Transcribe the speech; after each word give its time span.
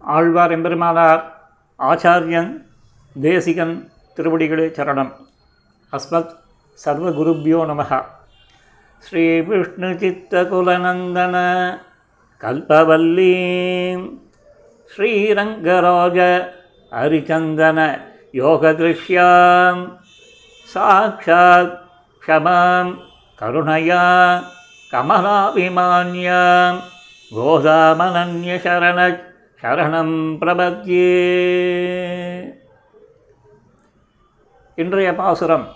ஆழ்வார் 0.00 0.50
எம்பெருமானார் 0.50 1.22
ஆச்சாரியன் 1.78 2.64
தேசிகன் 3.20 3.90
திருவடிகளே 4.16 4.66
சரணம். 4.76 5.12
அஸ்மத் 5.92 6.32
சர்வகுருப்யோ 6.84 7.60
நமக 7.70 8.04
ஸ்ரீ 8.98 9.40
விஷ்ணு 9.40 9.88
சித்தகுலநந்தன 9.88 11.36
கல்பவல்லீம் 12.40 14.18
ஸ்ரீரங்கராஜ 14.96 16.18
ஹரிச்சந்தன 16.90 18.00
யோகதிருஷ்யாம். 18.32 19.98
சாட்சாத் 20.62 21.80
க்ஷமாம் 22.26 22.92
கருணயா 23.38 24.42
கமலாபிமான்யாம் 24.92 26.78
கோதாமனன்யசரண 27.34 29.28
சரணம் 29.62 30.12
பிரபத்யே. 30.40 31.08
இன்றைய 34.82 35.10
பாசுரம் 35.18 35.66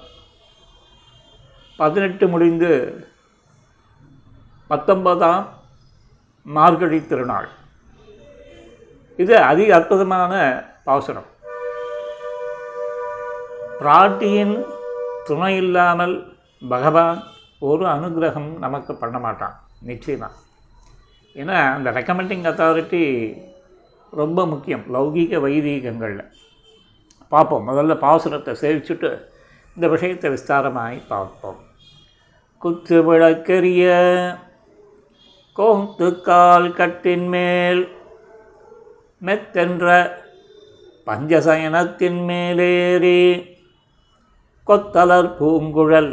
பதினெட்டு 1.81 2.29
முடிந்து 2.29 2.71
பத்தொன்பதாம் 4.71 5.45
மார்கழி 6.57 7.01
திருநாள். 7.11 7.49
இது 9.23 9.37
அதி 9.51 9.67
அற்புதமான 9.79 10.33
பாசுரம். 10.89 11.29
பிராட்டியின் 13.81 14.57
துணை 15.29 15.55
இல்லாமல் 15.57 16.17
பகவான் 16.75 17.23
ஒரு 17.71 17.87
அனுகிரகம் 17.97 18.53
நமக்கு 18.67 18.95
பண்ண 18.95 19.19
மாட்டான். 19.19 19.57
நிச்சயமாக 19.91 20.33
ஏன்னா 21.41 21.59
அந்த 21.77 21.91
ரெக்கமெண்டிங் 21.91 22.47
அத்தாரிட்டி 22.51 23.05
ரொம்ப 24.15 24.47
முக்கியம். 24.47 24.85
லௌகீக 24.95 25.41
வைதீகங்களில். 25.47 26.25
பார்ப்போம். 27.29 27.69
முதல்ல 27.69 27.95
பாசுரத்தை 27.95 28.55
சேவிச்சுட்டு 28.61 29.11
இந்த 29.75 29.89
விஷயத்தை 29.89 30.31
விஸ்தாரமாய் 30.31 31.03
பார்ப்போம். 31.09 31.61
குத்து 32.59 32.97
விளக்கெரிய 33.13 33.87
கோந்து 35.57 36.21
கால் 36.21 36.75
கட்டின் 36.75 37.29
மேல் 37.29 37.89
மெத்தென்ற 39.25 40.11
பஞ்சசயனத்தின் 41.07 42.25
மேலேறி 42.25 43.21
கொத்தலர் 44.67 45.31
பூங்குழல் 45.41 46.13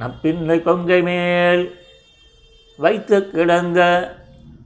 நப்பின்னை 0.00 0.62
கொங்கை 0.62 1.02
மேல் 1.02 1.64
வைத்து 2.76 3.30
கிடந்த 3.30 3.80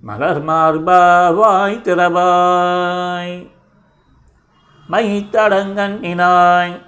மலர் 0.06 0.44
மார்பா 0.44 1.34
வாய் 1.34 1.80
திறவாய். 1.84 3.50
மை 4.86 5.28
தடங்கண்ணினாய். 5.32 6.80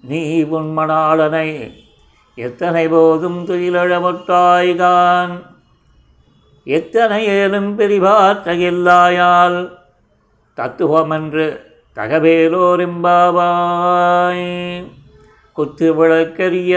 நீ 0.00 0.42
உன்மணாளனை 0.42 1.74
எத்தனை 2.34 2.88
போதும் 2.88 3.46
துயிலழமுட்டாய்கான் 3.46 5.42
எத்தனை 6.64 7.26
ஏலும் 7.26 7.78
பிரிவாற்றையில்லாயால் 7.78 9.78
தத்துவமென்று 10.56 11.60
தகவேலோரிம்பாவாய். 11.96 14.86
குத்து 15.52 15.94
விளக்கரிய 15.94 16.74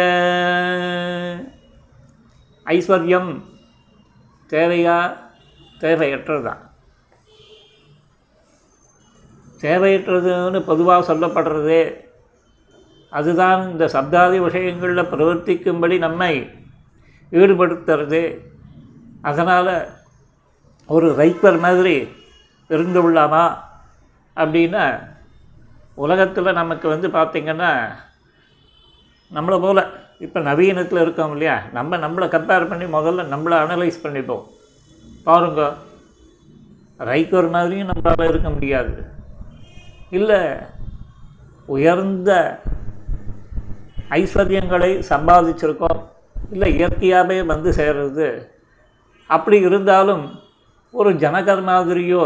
ஐஸ்வர்யம் 2.65 3.41
தேவையா? 4.49 5.25
தேவையற்றது 5.81 6.43
தான் 6.43 6.61
தேவையற்றதுன்னு 9.61 10.59
பொதுவாக 10.61 11.13
சொல்லப்படுறதே 11.13 11.81
அதுதான் 13.11 13.69
இந்த 13.71 13.85
சப்தாதி 13.87 14.37
விஷயங்களில் 14.39 15.11
பிரவர்த்திக்கும்படி 15.11 15.97
நம்மை 15.97 16.33
ஈடுபடுத்துறது. 17.31 18.21
அதனால் 19.21 19.71
ஒரு 20.85 21.07
ரைப்பர் 21.15 21.59
மாதிரி 21.59 21.95
இருந்து 22.69 23.01
விடலாமா 23.01 23.43
அப்படின்னா 24.37 24.83
உலகத்தில் 25.95 26.57
நமக்கு 26.61 26.87
வந்து 26.87 27.07
பார்த்திங்கன்னா 27.07 27.71
நம்மளை 29.31 29.57
போல் 29.59 29.81
இப்போ 30.19 30.39
நவீனத்தில் 30.39 31.01
இருக்கோம் 31.01 31.31
இல்லையா? 31.31 31.55
நம்ம 31.71 31.97
நம்மளை 31.97 32.27
கம்பேர் 32.35 32.69
பண்ணி 32.69 32.85
முதல்ல 32.85 33.25
நம்மளை 33.33 33.57
அனலைஸ் 33.63 34.03
பண்ணிப்போம். 34.03 34.45
பாருங்க 35.27 35.61
ரைக்கர் 37.09 37.49
மாதிரியும் 37.49 37.89
நம்மளால் 37.89 38.29
இருக்க 38.29 38.49
முடியாது. 38.49 38.93
இல்லை 40.09 40.41
உயர்ந்த 41.65 42.31
ஐஸ்வர்யங்களை 44.09 44.91
சம்பாதிச்சிருக்கோம் 45.09 46.01
இல்லை 46.51 46.69
இயற்கையாகவே 46.75 47.37
வந்து 47.51 47.69
சேர்றது. 47.79 48.27
அப்படி 49.29 49.57
இருந்தாலும் 49.59 50.25
ஒரு 50.91 51.09
ஜனகர் 51.23 51.63
மாதிரியோ 51.71 52.23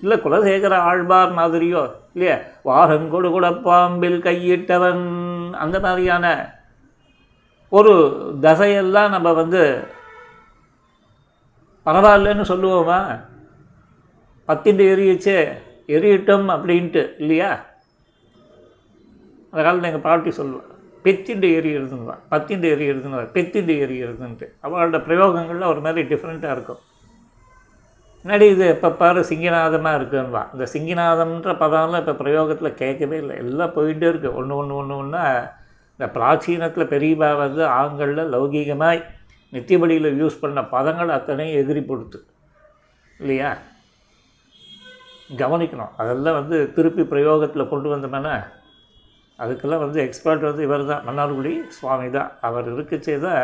இல்லை 0.00 0.16
குலசேகர 0.18 0.74
ஆழ்வார் 0.88 1.34
மாதிரியோ 1.34 1.82
இல்லையா? 2.14 2.36
வாரங்கொடு 2.64 3.28
கூட 3.30 3.46
பாம்பில் 3.68 4.20
கையிட்டவன் 4.22 5.04
அந்த 5.64 5.76
மாதிரியான 5.80 6.26
ஒரு 7.68 7.94
தசையெல்லாம் 8.42 9.14
நம்ம 9.16 9.32
வந்து 9.32 9.62
பரவாயில்லன்னு 11.86 12.44
சொல்லுவோமா? 12.52 13.00
பத்திண்டு 14.48 14.84
எரியச்சே 14.92 15.38
எரியட்டும் 15.96 16.48
அப்படின்ட்டு 16.54 17.02
இல்லையா? 17.22 17.50
அந்த 19.50 19.60
காலத்தில் 19.64 19.90
எங்கள் 19.90 20.06
பாட்டி 20.08 20.30
சொல்லுவாள் 20.38 20.72
பெத்திண்டு 21.04 21.48
எரியிறதுன்னு 21.58 22.14
பத்திண்டு 22.32 22.66
எரியிறதுன்னு 22.74 23.30
பெத்திண்டு 23.36 23.74
எரியிறதுன்ட்டு 23.84 24.46
அவளோட 24.64 24.98
பிரயோகங்களில் 25.08 25.70
ஒரு 25.72 25.80
மாதிரி 25.84 26.02
டிஃப்ரெண்ட்டாக 26.12 26.56
இருக்கும். 26.56 26.80
முன்னாடி 28.24 28.46
இது 28.54 28.64
இப்போ 28.74 28.88
பாரு 29.00 29.20
சிங்கிநாதமாக 29.28 29.98
இருக்குன்னுவா 29.98 30.42
இந்த 30.54 30.64
சிங்கிநாதம்ன்ற 30.72 31.52
பதம்லாம் 31.62 32.02
இப்போ 32.02 32.14
பிரயோகத்தில் 32.22 32.78
கேட்கவே 32.80 33.16
இல்லை. 33.22 33.36
எல்லாம் 33.42 33.74
போயிட்டே 33.76 34.06
இருக்குது 34.10 34.34
ஒன்று 34.38 34.56
ஒன்று 34.60 34.76
ஒன்று 34.80 34.96
ஒன்றா 35.02 35.24
இந்த 35.94 36.06
பிராச்சீனத்தில் 36.16 36.90
பெரியவா 36.94 37.28
வந்து 37.42 37.62
ஆண்களில் 37.78 38.32
லௌகீகமாய் 38.34 39.00
நித்தியபடியில் 39.52 40.18
யூஸ் 40.22 40.42
பண்ண 40.42 40.62
பதங்கள் 40.74 41.16
அத்தனையும் 41.16 41.58
எதிரி 41.62 41.82
பொறுத்து. 41.90 42.18
இல்லையா? 43.20 43.50
கவனிக்கணும். 45.42 45.94
அதெல்லாம் 46.00 46.38
வந்து 46.40 46.56
திருப்பி 46.76 47.04
பிரயோகத்தில் 47.12 47.70
கொண்டு 47.70 47.88
வந்தோம்னா 47.94 48.34
அதுக்கெல்லாம் 49.38 49.84
வந்து 49.84 49.98
எக்ஸ்பர்ட் 50.04 50.44
வந்து 50.48 50.62
இவர் 50.62 50.90
தான் 50.90 51.06
மன்னார்குடி 51.06 51.54
சுவாமி 51.78 52.10
தான். 52.10 52.30
அவர் 52.40 52.68
இருக்கச்சே 52.74 53.16
தான் 53.26 53.42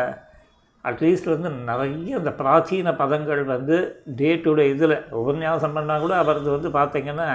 அட்லீஸ்ட் 0.85 1.33
வந்து 1.33 1.49
நிறைய 1.69 2.17
இந்த 2.19 2.31
பிராச்சீன 2.39 2.93
பதங்கள் 3.01 3.43
வந்து 3.45 3.75
டே 4.19 4.29
டு 4.35 4.53
டே 4.53 4.63
இதில் 4.69 4.95
உபன்யாசம் 5.21 5.75
பண்ணால் 5.77 6.01
கூட 6.01 6.15
அவரது 6.15 6.49
வந்து 6.51 6.69
பார்த்திங்கன்னா 6.69 7.29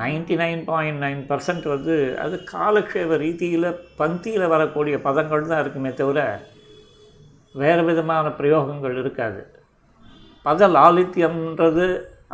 ninety 0.00 0.36
nine 0.40 0.62
point 0.64 1.02
nine 1.04 1.20
percent 1.28 1.66
வந்து 1.66 1.94
அது 2.24 2.36
காலக்ஷேப 2.52 3.16
ரீதியில் 3.16 3.68
பந்தியில் 3.98 4.52
வரக்கூடிய 4.54 4.96
பதங்கள் 4.98 5.50
தான் 5.52 5.62
இருக்குமே 5.64 5.92
தவிர 5.92 6.20
வேறு 7.62 7.82
விதமான 7.84 8.26
பிரயோகங்கள் 8.38 8.98
இருக்காது. 9.02 9.40
பத 10.44 10.68
லாலித்யம்ன்றது 10.78 11.86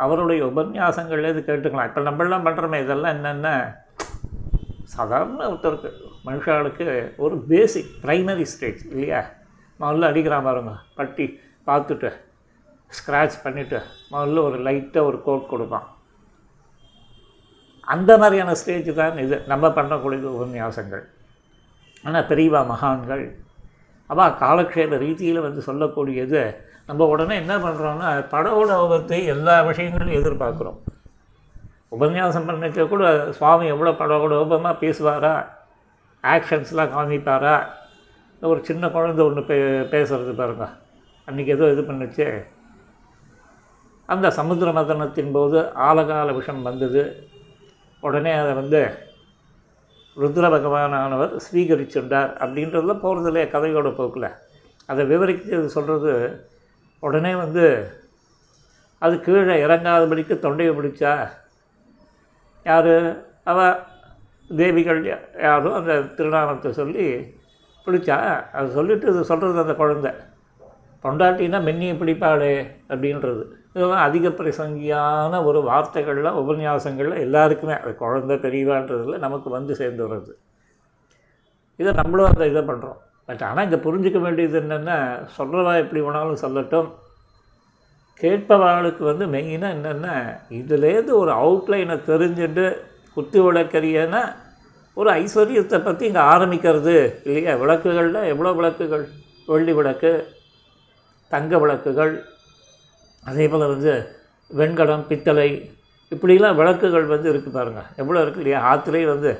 அவருடைய 0.03 0.41
உபன்யாசங்கள்லேருந்து 0.45 1.43
கேட்டுக்கலாம். 1.49 1.89
இப்போ 1.89 2.01
நம்மளாம் 2.09 2.47
பண்ணுறோமே 2.47 2.79
இதெல்லாம் 2.83 3.13
என்னென்ன? 3.17 3.49
சாதாரண 4.95 5.45
ஒருத்தருக்கு 5.51 5.89
மனுஷாளுக்கு 6.25 6.85
ஒரு 7.23 7.35
பேசிக் 7.51 7.91
ப்ரைமரி 8.03 8.45
ஸ்டேஜ் 8.53 8.81
இல்லையா? 8.91 9.21
முதல்ல 9.79 10.09
அடிக்கிறான் 10.11 10.47
பாருங்க 10.47 10.73
பட்டி 10.95 11.25
பார்த்துட்டு 11.67 12.09
ஸ்க்ராட்ச் 12.97 13.37
பண்ணிவிட்டு 13.43 13.79
முதல்ல 14.11 14.43
ஒரு 14.47 14.57
லைட்டாக 14.67 15.09
ஒரு 15.09 15.19
கோட் 15.27 15.51
கொடுப்பான். 15.53 15.87
அந்த 17.93 18.11
மாதிரியான 18.17 18.55
ஸ்டேஜ் 18.61 18.89
தான் 18.99 19.17
இது. 19.25 19.37
நம்ம 19.51 19.67
பண்ணக்கூடிய 19.77 20.27
உபன்யாசங்கள். 20.35 21.05
ஆனால் 22.03 22.27
பெரியவா 22.29 22.61
மகான்கள் 22.73 23.25
அவள் 24.05 24.31
காலக்ஷேப 24.31 24.97
ரீதியில் 24.97 25.41
வந்து 25.41 25.61
சொல்லக்கூடியது 25.67 26.55
நம்ம 26.85 27.05
உடனே 27.05 27.35
என்ன 27.35 27.57
பண்ணுறோன்னா 27.57 28.09
படோடோபத்தை 28.31 29.25
எல்லா 29.25 29.61
விஷயங்களையும் 29.61 30.23
எதிர்பார்க்குறோம். 30.23 30.79
உபன்யாசம் 31.91 32.45
பண்ணிக்க 32.45 32.85
கூட 32.85 33.31
சுவாமி 33.31 33.65
எவ்வளோ 33.67 33.91
படோடோபமாக 33.91 34.79
பேசுவாரா? 34.79 35.45
ஆக்ஷன்ஸ்லாம் 36.23 36.93
காமிப்பாரா? 36.95 37.63
ஒரு 38.41 38.59
சின்ன 38.63 38.89
குழந்தை 38.89 39.25
ஒன்று 39.25 39.43
பே 39.43 39.57
பேசுகிறது 39.93 40.33
பாருங்க. 40.35 40.69
அன்றைக்கி 41.27 41.47
ஏதோ 41.47 41.71
இது 41.71 41.81
பண்ணுச்சு. 41.81 42.43
அந்த 44.05 44.31
சமுத்திர 44.31 44.71
மதனத்தின் 44.71 45.31
போது 45.31 45.59
ஆலகால 45.59 46.33
விஷம் 46.33 46.61
வந்தது. 46.61 47.29
உடனே 47.99 48.31
அதை 48.31 48.53
வந்து 48.53 48.97
ருத்ர 50.21 50.45
பகவானானவர் 50.55 51.31
ஸ்வீகரிச்சுண்டார் 51.45 52.31
அப்படின்றதுலாம் 52.43 53.03
போகிறதில்லையே 53.03 53.45
கதையோட 53.53 53.95
போக்கில். 53.95 54.29
அதை 54.85 55.05
விவரித்து 55.05 55.69
சொல்கிறது 55.69 56.13
உடனே 56.99 57.35
வந்து 57.35 57.65
அது 58.97 59.19
கீழே 59.19 59.55
இறங்காதபடிக்கு 59.65 60.35
தொண்டையை 60.39 60.73
பிடிச்சா 60.75 61.13
யார்? 62.65 62.93
அவ 63.43 63.59
தேவிகள் 64.55 65.01
யாரும் 65.41 65.73
அந்த 65.73 65.93
திருநாமத்தை 66.17 66.71
சொல்லி 66.71 67.07
பிடிச்சா 67.85 68.17
அது 68.51 68.71
சொல்லிட்டு 68.71 69.07
இது 69.07 69.23
சொல்கிறது 69.23 69.61
அந்த 69.61 69.73
குழந்தை. 69.73 70.11
பொண்டாட்டின்னா 71.03 71.59
மென்னியை 71.67 71.95
பிடிப்பாளே 72.01 72.53
அப்படின்றது. 72.89 73.43
இதெல்லாம் 73.75 74.05
அதிக 74.07 74.29
பிரசங்கியான 74.29 75.43
ஒரு 75.45 75.61
வார்த்தைகளில் 75.61 76.37
உபன்யாசங்களில் 76.41 77.23
எல்லாருக்குமே 77.25 77.73
அது 77.73 77.95
குழந்த 77.99 78.33
பெரியவான்றதில் 78.45 79.23
நமக்கு 79.25 79.49
வந்து 79.49 79.75
சேர்ந்து 79.75 80.07
வர்றது. 80.07 80.33
இதை 81.79 81.93
நம்மளும் 81.93 82.29
அந்த 82.31 82.47
இதை 82.47 82.61
பண்ணுறோம் 82.61 82.99
பட் 83.29 83.43
ஆனால் 83.43 83.63
இங்கே 83.63 83.79
புரிஞ்சுக்க 83.85 84.19
வேண்டியது 84.19 84.61
என்னென்னா 84.61 84.97
சொல்கிறவா 85.37 85.73
எப்படி 85.83 86.01
வேணாலும் 86.01 86.43
சொல்லட்டும். 86.43 86.89
கேட்பவாளுக்கு 88.21 89.03
வந்து 89.03 89.25
மெயினாக 89.25 89.75
என்னென்னா 89.75 90.15
இதுலேருந்து 90.49 91.13
ஒரு 91.21 91.31
அவுட்லைனை 91.31 91.95
தெரிஞ்சுட்டு 92.11 92.65
குத்து 93.13 93.39
விளக்கறியன்னா 93.45 94.21
ஒரு 94.97 95.09
ஐஸ்வர்யத்தை 95.11 95.83
பற்றி 95.83 96.03
இங்கே 96.05 96.23
ஆரம்பிக்கிறது. 96.33 96.95
இல்லையா? 97.23 97.53
விளக்குகளில் 97.55 98.29
எவ்வளோ 98.33 98.51
விளக்குகள்? 98.51 99.05
வெள்ளி 99.47 99.73
விளக்கு 99.73 100.11
தங்க 101.31 101.57
விளக்குகள் 101.57 102.13
அதே 103.25 103.47
போல் 103.47 103.71
வந்து 103.73 103.93
வெண்கலம் 104.51 105.07
பித்தளை 105.09 105.49
இப்படிலாம் 106.11 106.57
விளக்குகள் 106.59 107.05
வந்து 107.13 107.33
இருக்குது 107.33 107.57
பாருங்கள் 107.57 107.87
எவ்வளோ 107.95 108.21
இருக்குது 108.23 108.43
இல்லையா? 108.43 108.59
ஆற்றுலையே 108.71 109.05
வந்து 109.05 109.31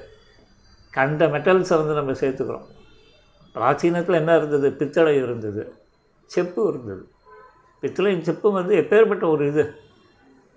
கண்ட 0.93 1.25
மெட்டல்ஸை 1.27 1.75
வந்து 1.81 1.93
நம்ம 1.99 2.11
சேர்த்துக்கிறோம். 2.11 2.67
பிராச்சீனத்தில் 3.55 4.19
என்ன 4.19 4.35
இருந்தது? 4.35 4.67
பித்தளை 4.71 5.15
இருந்தது. 5.15 5.63
செப்பு 6.25 6.67
இருந்தது. 6.67 7.03
பித்தளையும் 7.83 8.25
செப்பும் 8.27 8.57
வந்து 8.59 8.73
எப்பேற்பட்ட 8.81 9.25
ஒரு 9.27 9.47
இது? 9.47 9.63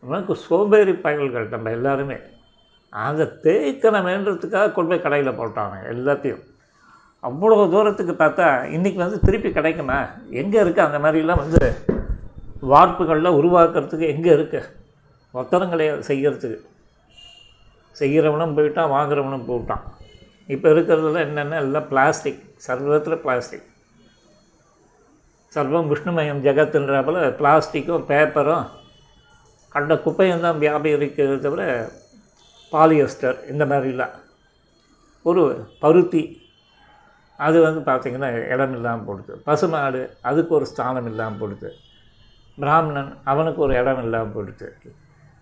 நமக்கு 0.03 0.37
சோம்பேறி 0.37 0.93
பயல்கள் 0.93 1.49
நம்ம 1.49 1.71
எல்லாருமே. 1.71 2.19
அதை 2.93 3.25
தேய்த்தனமேன்றதுக்காக 3.45 4.73
கொண்டு 4.73 4.91
போய் 4.91 5.05
கடையில் 5.07 5.39
போட்டாங்க 5.41 5.77
எல்லாத்தையும். 5.93 6.43
அவ்வளோ 7.23 7.71
தூரத்துக்கு 7.71 8.15
பார்த்தா 8.25 8.49
இன்றைக்கி 8.77 8.95
வந்து 8.95 9.21
திருப்பி 9.21 9.51
கிடைக்குமா? 9.53 9.99
எங்கே 10.31 10.59
இருக்குது 10.63 10.87
அந்த 10.89 10.99
மாதிரிலாம் 10.99 11.43
வந்து 11.45 11.63
வார்ப்புகள்லாம் 12.73 13.39
உருவாக்குறதுக்கு 13.41 14.07
எங்கே 14.15 14.31
இருக்குது 14.37 14.71
ஒத்தனம் 15.35 15.73
கிடையாது 15.75 16.03
செய்கிறதுக்கு 16.11 16.59
செய்கிறவனும் 17.97 18.57
போயிட்டான் 18.57 18.93
வாங்குறவனும் 18.95 19.47
போயிட்டான் 19.49 19.85
இப்போ 20.55 20.67
இருக்கிறதுல 20.75 21.21
என்னென்ன? 21.27 21.61
எல்லாம் 21.65 21.89
பிளாஸ்டிக் 21.93 22.43
சர்வத்தில் 22.67 23.23
பிளாஸ்டிக் 23.25 23.67
சர்வம் 25.55 25.91
விஷ்ணுமயம் 25.93 26.43
ஜெகத்துன்ற 26.47 26.97
போல் 27.05 27.21
பிளாஸ்டிக்கும் 27.39 28.07
பேப்பரும் 28.11 28.67
கண்ட 29.75 29.95
குப்பையும் 30.05 30.45
தான் 30.47 30.61
வியாபரிக்கிறது 30.63 31.37
தவிர 31.47 31.63
பாலியஸ்டர் 32.73 33.39
இந்த 33.53 33.65
மாதிரிலாம். 33.73 34.15
ஒரு 35.29 35.43
பருத்தி. 35.83 36.23
அது 37.47 37.57
வந்து 37.67 37.81
பார்த்திங்கன்னா 37.89 38.31
இடம் 38.53 38.75
இல்லாமல் 38.77 39.07
போடுது. 39.09 39.33
பசுமாடு 39.49 40.01
அதுக்கு 40.29 40.53
ஒரு 40.59 40.67
ஸ்தானம் 40.73 41.09
இல்லாமல் 41.11 41.41
போடுது. 41.43 41.71
பிராமணன் 42.59 43.11
அவனுக்கு 43.25 43.61
ஒரு 43.67 43.75
இடம் 43.81 44.03
இல்லாமல் 44.05 44.35
போயிடுது 44.35 44.69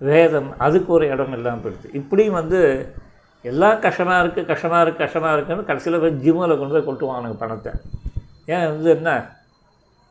வேதம் 0.01 0.51
அதுக்கு 0.59 0.91
ஒரு 0.93 1.07
இடம் 1.15 1.35
இல்லாமல் 1.39 1.63
போயிடுது 1.65 1.95
இப்படியும் 2.01 2.39
வந்து 2.41 2.61
எல்லாம் 3.45 3.81
கஷ்டமாக 3.81 4.23
இருக்குது 4.23 4.49
கஷ்டமாக 4.51 4.83
இருக்குது 4.85 5.05
கஷ்டமாக 5.05 5.33
இருக்குன்னு 5.37 5.69
கடைசியில் 5.71 6.01
போய் 6.01 6.19
ஜிம்மில் 6.25 6.59
கொண்டு 6.59 6.75
போய் 6.75 6.87
கொட்டுவானுங்க 6.89 7.37
பணத்தை. 7.43 7.73
ஏன் 8.47 8.67
வந்து 8.71 8.91
என்ன? 8.97 9.11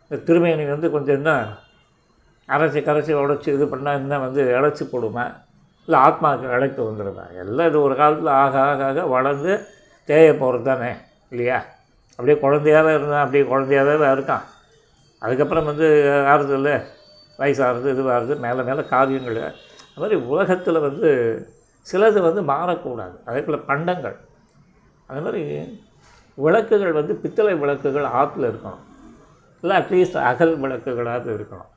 இந்த 0.04 0.18
திருமேனி 0.28 0.66
வந்து 0.66 0.92
கொஞ்சம் 0.92 1.16
என்ன? 1.16 1.32
அரைச்சி 2.50 2.80
கரைச்சி 2.80 3.14
உடச்சி 3.24 3.50
இது 3.58 3.66
பண்ணால் 3.66 4.00
என்ன 4.02 4.20
வந்து 4.20 4.42
இழைச்சி 4.58 4.86
போடுமா? 4.94 5.26
இல்லை 5.88 6.00
ஆத்மாவுக்கு 6.00 6.54
இழைப்பு 6.56 6.82
வந்துடுமா? 6.90 7.26
எல்லாம் 7.44 7.70
இது 7.70 7.82
ஒரு 7.82 7.96
காலத்தில் 7.96 8.32
ஆக 8.44 8.60
ஆக 8.70 8.86
ஆக 8.86 9.06
வளர்ந்து 9.06 9.54
தேய 10.10 10.30
போகிறது 10.34 10.64
தானே 10.64 10.92
இல்லையா? 11.32 11.60
அப்படியே 12.20 12.38
குழந்தையாவே 12.46 12.92
இருந்தான் 12.94 13.24
அப்படியே 13.24 13.44
குழந்தையாவே 13.52 14.10
இருக்கான். 14.12 14.46
அதுக்கப்புறம் 15.24 15.70
வந்து 15.72 15.88
ஆறுது 16.32 16.54
இல்லை 16.60 16.76
வயசாகிறது 17.40 17.90
இதுவாகிறது 17.96 18.34
மேலே 18.46 18.62
மேலே 18.70 18.84
காரியங்கள். 18.94 19.40
அது 19.92 20.02
மாதிரி 20.04 20.18
உலகத்தில் 20.34 20.86
வந்து 20.88 21.10
சிலது 21.88 22.20
வந்து 22.28 22.42
மாறக்கூடாது. 22.54 23.16
அதே 23.26 23.42
போல் 23.42 23.68
பண்டங்கள். 23.70 24.18
அது 25.08 25.22
மாதிரி 25.26 25.44
விளக்குகள் 26.38 26.98
வந்து 27.00 27.14
பித்தளை 27.24 27.54
விளக்குகள் 27.64 28.08
ஆற்றுல 28.20 28.50
இருக்கணும். 28.52 28.84
இல்லை 29.64 29.76
அட்லீஸ்ட் 29.82 30.18
அகல் 30.30 30.56
விளக்குகளாவது 30.64 31.30
இருக்கணும். 31.38 31.70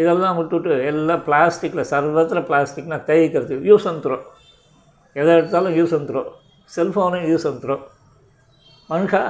இதெல்லாம் 0.00 0.36
விட்டுட்டு 0.36 0.74
எல்லாம் 0.90 1.24
பிளாஸ்டிக்கில் 1.26 1.88
சர்வத்தில் 1.92 2.46
பிளாஸ்டிக்னால் 2.50 3.06
தேய்க்கிறதுக்கு 3.10 3.68
யூஸ் 3.70 3.88
அண்ட் 3.90 4.04
த்ரோ 4.04 4.16
எதை 5.20 5.32
எடுத்தாலும் 5.38 5.74
யூஸ் 5.78 5.94
அண்ட் 5.96 6.08
த்ரோ 6.10 6.22
செல்ஃபோனும் 6.76 7.26
யூஸ் 7.32 7.46
அண்ட் 7.50 7.62
த்ரோ 7.64 7.76
மனுஷா 8.90 9.22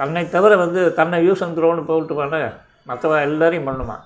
தன்னை 0.00 0.24
தவிர 0.34 0.52
வந்து 0.64 0.80
தன்னை 0.98 1.18
யூஸ் 1.28 1.44
அண்ட் 1.46 1.56
த்ரோன்னு 1.58 1.88
போட்டு 1.88 2.14
பண்ண 2.20 2.36
மற்றவ 2.90 3.16
எல்லாரையும் 3.28 3.68
பண்ணுமா? 3.70 3.96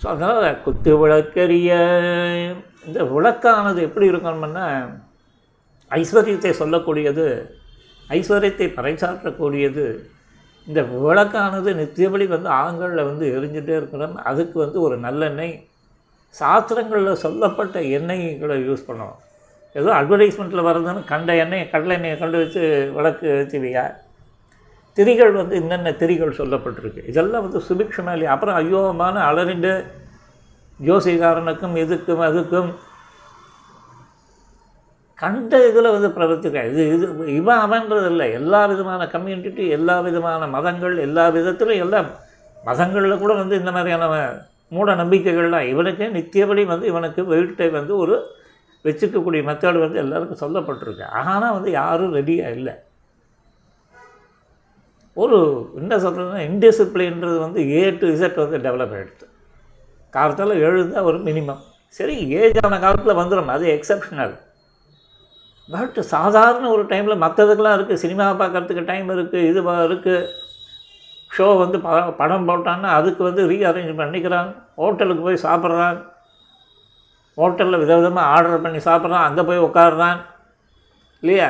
ஸோ 0.00 0.06
அதனால் 0.12 0.60
குத்து 0.64 0.92
விளக்கரிய 1.00 1.70
இந்த 2.88 3.00
விளக்கானது 3.14 3.80
எப்படி 3.88 4.06
இருக்கணும்னா 4.10 4.66
ஐஸ்வர்யத்தை 5.90 6.52
சொல்லக்கூடியது 6.60 7.26
ஐஸ்வர்யத்தை 8.16 8.66
பறைசாற்றக்கூடியது. 8.76 9.84
இந்த 10.68 10.80
விளக்கானது 11.04 11.70
நித்தியபடி 11.80 12.24
வந்து 12.34 12.48
ஆண்களில் 12.62 13.08
வந்து 13.10 13.24
எரிஞ்சுட்டே 13.36 13.74
இருக்கணும். 13.80 14.14
அதுக்கு 14.30 14.56
வந்து 14.64 14.78
ஒரு 14.86 14.96
நல்லெண்ணெய். 15.06 15.54
சாஸ்திரங்களில் 16.34 17.22
சொல்லப்பட்ட 17.24 17.78
எண்ணெய்களை 17.98 18.56
யூஸ் 18.68 18.86
பண்ணணும். 18.88 19.18
ஏதோ 19.78 19.90
அட்வர்டைஸ்மெண்ட்டில் 19.98 20.66
வர்றதுன்னு 20.68 21.02
கண்ட 21.12 21.34
எண்ணெய் 21.44 21.68
கடலை 21.72 21.94
எண்ணெயை 21.98 22.16
கண்டு 22.22 22.38
வச்சு 22.42 22.62
விளக்கு 22.96 23.26
ஏற்றுவியா 23.36 23.84
திரிகள் 24.96 25.32
வந்து 25.40 25.54
என்னென்ன 25.60 25.92
திரிகள் 26.02 26.38
சொல்லப்பட்டிருக்கு? 26.40 27.02
இதெல்லாம் 27.10 27.44
வந்து 27.46 27.60
சுபிக்ஷமாக 27.68 28.14
இல்லையா 28.16 28.34
அப்புறம் 28.34 28.58
அயோகமான 28.60 29.16
அலறிண்டு 29.30 29.72
ஜோசிகாரனுக்கும் 30.80 31.76
இதுக்கும் 31.84 32.24
அதுக்கும் 32.28 32.70
கண்ட 35.22 35.52
இதில் 35.68 35.94
வந்து 35.94 36.08
பிரவர்த்திக்க 36.16 36.60
இது 36.70 36.82
இது 36.94 37.06
இவன் 37.38 37.62
அவன்றது 37.64 38.06
இல்லை. 38.12 38.26
எல்லா 38.40 38.60
விதமான 38.70 39.06
கம்யூனிட்டி 39.14 39.64
எல்லா 39.76 39.96
விதமான 40.06 40.46
மதங்கள் 40.56 40.94
எல்லா 41.06 41.24
விதத்திலும் 41.36 41.82
எல்லாம் 41.84 42.08
மதங்களில் 42.68 43.22
கூட 43.22 43.32
வந்து 43.40 43.58
இந்த 43.60 43.70
மாதிரியான 43.76 44.06
மூட 44.76 44.90
நம்பிக்கைகள்லாம் 45.02 45.68
இவனுக்கு 45.72 46.04
நித்தியபடி 46.16 46.62
வந்து 46.72 46.86
இவனுக்கு 46.92 47.20
வீட்டை 47.32 47.68
வந்து 47.78 47.92
ஒரு 48.02 48.16
வச்சுக்கக்கூடிய 48.84 49.42
மெத்தேடு 49.48 49.78
வந்து 49.84 50.02
எல்லாருக்கும் 50.04 50.42
சொல்லப்பட்டிருக்கு. 50.44 51.06
ஆனால் 51.20 51.54
வந்து 51.56 51.70
யாரும் 51.80 52.14
ரெடியாக 52.18 52.56
இல்லை. 52.58 52.74
ஒரு 55.22 55.38
என்ன 55.80 55.96
சொல்கிறதுன்னா 56.04 56.42
இன்டிசிப்ளின்றது 56.48 57.38
வந்து 57.44 57.60
ஏ 57.72 57.82
டு 58.00 58.06
இசட் 58.14 58.42
வந்து 58.42 58.58
டெவலப் 58.66 58.94
ஆகிடுது 58.98 59.26
காலத்தில் 60.14 60.92
தான் 60.94 61.08
ஒரு 61.10 61.18
மினிமம் 61.28 61.62
சரி 61.98 62.16
ஏஜான 62.40 62.78
காலத்தில் 62.84 63.20
வந்துடும் 63.20 63.52
அது 63.54 63.64
எக்ஸப்ஷனல் 63.76 64.34
பட் 65.68 65.98
சாதாரண 66.14 66.68
ஒரு 66.74 66.84
டைமில் 66.92 67.22
மற்றதுக்கெலாம் 67.24 67.76
இருக்குது 67.78 68.02
சினிமா 68.04 68.24
பார்க்குறதுக்கு 68.42 68.84
டைம் 68.92 69.10
இருக்குது 69.16 69.48
இது 69.50 69.60
இருக்குது 69.88 70.28
ஷோ 71.30 71.46
வந்து 71.62 71.78
ப 71.82 71.90
படம் 72.20 72.46
போட்டான்னா 72.48 72.88
அதுக்கு 72.98 73.22
வந்து 73.28 73.42
ரீஅரேஞ்ச் 73.50 74.00
பண்ணிக்கிறான் 74.00 74.48
ஹோட்டலுக்கு 74.80 75.26
போய் 75.26 75.44
சாப்பிட்றான் 75.46 75.98
ஹோட்டலில் 77.38 77.82
விதவிதமாக 77.82 78.30
ஆர்டர் 78.34 78.64
பண்ணி 78.64 78.80
சாப்பிட்றான். 78.88 79.26
அங்கே 79.28 79.42
போய் 79.48 79.66
உட்காடுறான் 79.66 80.18
இல்லையா? 81.22 81.48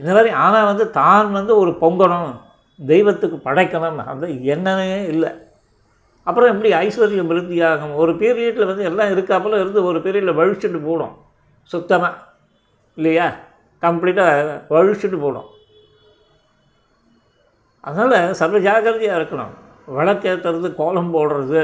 இந்த 0.00 0.10
மாதிரி 0.16 0.30
ஆனால் 0.44 0.68
வந்து 0.70 0.84
தான் 1.00 1.30
வந்து 1.38 1.52
ஒரு 1.62 1.72
பொங்கணும். 1.82 2.32
தெய்வத்துக்கு 2.78 3.36
படைக்கணும் 3.48 4.00
அந்த 4.12 4.26
எண்ணமே 4.54 4.88
இல்லை. 5.14 5.30
அப்புறம் 6.26 6.50
எப்படி 6.52 6.70
ஐஸ்வர்யம் 6.84 7.30
விருத்தியாகும் 7.32 7.94
ஒரு 8.02 8.12
பீரியடில் 8.22 8.70
வந்து 8.70 8.86
எல்லாம் 8.90 9.12
இருக்காப்புல 9.14 9.60
இருந்து 9.62 9.80
ஒரு 9.90 9.98
பீரியடில் 10.04 10.38
வழிச்சுட்டு 10.40 10.80
போடும் 10.86 11.14
சுத்தமாக 11.72 12.22
இல்லையா? 12.98 13.28
கம்ப்ளீட்டாக 13.84 14.56
வழிச்சுட்டு 14.74 15.18
போடும் 15.24 15.48
அதனால் 17.88 18.34
சர்வ 18.40 18.58
ஜாகிரதையாக 18.66 19.18
இருக்கணும். 19.18 19.52
விளக்கேற்றுறது 19.96 20.68
கோலம் 20.78 21.12
போடுறது. 21.16 21.62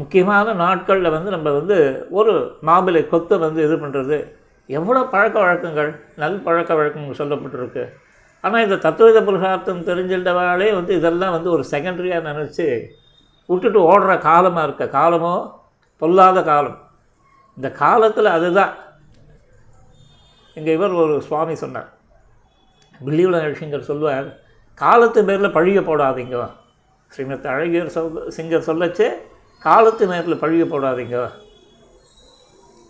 முக்கியமான 0.00 0.54
நாட்களில் 0.62 1.14
வந்து 1.16 1.30
நம்ம 1.34 1.48
வந்து 1.58 1.76
ஒரு 2.18 2.32
மாபிளை 2.68 3.02
கொத்தை 3.12 3.36
வந்து 3.44 3.60
இது 3.66 3.76
பண்ணுறது 3.82 4.16
எவ்வளோ 4.78 5.02
பழக்க 5.12 5.36
வழக்கங்கள்? 5.44 5.90
நல் 6.22 6.44
பழக்க 6.46 6.74
வழக்கங்கள் 6.78 7.20
சொல்லப்பட்டிருக்கு. 7.20 7.84
ஆனால் 8.44 8.64
இந்த 8.64 8.76
தத்துவத 8.86 9.18
புருஷார்த்தம் 9.24 9.86
தெரிஞ்சிருந்தவாளே 9.88 10.68
வந்து 10.74 10.92
இதெல்லாம் 10.94 11.34
வந்து 11.36 11.50
ஒரு 11.50 11.64
செகண்டரியாக 11.70 12.28
நினச்சி 12.30 12.66
விட்டுட்டு 13.48 13.80
ஓடுற 13.90 14.12
காலமாக 14.18 14.66
இருக்க 14.66 14.84
காலமோ 14.98 15.34
பொல்லாத 16.02 16.38
காலம். 16.42 16.78
இந்த 17.56 17.68
காலத்தில் 17.70 18.28
அதுதான். 18.36 18.72
இங்கே 20.56 20.72
இவர் 20.72 21.00
ஒரு 21.02 21.14
சுவாமி 21.22 21.54
சொன்னார். 21.54 21.88
பில்லியுல 23.06 23.40
சிங்கர் 23.60 23.88
சொல்லுவார் 23.90 24.28
காலத்து 24.74 25.24
பேரில் 25.24 25.54
பழிய 25.56 25.80
போடாதீங்க. 25.80 26.36
ஸ்ரீமத் 27.12 27.50
அழகியர் 27.54 27.94
சொல் 27.96 28.20
சிங்கர் 28.36 28.68
சொல்லச்சே 28.68 29.08
காலத்து 29.62 30.06
நேரத்தில் 30.06 30.42
பழிய 30.44 30.64
போடாதீங்க. 30.72 31.18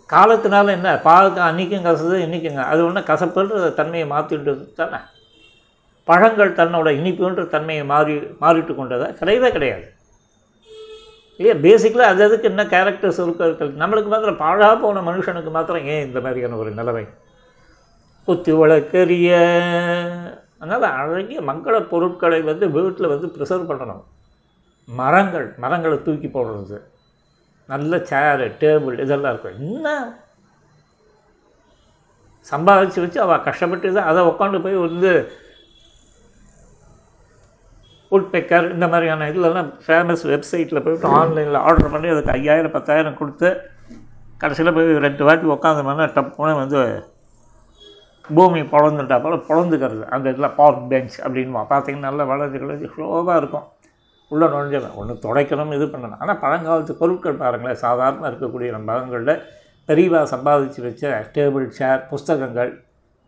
காலத்தினால 0.09 0.71
என்ன? 0.77 0.89
பாலுக்கு 1.07 1.41
அன்றைக்கும் 1.49 1.85
கசது 1.89 2.15
இன்றைக்குங்க 2.25 2.63
அது 2.71 2.81
ஒன்றும் 2.85 3.09
கசப்புன்ற 3.11 3.73
தன்மையை 3.73 4.07
மாற்றிட்டு 4.09 4.53
தானே 4.81 4.99
பழங்கள் 6.09 6.51
தன்னோட 6.53 6.87
இனிப்புன்ற 6.99 7.47
தன்மையை 7.47 7.85
மாறி 7.85 8.15
மாறிட்டு 8.15 8.73
கொண்டதா? 8.79 9.07
கிடையவே 9.19 9.49
கிடையாது. 9.51 9.85
இல்லையா? 11.37 11.55
பேசிக்கலாக 11.65 12.11
அது 12.13 12.23
அதுக்கு 12.23 12.47
என்ன 12.47 12.63
கேரக்டர்ஸ் 12.63 13.21
இருக்கிறது 13.23 13.85
நம்மளுக்கு 13.85 14.11
மாத்திரம் 14.13 14.41
பாழா 14.43 14.69
போன 14.81 15.01
மனுஷனுக்கு 15.01 15.51
மாத்திரம் 15.51 15.85
ஏன் 15.85 16.05
இந்த 16.05 16.19
மாதிரியான 16.21 16.55
ஒரு 16.55 16.71
நிலைமை? 16.71 17.05
குத்தி 18.27 18.51
வளர்க்கரிய 18.51 19.31
அதனால் 20.59 20.91
அழகிய 20.91 21.41
மங்கள 21.41 21.81
பொருட்களை 21.87 22.41
வந்து 22.41 22.69
வீட்டில் 22.69 23.11
வந்து 23.13 23.27
ப்ரிசர்வ் 23.27 23.69
பண்ணணும். 23.71 24.03
மரங்கள் 24.85 25.53
மரங்களை 25.57 25.97
தூக்கி 26.03 26.27
போடுறது. 26.27 26.77
நல்ல 27.67 27.99
சேரு 27.99 28.47
டேபிள் 28.59 28.99
இதெல்லாம் 28.99 29.33
இருக்கும். 29.33 29.59
என்ன? 29.59 29.87
சம்பாதிச்சு 32.51 32.99
வச்சு 33.03 33.21
அவள் 33.21 33.41
கஷ்டப்பட்டு 33.41 33.93
தான் 33.93 34.09
அதை 34.11 34.23
உட்காந்து 34.23 34.61
போய் 34.61 34.83
வந்து 34.85 35.11
உட்பெக்கர் 38.15 38.67
இந்த 38.75 38.85
மாதிரியான 38.91 39.27
இதுலலாம் 39.31 39.71
ஃபேமஸ் 39.85 40.23
வெப்சைட்டில் 40.33 40.83
போய்ட்டு 40.85 41.15
ஆன்லைனில் 41.21 41.63
ஆர்டர் 41.67 41.93
பண்ணி 41.95 42.13
அதுக்கு 42.13 42.35
ஐயாயிரம் 42.37 42.75
பத்தாயிரம் 42.77 43.19
கொடுத்து 43.19 43.49
கடைசியில் 44.41 44.75
போய் 44.77 45.03
ரெண்டு 45.07 45.23
வாட்டி 45.27 45.53
உட்காந்தோம்னா 45.55 46.07
டப்புன்னு 46.15 46.61
வந்து 46.63 46.79
பூமி 48.35 48.61
பிளந்துட்டா 48.71 49.17
போல் 49.23 49.45
பிளந்துக்கிறது. 49.47 50.03
அந்த 50.15 50.31
இதில் 50.33 50.55
பார்க் 50.59 50.85
பெஞ்ச் 50.91 51.15
அப்படின்வா 51.25 51.61
பார்த்தீங்கன்னா 51.71 52.07
நல்லா 52.09 52.25
வளர்ந்து 52.31 52.61
வளர்ச்சி 52.63 52.87
ஸ்லோவாக 52.93 53.35
இருக்கும். 53.41 53.65
உள்ளே 54.31 54.45
நுழைஞ்சிடும் 54.53 54.95
ஒன்று 55.01 55.15
துடைக்கணும் 55.25 55.73
இது 55.77 55.85
பண்ணணும். 55.93 56.21
ஆனால் 56.23 56.39
பழங்காலத்து 56.43 56.93
பொருட்கள் 57.01 57.41
பாருங்களேன் 57.41 57.81
சாதாரணமாக 57.85 58.31
இருக்கக்கூடிய 58.31 58.71
நம்ம 58.75 58.87
பழங்களில் 58.91 59.41
பெரியவாக 59.89 60.25
சம்பாதிச்சு 60.33 60.81
வச்ச 60.87 61.11
டேபிள் 61.35 61.67
சேர் 61.79 62.01
புஸ்தகங்கள் 62.11 62.71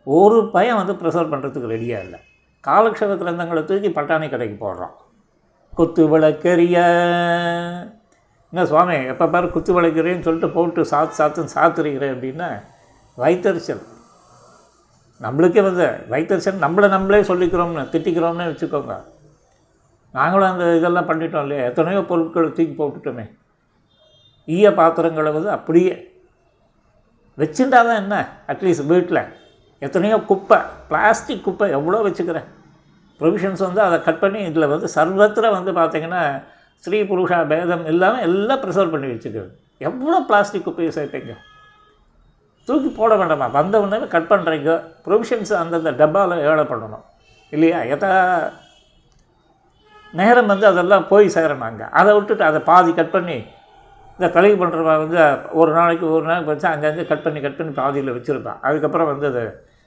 ஒரு 0.06 0.38
பையன் 0.56 0.80
வந்து 0.80 0.96
ப்ரிசர்வ் 1.02 1.32
பண்ணுறதுக்கு 1.34 1.72
ரெடியாக 1.74 2.04
இல்லை. 2.06 2.20
காலக்ஷேப 2.66 3.12
கிரந்தங்களை 3.20 3.62
தூக்கி 3.64 3.90
பட்டாணி 3.98 4.26
கடைக்கு 4.30 4.56
போடுறோம். 4.64 4.94
குத்து 5.78 6.02
விளக்கெரிய 6.12 6.76
என்ன 8.52 8.64
சுவாமி 8.70 8.96
எப்போ 9.12 9.26
பாரு 9.32 9.46
குத்து 9.54 9.72
விளக்கிறேன்னு 9.76 10.26
சொல்லிட்டு 10.26 10.48
போட்டு 10.56 10.82
சாத்து 10.90 11.18
சாத்துன்னு 11.18 11.54
சாத்துருக்கிறேன் 11.54 12.14
அப்படின்னா 12.14 12.48
வைத்தறிச்சல். 13.18 13.82
நம்மளுக்கே 15.20 15.62
வந்து 15.68 15.86
வைத்தறிச்சல் 16.12 16.62
நம்மளை 16.64 16.88
நம்மளே 16.96 17.20
சொல்லிக்கிறோம்னு 17.30 17.84
திட்டிக்கிறோம்னு 17.94 18.50
வச்சுக்கோங்க. 18.50 18.96
நாங்களும் 20.14 20.50
அந்த 20.50 20.66
இதெல்லாம் 20.76 21.08
பண்ணிட்டோம் 21.08 21.44
இல்லையா? 21.46 21.64
எத்தனையோ 21.64 22.02
பொருட்களை 22.10 22.48
தூக்கி 22.48 22.74
போட்டுட்டோமே. 22.82 23.24
ஈய 24.48 24.68
பாத்திரங்களை 24.74 25.32
வந்து 25.32 25.50
அப்படியே 25.50 25.94
வச்சுட்டா 27.38 27.80
தான் 27.88 28.00
என்ன? 28.02 28.16
அட்லீஸ்ட் 28.52 28.90
வீட்டில் 28.92 29.22
எத்தனையோ 29.86 30.16
குப்பை 30.30 30.58
பிளாஸ்டிக் 30.90 31.44
குப்பை 31.48 31.66
எவ்வளோ 31.78 31.98
வச்சுக்கிறேன். 32.06 32.46
ப்ரொவிஷன்ஸ் 33.20 33.62
வந்து 33.66 33.80
அதை 33.86 33.96
கட் 34.06 34.22
பண்ணி 34.22 34.40
இதில் 34.48 34.72
வந்து 34.72 34.88
சர்வத்திர 34.96 35.50
வந்து 35.58 35.70
பார்த்திங்கன்னா 35.80 36.22
ஸ்ரீ 36.84 36.98
புருஷா 37.10 37.38
பேதம் 37.52 37.84
இல்லாமல் 37.92 38.24
எல்லாம் 38.28 38.60
ப்ரிசர்வ் 38.64 38.94
பண்ணி 38.94 39.08
வச்சுக்கிறது. 39.12 39.50
எவ்வளோ 39.88 40.18
பிளாஸ்டிக் 40.28 40.66
குப்பையை 40.66 40.92
சேர்ப்பீங்க? 40.98 41.32
தூக்கி 42.68 42.90
போட 42.98 43.12
வேண்டாமா? 43.20 43.46
வந்த 43.58 43.74
உடனே 43.82 44.08
கட் 44.14 44.30
பண்ணுறீங்க 44.32 44.70
ப்ரொவிஷன்ஸ் 45.06 45.52
அந்தந்த 45.60 45.92
டப்பாவில் 46.00 46.44
ஏழை 46.48 46.64
பண்ணணும். 46.72 47.04
இல்லையா? 47.54 47.78
எதா 47.94 48.10
நேரம் 50.20 50.50
வந்து 50.52 50.66
அதெல்லாம் 50.72 51.06
போய் 51.12 51.34
சேரணும் 51.36 51.68
அங்கே 51.68 51.86
அதை 52.00 52.10
விட்டுட்டு 52.16 52.44
அதை 52.50 52.60
பாதி 52.68 52.90
கட் 52.98 53.14
பண்ணி 53.14 53.38
இந்த 54.18 54.28
தலைவு 54.36 54.56
பண்ணுறவன் 54.60 55.02
வந்து 55.02 55.18
ஒரு 55.60 55.70
நாளைக்கு 55.78 56.06
ஒரு 56.14 56.24
நாளைக்கு 56.28 56.52
வச்சு 56.52 56.66
அங்கங்கே 56.70 57.04
கட் 57.10 57.24
பண்ணி 57.26 57.40
கட் 57.44 57.58
பண்ணி 57.58 57.72
பாதியில் 57.80 58.14
வச்சுருப்பான். 58.16 58.60
அதுக்கப்புறம் 58.68 59.10
வந்து 59.12 59.26
அது 59.32 59.42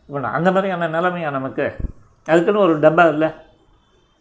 இப்போ 0.09 0.27
அந்த 0.37 0.51
மாதிரியான 0.51 0.87
நிலைமையா 0.87 1.29
நமக்கு? 1.31 1.65
அதுக்குன்னு 2.27 2.59
ஒரு 2.59 2.79
டப்பா 2.79 3.07
இல்லை. 3.13 3.29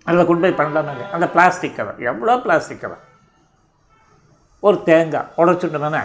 அதில் 0.07 0.27
கொண்டு 0.27 0.43
போய் 0.45 0.61
பண்ணலாமே 0.61 1.11
அந்த 1.11 1.27
பிளாஸ்டிக் 1.35 1.77
கவர் 1.77 1.99
எவ்வளோ 2.11 2.37
பிளாஸ்டிக் 2.37 2.81
கவர் 2.81 3.03
ஒரு 4.63 4.83
தேங்காய். 4.83 5.29
உடச்சுட்டோமே 5.37 6.03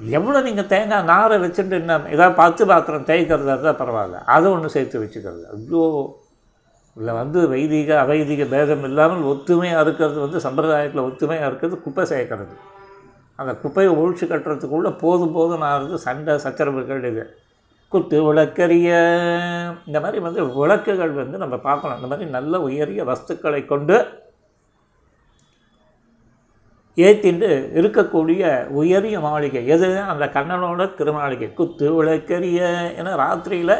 எவ்வளோ 0.00 0.40
நீங்கள் 0.40 0.66
தேங்காய் 0.66 1.04
நாரை 1.04 1.38
வச்சுட்டு 1.38 1.70
என்ன 1.70 1.98
ஏதாவது 2.14 2.34
பத்து 2.34 2.66
பாத்திரம் 2.66 3.04
தேய்க்கிறதா 3.04 3.52
இருந்தால் 3.54 3.80
பரவாயில்ல. 3.80 4.18
அதை 4.26 4.50
ஒன்று 4.50 4.70
சேர்த்து 4.70 5.02
வச்சுக்கிறது. 5.02 5.42
ஐயோ! 5.54 5.84
இல்லை 6.96 7.14
வந்து 7.14 7.48
வைதிக 7.48 7.90
அவைதிக 8.02 8.48
பேதம் 8.48 8.84
இல்லாமல் 8.84 9.22
ஒத்துமையாக 9.22 9.80
இருக்கிறது 9.80 10.20
வந்து 10.20 10.38
சம்பிரதாயத்தில் 10.40 11.06
ஒத்துமையாக 11.08 11.46
இருக்கிறது 11.46 11.80
குப்பை 11.80 12.04
சேர்க்கறது 12.04 12.54
அந்த 13.38 13.52
குப்பையை 13.54 13.92
ஒழிச்சு 13.96 14.24
கட்டுறதுக்குள்ளே 14.32 14.98
போதும் 14.98 15.32
போதும் 15.32 15.60
ஆகிறது 15.60 15.98
சண்டை 15.98 16.38
சச்சரவுகள் 16.38 17.04
இது. 17.04 17.24
குத்து 17.94 18.18
விளக்கரிய 18.22 18.90
இந்த 19.86 19.98
மாதிரி 20.00 20.18
வந்து 20.26 20.40
விளக்குகள் 20.60 21.12
வந்து 21.18 21.36
நம்ம 21.42 21.56
பார்க்கணும். 21.66 21.96
இந்த 21.96 22.08
மாதிரி 22.10 22.30
நல்ல 22.30 22.60
உயரிய 22.60 23.00
வஸ்துக்களை 23.04 23.60
கொண்டு 23.66 23.96
ஏற்றிண்டு 26.96 27.48
இருக்கக்கூடிய 27.80 28.42
உயரிய 28.80 29.20
மாளிகை. 29.20 29.62
எது? 29.66 29.88
அந்த 30.12 30.24
கண்ணனோட 30.26 30.82
திருமாளிகை. 30.98 31.48
குத்து 31.54 31.86
விளக்கரிய 31.94 32.60
ஏன்னா 32.98 33.12
ராத்திரியில் 33.22 33.76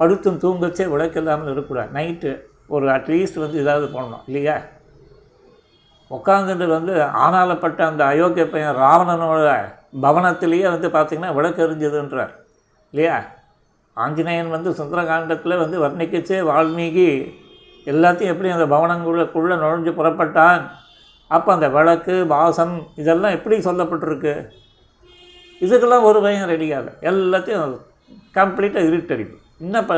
படுத்தும் 0.00 0.40
தூங்கச்சே 0.44 0.88
விளக்கு 0.88 1.20
இல்லாமல் 1.20 1.50
இருக்கக்கூடாது. 1.52 1.92
நைட்டு 1.98 2.32
ஒரு 2.66 2.86
அட்லீஸ்ட் 2.96 3.42
வந்து 3.44 3.62
ஏதாவது 3.64 3.86
பண்ணணும் 3.94 4.26
இல்லையா? 4.26 4.56
உட்காந்துட்டு 6.10 6.66
வந்து 6.76 6.94
ஆனாலப்பட்ட 7.24 7.80
அந்த 7.90 8.04
அயோக்கிய 8.04 8.44
பையன் 8.50 8.82
ராவணனோட 8.84 9.48
பவனத்திலேயே 10.02 10.68
வந்து 10.74 10.88
பார்த்திங்கன்னா 10.98 11.34
விளக்கு 11.34 11.62
எரிஞ்சதுன்றார். 11.66 12.34
இல்லையா? 12.92 13.16
ஆஞ்சநேயன் 13.96 14.54
வந்து 14.56 14.70
சுந்தரகாண்டத்தில் 14.78 15.60
வந்து 15.62 15.76
வர்ணிக்கச்சே 15.84 16.38
வால்மீகி 16.48 17.08
எல்லாத்தையும் 17.86 18.32
எப்படி 18.34 18.48
அந்த 18.54 18.66
பவனங்களுக்குள்ளே 18.74 19.56
நுழைஞ்சு 19.62 19.92
புறப்பட்டான்? 19.98 20.62
அப்போ 21.30 21.50
அந்த 21.54 21.68
விளக்கு 21.76 22.14
வாசம் 22.34 22.74
இதெல்லாம் 23.02 23.34
எப்படி 23.36 23.56
சொல்லப்பட்டிருக்கு? 23.68 24.34
இதுக்கெல்லாம் 25.60 26.06
ஒரு 26.10 26.18
பையன் 26.24 26.50
ரெடியாகல 26.52 26.92
எல்லாத்தையும் 27.10 27.74
கம்ப்ளீட்டாக 28.38 28.88
இருட்டடிப்பு. 28.90 29.36
என்ன 29.64 29.84
ப 29.88 29.94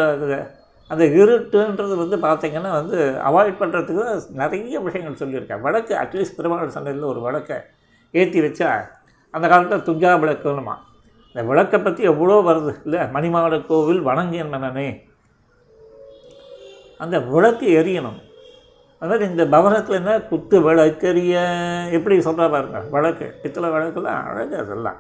அந்த 0.90 1.04
இருட்டுன்றது 1.18 1.94
வந்து 2.02 2.16
பார்த்திங்கன்னா 2.26 2.70
வந்து 2.78 2.96
அவாய்ட் 3.28 3.60
பண்ணுறதுக்கு 3.60 4.04
நிறைய 4.40 4.80
விஷயங்கள் 4.86 5.20
சொல்லியிருக்கேன் 5.20 5.60
விளக்கு 5.66 5.92
அட்லீஸ்ட் 6.02 6.38
திருமண 6.38 6.70
சந்தையில் 6.76 7.10
ஒரு 7.10 7.20
விளக்கை 7.26 7.58
ஏற்றி 8.14 8.40
வச்சா 8.46 8.70
அந்த 9.34 9.44
காலத்தில் 9.48 9.86
துஞ்சா 9.88 10.12
விளக்குமா 10.22 10.74
இந்த 11.34 11.42
விளக்கை 11.48 11.80
பற்றி 11.80 12.02
எவ்வளோ 12.02 12.36
வருது? 12.48 12.72
இல்லை 12.84 13.00
மணிமாட 13.16 13.66
கோவில் 13.66 14.02
வணங்கியன் 14.02 15.00
அந்த 16.98 17.18
விளக்கு 17.20 17.66
எரியணும். 17.80 18.18
அதாவது 18.98 19.24
இந்த 19.28 19.46
பவனத்தில் 19.46 19.98
என்ன? 19.98 20.14
குத்து 20.20 20.56
விளக்கெரிய 20.60 21.34
எப்படி 21.90 22.16
சொல்கிறா 22.18 22.46
பாருங்க 22.50 22.80
விளக்கு. 22.90 23.38
பித்தளை 23.42 23.68
விளக்குலாம் 23.70 24.26
அழகு 24.30 24.56
அதெல்லாம். 24.56 24.98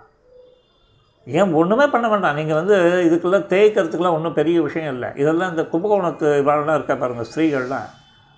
ஏன் 1.26 1.52
ஒன்றுமே 1.52 1.86
பண்ண 1.86 2.08
வேண்டாம். 2.08 2.34
நீங்கள் 2.34 2.58
வந்து 2.60 2.76
இதுக்கெல்லாம் 3.06 3.50
தேய்க்கிறதுக்கெல்லாம் 3.52 4.16
ஒன்றும் 4.18 4.38
பெரிய 4.38 4.62
விஷயம் 4.62 4.92
இல்லை. 4.94 5.08
இதெல்லாம் 5.16 5.50
இந்த 5.50 5.62
கும்பகோணத்து 5.72 6.28
இவாளெலாம் 6.42 6.74
இருக்கா 6.74 6.94
பாருங்கள் 6.94 7.28
ஸ்திரீகள்லாம். 7.30 7.88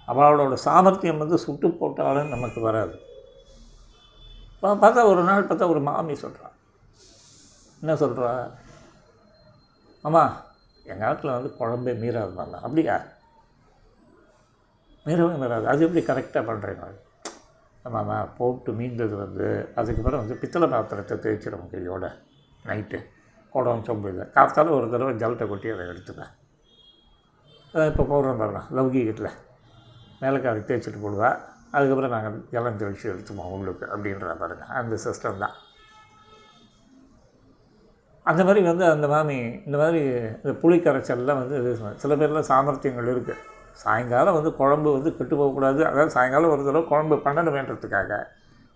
அவளோட 0.08 0.52
சாமர்த்தியம் 0.66 1.18
வந்து 1.18 1.38
சுட்டு 1.38 1.70
போட்டாலும் 1.70 2.32
நமக்கு 2.34 2.60
வராது. 2.60 2.96
பார்த்தா 4.62 5.04
ஒரு 5.12 5.22
நாள் 5.22 5.46
பார்த்தா 5.46 5.68
ஒரு 5.68 5.80
மாமி 5.80 6.14
சொல்கிறான் 6.14 6.51
என்ன 7.82 7.94
சொல்கிறா 8.02 8.28
ஆமாம் 10.06 10.34
எங்கள் 10.90 11.06
ஆட்டில் 11.08 11.36
வந்து 11.36 11.50
குழம்பே 11.60 11.92
மீறாது 12.02 12.32
நல்லா 12.40 12.58
அப்படியா? 12.66 12.96
மீறவே 15.06 15.34
மீறாது. 15.42 15.66
அது 15.72 15.84
எப்படி 15.86 16.02
கரெக்டாக 16.10 16.42
பண்ணுறீங்க 16.48 16.88
ஆமாம்மா 17.84 18.16
போட்டு 18.38 18.72
மீந்தது 18.80 19.14
வந்து 19.22 19.46
அதுக்கப்புறம் 19.80 20.22
வந்து 20.22 20.34
பித்தளை 20.42 20.66
பாத்திரத்தை 20.74 21.16
தேய்ச்சிடும் 21.24 21.70
கையோட 21.72 22.04
நைட்டு. 22.68 22.98
குடம் 23.54 23.84
சொம்பு 23.88 24.12
இதை. 24.12 24.24
காத்தால 24.36 24.74
ஒரு 24.76 24.86
தடவை 24.92 25.14
ஜலத்தை 25.22 25.46
கொட்டி 25.48 25.70
அதை 25.74 25.86
எடுத்துப்பேன். 25.92 26.32
இப்போ 27.90 28.04
போடுறோம் 28.12 28.40
பாருங்க 28.42 28.62
லௌகீகத்தில் 28.78 29.30
மேலக்காரி 30.22 30.62
தேய்ச்சிட்டு 30.70 31.02
போடுவா. 31.04 31.30
அதுக்கப்புறம் 31.76 32.14
நாங்கள் 32.16 32.38
ஜலம் 32.54 32.80
தெளித்து 32.80 33.06
எடுத்துப்போம் 33.12 33.52
உள்ளுக்கு 33.56 33.84
அப்படின்ற 33.92 34.34
பாருங்கள் 34.42 34.72
அந்த 34.80 34.94
சிஸ்டம் 35.04 35.42
தான். 35.44 35.56
அந்த 38.26 38.44
மாதிரி 38.44 38.60
வந்து 38.62 38.84
அந்த 38.84 39.08
மாமி 39.08 39.36
இந்த 39.66 39.78
மாதிரி 39.78 40.00
இந்த 40.42 40.52
புளி 40.62 40.76
கரைச்சல்லாம் 40.76 41.40
வந்து 41.40 41.56
இது 41.60 41.70
சில 41.96 42.16
பேர்லாம் 42.16 42.50
சாமர்த்தியங்கள் 42.50 43.08
இருக்குது 43.14 43.40
சாயங்காலம் 43.72 44.34
வந்து 44.34 44.54
குழம்பு 44.54 44.92
வந்து 44.92 45.16
கெட்டு 45.16 45.36
போகக்கூடாது. 45.36 45.86
அதாவது 45.86 46.10
சாயங்காலம் 46.10 46.50
ஒரு 46.50 46.64
தடவை 46.64 46.82
குழம்பு 46.88 47.16
பண்ணணுமேன்றதுக்காக 47.16 48.18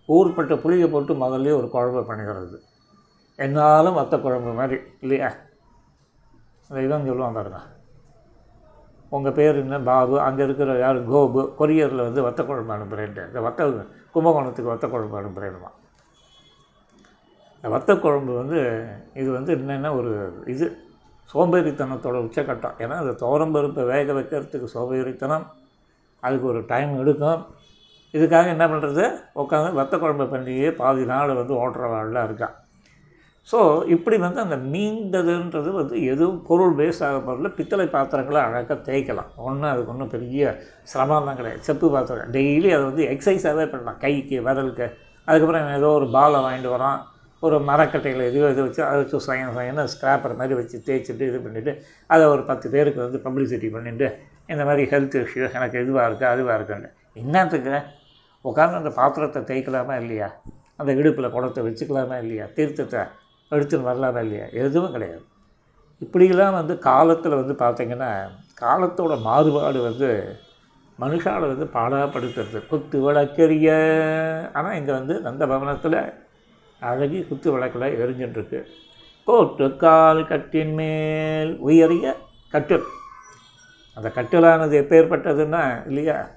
ஊர்பட்ட 0.09 0.55
புளியை 0.55 0.91
போட்டு 0.91 1.13
முதல்ல 1.13 1.55
ஒரு 1.57 1.69
குழம்பு 1.69 2.01
பண்ணிக்கிறது 2.09 2.59
என்னாலும் 3.39 3.93
மற்ற 3.93 4.17
குழம்பு 4.17 4.51
மாதிரி 4.51 4.77
இல்லையா? 5.01 5.29
அந்த 6.69 6.81
இதான் 6.81 7.07
சொல்லுவான் 7.09 7.33
பாருங்க. 7.33 7.59
உங்கள் 9.09 9.33
பேர் 9.33 9.55
என்ன? 9.55 9.79
பாபு. 9.79 10.19
அங்கே 10.19 10.43
இருக்கிற 10.43 10.79
யார்? 10.79 10.97
கோபு. 11.11 11.41
கொரியரில் 11.59 12.07
வந்து 12.07 12.21
வத்த 12.27 12.45
குழம்பு 12.45 12.73
அனுப்புகிறேன்ட்டு 12.73 13.27
இந்த 13.27 13.41
வத்த 13.49 13.69
கும்பகோணத்துக்கு 14.13 14.73
வத்த 14.73 14.87
குழம்பு 14.87 15.19
அனுப்புகிறேன்னுமா 15.21 15.71
வத்த 17.73 17.91
குழம்பு 18.03 18.33
வந்து 18.41 18.59
இது 19.21 19.29
வந்து 19.37 19.51
என்னென்னா 19.57 19.91
ஒரு 19.99 20.11
இது 20.53 20.65
சோம்பேறித்தனத்தோட 21.33 22.17
உச்சக்கட்டம். 22.25 22.75
ஏன்னா 22.83 22.95
அந்த 23.03 23.13
துவரம்பருப்பை 23.23 23.83
வேக 23.93 24.13
வைக்கிறதுக்கு 24.17 24.67
சோம்பேறித்தனம் 24.75 25.47
அதுக்கு 26.23 26.45
ஒரு 26.51 26.61
டைம் 26.73 26.93
எடுக்கும். 27.01 27.41
இதுக்காக 28.13 28.47
என்ன 28.55 28.65
பண்ணுறது 28.71 29.03
உட்காந்து 29.41 29.77
வத்த 29.79 29.95
குழம்பு 30.03 30.25
பண்ணியே 30.33 30.69
பாதி 30.79 31.03
நாள் 31.11 31.39
வந்து 31.39 31.53
ஓட்டுறவாள்லாம் 31.63 32.27
இருக்கா. 32.29 32.49
ஸோ 33.51 33.59
இப்படி 33.95 34.17
வந்து 34.23 34.39
அந்த 34.43 34.55
மீண்டதுன்றது 34.71 35.69
வந்து 35.79 35.97
எதுவும் 36.13 36.39
பொருள் 36.47 36.73
பேஸ் 36.79 37.01
ஆக 37.07 37.19
பொருள் 37.27 37.55
பித்தளை 37.57 37.85
பாத்திரங்களை 37.93 38.39
அழகாக 38.45 38.77
தேய்க்கலாம். 38.87 39.29
ஒன்றும் 39.47 39.71
அதுக்கு 39.73 39.93
ஒன்றும் 39.93 40.13
பெரிய 40.15 40.55
சிரமம்லாம் 40.93 41.39
கிடையாது. 41.39 41.61
செப்பு 41.67 41.89
பாத்திரம். 41.93 42.31
டெய்லி 42.37 42.71
அதை 42.77 42.83
வந்து 42.89 43.05
எக்ஸசைஸாகவே 43.13 43.67
பண்ணலாம். 43.73 44.01
கைக்கு 44.05 44.39
விரலுக்கு. 44.47 44.87
அதுக்கப்புறம் 45.27 45.77
ஏதோ 45.79 45.91
ஒரு 45.99 46.09
பாலை 46.17 46.39
வாங்கிட்டு 46.47 46.73
வரான் 46.75 46.99
ஒரு 47.43 47.57
மரக்கட்டையில் 47.59 48.23
எதையோ 48.29 48.45
இது 48.49 48.61
வச்சு 48.63 48.81
அதை 48.83 48.97
வச்சு 49.01 49.17
சயன் 49.27 49.55
சயனை 49.57 49.83
ஸ்க்ராப்பர் 49.93 50.35
மாதிரி 50.35 50.53
வச்சு 50.59 50.77
தேய்ச்சிட்டு 50.87 51.25
இது 51.31 51.39
பண்ணிவிட்டு 51.45 51.73
அதை 52.07 52.23
ஒரு 52.25 52.43
பத்து 52.45 52.67
பேருக்கு 52.69 52.99
வந்து 53.05 53.19
பப்ளிசிட்டி 53.25 53.69
பண்ணிட்டு 53.71 54.07
இந்த 54.45 54.63
மாதிரி 54.65 54.83
ஹெல்த் 54.91 55.17
இஷ்யூ 55.21 55.43
எனக்கு 55.57 55.77
இதுவாக 55.83 56.07
இருக்குது 56.09 56.31
அதுவாக 56.33 56.55
இருக்குன்னு 56.55 56.89
என்னத்துக்கு? 57.15 57.75
உட்காந்து 58.45 58.79
அந்த 58.81 58.89
பாத்திரத்தை 58.89 59.41
தேய்க்கலாமா 59.41 59.95
இல்லையா? 60.01 60.27
அந்த 60.77 60.91
இடுப்பில் 60.93 61.33
குடத்தை 61.35 61.61
வச்சுக்கலாமா 61.67 62.17
இல்லையா? 62.23 62.45
தீர்த்தத்தை 62.57 63.01
எடுத்துன்னு 63.51 63.89
வரலாமா 63.89 64.19
இல்லையா? 64.19 64.45
எதுவும் 64.63 64.91
கிடையாது. 64.91 65.23
இப்படிலாம் 66.01 66.57
வந்து 66.59 66.73
காலத்தில் 66.79 67.39
வந்து 67.41 67.53
பார்த்திங்கன்னா 67.63 68.11
காலத்தோட 68.61 69.13
மாறுபாடு 69.21 69.79
வந்து 69.81 70.09
மனுஷால் 70.99 71.51
வந்து 71.53 71.65
பாடாப்படுத்துறது. 71.73 72.59
குத்து 72.67 72.97
விளக்கெரிய 73.05 73.69
ஆனால் 74.53 74.77
இங்கே 74.79 74.91
வந்து 74.91 75.15
நந்த 75.19 75.43
பவனத்தில் 75.47 75.99
அழகி 76.79 77.21
குத்து 77.21 77.51
விளக்கில் 77.51 77.81
எரிஞ்சுட்டுருக்கு 77.81 78.65
கோட்டுக்கால் 79.27 80.27
கட்டின் 80.27 80.73
மேல் 80.73 81.57
உயரிய 81.57 82.17
கட்டில். 82.51 82.83
அந்த 83.93 84.11
கட்டிலானது 84.15 84.75
எப்பேற்பட்டதுன்னா 84.83 85.87
இல்லையா? 85.87 86.27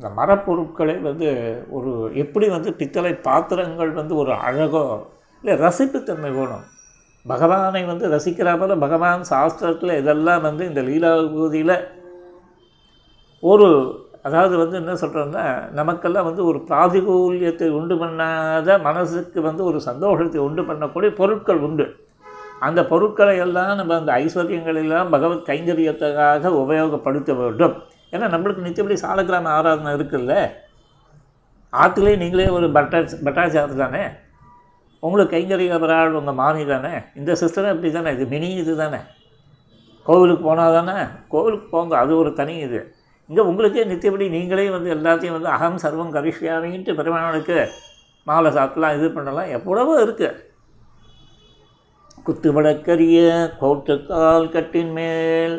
இந்த 0.00 0.22
மரப்பொருட்களை 0.22 1.00
வந்து 1.00 1.62
ஒரு 1.70 2.10
எப்படி 2.14 2.48
வந்து 2.48 2.72
பித்தளை 2.72 3.14
பாத்திரங்கள் 3.14 3.90
வந்து 3.90 4.16
ஒரு 4.16 4.32
அழகோ 4.32 5.06
இல்லை 5.42 5.66
ரசிப்புத்தன்மை 5.66 6.32
வேணும். 6.34 6.64
பகவானை 7.26 7.84
வந்து 7.84 8.08
ரசிக்கிறா 8.08 8.58
போல 8.58 8.76
பகவான் 8.76 9.22
சாஸ்திரத்தில் 9.30 9.98
இதெல்லாம் 9.98 10.42
வந்து 10.42 10.66
இந்த 10.66 10.82
லீலா 10.82 11.16
பகுதியில் 11.16 11.76
ஒரு 13.40 13.68
அதாவது 14.24 14.56
வந்து 14.56 14.76
என்ன 14.76 14.92
சொல்கிறோன்னா 14.92 15.70
நமக்கெல்லாம் 15.70 16.24
வந்து 16.24 16.44
ஒரு 16.44 16.58
பிராதிகூல்யத்தை 16.68 17.68
உண்டு 17.68 17.94
பண்ணாத 17.94 18.80
மனசுக்கு 18.82 19.40
வந்து 19.40 19.64
ஒரு 19.64 19.80
சந்தோஷத்தை 19.80 20.40
உண்டு 20.40 20.62
பண்ணக்கூடிய 20.62 21.14
பொருட்கள் 21.14 21.56
உண்டு. 21.56 21.86
அந்த 22.60 22.86
பொருட்களை 22.86 23.36
எல்லாம் 23.36 23.76
நம்ம 23.76 23.96
அந்த 23.96 24.12
ஐஸ்வர்யங்களெல்லாம் 24.12 25.10
பகவத் 25.10 25.48
கைங்கரியத்துக்காக 25.48 26.52
உபயோகப்படுத்த 26.62 27.36
வேண்டும். 27.36 27.74
ஏன்னா 28.10 28.24
நம்மளுக்கு 28.34 28.64
நித்தியபடி 28.66 28.96
சாலக்கிராம 29.02 29.44
ஆராதனை 29.44 29.92
இருக்குல்ல? 29.92 30.34
ஆற்றுலேயே 31.72 32.16
நீங்களே 32.16 32.48
ஒரு 32.48 32.66
பட்டாச் 32.68 33.14
பட்டாச்சார் 33.24 33.76
தானே? 33.76 34.02
உங்களுக்கு 34.98 35.36
கைங்கரியபராள் 35.36 36.08
உங்கள் 36.08 36.34
மாமி 36.34 36.66
தானே? 36.66 36.94
இந்த 37.14 37.32
சிஸ்டம் 37.32 37.70
இப்படி 37.70 37.92
தானே? 37.92 38.12
இது 38.12 38.26
மினி 38.26 38.50
இது 38.54 38.76
தானே? 38.76 38.96
கோவிலுக்கு 40.02 40.44
போனால் 40.44 40.84
தானே? 40.84 41.00
கோவிலுக்கு 41.28 41.68
போங்க 41.68 41.98
அது 41.98 42.16
ஒரு 42.16 42.32
தனி 42.32 42.56
இது. 42.56 42.94
இங்கே 43.30 43.42
உங்களுக்கே 43.50 43.84
நித்தியபடி 43.90 44.26
நீங்களே 44.36 44.64
வந்து 44.76 44.88
எல்லாத்தையும் 44.96 45.36
வந்து 45.36 45.50
அகம் 45.56 45.78
சர்வம் 45.84 46.14
கரிஷ்யாமின்ட்டு 46.16 46.96
பெருமானுக்கு 46.98 47.58
மாலை 48.26 48.50
சாத்தலாம் 48.56 48.96
இது 48.96 49.06
பண்ணலாம் 49.16 49.52
எவ்வளவோ 49.56 49.94
இருக்குது 50.04 50.52
குத்துவடக்கரிய 52.26 53.20
கோட்டுக்கால் 53.60 54.52
கட்டின் 54.54 54.92
மேல். 54.98 55.56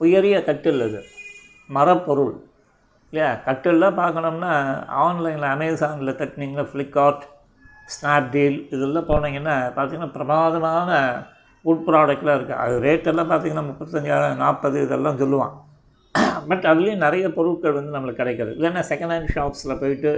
உயரிய 0.00 0.36
கட்டில் 0.48 0.82
அது. 0.86 1.00
மரப்பொருள். 1.68 2.32
இல்லையா? 3.12 3.28
கட்டில்லாம் 3.46 3.98
பார்க்கணும்னா 4.00 4.52
ஆன்லைனில் 5.04 5.46
அமேசானில் 5.54 6.18
தட்டினீங்கன்னா 6.20 6.66
ஃப்ளிப்கார்ட் 6.70 7.24
ஸ்னாப்டீல் 7.94 8.58
இதெல்லாம் 8.74 9.08
போனீங்கன்னா 9.10 9.56
பார்த்தீங்கன்னா 9.76 10.16
பிரமாதமான 10.16 10.90
உட் 11.64 11.86
ப்ராடக்ட்லாம் 11.88 12.36
இருக்குது 12.38 12.60
அது 12.64 12.74
ரேட்டெல்லாம் 12.86 13.30
பார்த்தீங்கன்னா 13.32 13.66
முப்பத்தஞ்சாயிரம் 13.70 14.42
நாற்பது 14.44 14.78
இதெல்லாம் 14.86 15.20
சொல்லுவான். 15.22 15.54
பட் 16.48 16.64
அதுலேயும் 16.70 17.04
நிறைய 17.06 17.32
பொருட்கள் 17.32 17.72
வந்து 17.72 17.94
நம்மளுக்கு 17.96 18.20
கிடைக்கிறது 18.22 18.54
இல்லைன்னா 18.58 18.82
செகண்ட் 18.90 19.14
ஹேண்ட் 19.14 19.32
ஷாப்ஸில் 19.36 19.78
போயிட்டு 19.78 20.12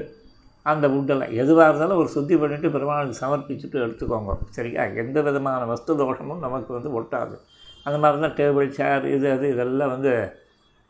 அந்த 0.66 0.88
வுட்டெல்லாம் 0.88 1.32
எதுவாக 1.32 1.68
இருந்தாலும் 1.68 1.98
ஒரு 1.98 2.08
சுத்தி 2.08 2.34
பண்ணிவிட்டு 2.36 2.68
பெருமாளுக்கு 2.70 3.20
சமர்ப்பிச்சுட்டு 3.26 3.78
எடுத்துக்கோங்க. 3.84 4.32
சரியா? 4.48 4.82
எந்த 4.84 5.22
விதமான 5.22 5.64
வஸ்து 5.64 5.96
தோஷமும் 5.96 6.38
நமக்கு 6.38 6.72
வந்து 6.72 6.90
ஒட்டாது. 7.00 7.34
அந்த 7.86 7.98
மாதிரி 7.98 8.20
தான் 8.22 8.36
டேபிள் 8.40 8.68
சேர் 8.68 9.06
இது 9.06 9.32
அது 9.32 9.46
இதெல்லாம் 9.48 9.88
வந்து 9.88 10.12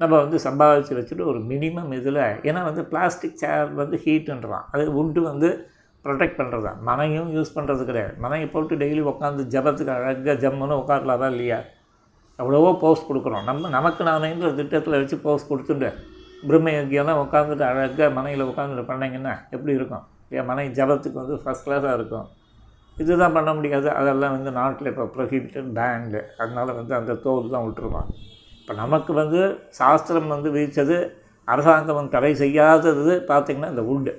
நம்ம 0.00 0.12
வந்து 0.18 0.38
சம்பாதிச்சு 0.38 0.94
வச்சுட்டு 0.98 1.24
ஒரு 1.24 1.38
மினிமம் 1.38 1.92
இதில் 1.92 2.22
ஏன்னா 2.48 2.62
வந்து 2.64 2.84
பிளாஸ்டிக் 2.84 3.40
சேர் 3.42 3.70
வந்து 3.74 3.96
ஹீட்டுன்றான் 4.04 4.66
அது 4.70 4.84
வுட்டு 4.98 5.20
வந்து 5.20 5.70
ப்ரொடெக்ட் 6.04 6.38
பண்ணுறது 6.38 6.62
தான் 6.62 6.80
மனையும் 6.82 7.28
யூஸ் 7.36 7.54
பண்ணுறது 7.54 7.82
கிடையாது. 7.84 8.14
மனையை 8.18 8.48
போட்டு 8.48 8.76
டெய்லி 8.76 9.02
உட்காந்து 9.12 9.42
ஜபத்துக்கு 9.54 9.92
அழகாக 9.96 10.34
ஜம்முன்னு 10.44 10.78
உட்காரலாம் 10.82 11.30
இல்லையா? 11.30 11.58
எவ்வளவோ 12.38 12.70
போஸ்ட் 12.82 13.08
கொடுக்குறோம் 13.08 13.46
நம்ம 13.48 13.70
நமக்கு 13.76 14.02
நானேங்கிற 14.08 14.50
திட்டத்தில் 14.60 14.98
வச்சு 15.00 15.16
போஸ்ட் 15.24 15.50
கொடுத்துட்டு 15.50 15.88
பிரம்ம 16.48 16.70
யோகியெல்லாம் 16.76 17.20
உட்காந்துட்டு 17.24 17.64
அழகாக 17.70 18.08
மனையில் 18.18 18.48
உட்காந்துட்டு 18.50 18.84
பண்ணிங்கன்னா 18.90 19.34
எப்படி 19.54 19.72
இருக்கும்? 19.78 20.04
என் 20.36 20.48
மனை 20.50 20.64
ஜபத்துக்கு 20.78 21.18
வந்து 21.22 21.36
ஃபஸ்ட் 21.42 21.66
கிளாஸாக 21.66 21.96
இருக்கும். 21.98 22.26
இதுதான் 23.02 23.34
பண்ண 23.36 23.50
முடியாது. 23.58 23.88
அதெல்லாம் 24.00 24.34
வந்து 24.36 24.50
நாட்டில் 24.58 24.90
இப்போ 24.92 25.04
ப்ரொஹிபிட்டட் 25.16 25.70
பேண்டு 25.78 26.20
அதனால் 26.40 26.76
வந்து 26.80 26.92
அந்த 26.98 27.12
தோல் 27.26 27.52
தான் 27.54 27.64
விட்டுருவான். 27.66 28.08
இப்போ 28.60 28.74
நமக்கு 28.82 29.12
வந்து 29.20 29.40
சாஸ்திரம் 29.80 30.34
வந்து 30.34 30.50
விதித்தது 30.56 30.96
அரசாங்கம் 31.48 32.12
தடை 32.16 32.32
செய்யாதது 32.42 33.14
பார்த்திங்கன்னா 33.30 33.72
இந்த 33.74 33.84
உட்டு 33.92 34.12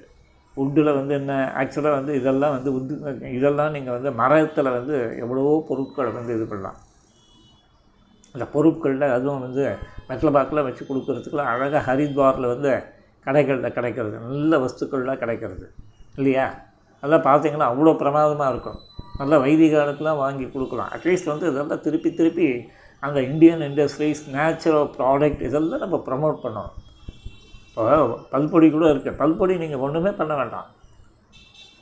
உட்டில் 0.58 0.98
வந்து 0.98 1.14
என்ன? 1.20 1.34
ஆக்சுவலாக 1.60 1.98
வந்து 2.00 2.14
இதெல்லாம் 2.20 2.56
வந்து 2.56 2.72
உட்டு 2.78 2.96
இதெல்லாம் 3.38 3.72
நீங்கள் 3.76 3.96
வந்து 3.98 4.10
மரத்தில் 4.22 4.76
வந்து 4.78 4.96
எவ்வளவோ 5.24 5.54
பொருட்களை 5.70 6.12
வந்து 6.18 6.34
இது 6.38 6.46
பண்ணலாம். 6.52 6.80
அந்த 8.34 8.46
பொருட்களில் 8.54 9.14
அதுவும் 9.16 9.44
வந்து 9.46 9.66
மெட்ல 10.08 10.30
பாக்கில் 10.36 10.66
வச்சு 10.68 10.84
கொடுக்குறதுக்குலாம் 10.90 11.52
அழகாக 11.54 11.82
ஹரித்வாரில் 11.88 12.52
வந்து 12.54 12.72
கடைகளில் 13.26 13.76
கிடைக்கிறது. 13.78 14.16
நல்ல 14.28 14.58
வஸ்துக்கள்லாம் 14.64 15.22
கிடைக்கிறது. 15.24 15.66
இல்லையா? 16.16 16.46
அதெல்லாம் 17.00 17.26
பார்த்தீங்கன்னா 17.28 17.68
அவ்வளோ 17.72 17.94
பிரமாதமாக 18.02 18.52
இருக்கும். 18.54 18.80
நல்லா 19.20 19.38
வைதிக 19.38 19.74
காலத்துலாம் 19.78 20.22
வாங்கி 20.26 20.46
கொடுக்கலாம். 20.46 20.90
அட்லீஸ்ட் 20.96 21.32
வந்து 21.32 21.48
இதெல்லாம் 21.52 21.84
திருப்பி 21.88 22.10
திருப்பி 22.14 22.48
அந்த 23.00 23.20
இந்தியன் 23.22 23.62
இண்டஸ்ட்ரீஸ் 23.62 24.22
நேச்சுரல் 24.36 24.90
ப்ராடக்ட் 24.98 25.42
இதெல்லாம் 25.48 25.84
நம்ம 25.86 25.98
ப்ரமோட் 26.08 26.38
பண்ணணும். 26.44 26.74
இப்போ 27.70 27.84
பல்பொடி 28.34 28.68
கூட 28.72 28.86
இருக்குது 28.94 29.20
பல்பொடி 29.22 29.54
நீங்கள் 29.58 29.84
ஒன்றுமே 29.86 30.12
பண்ண 30.22 30.34
வேண்டாம். 30.36 30.68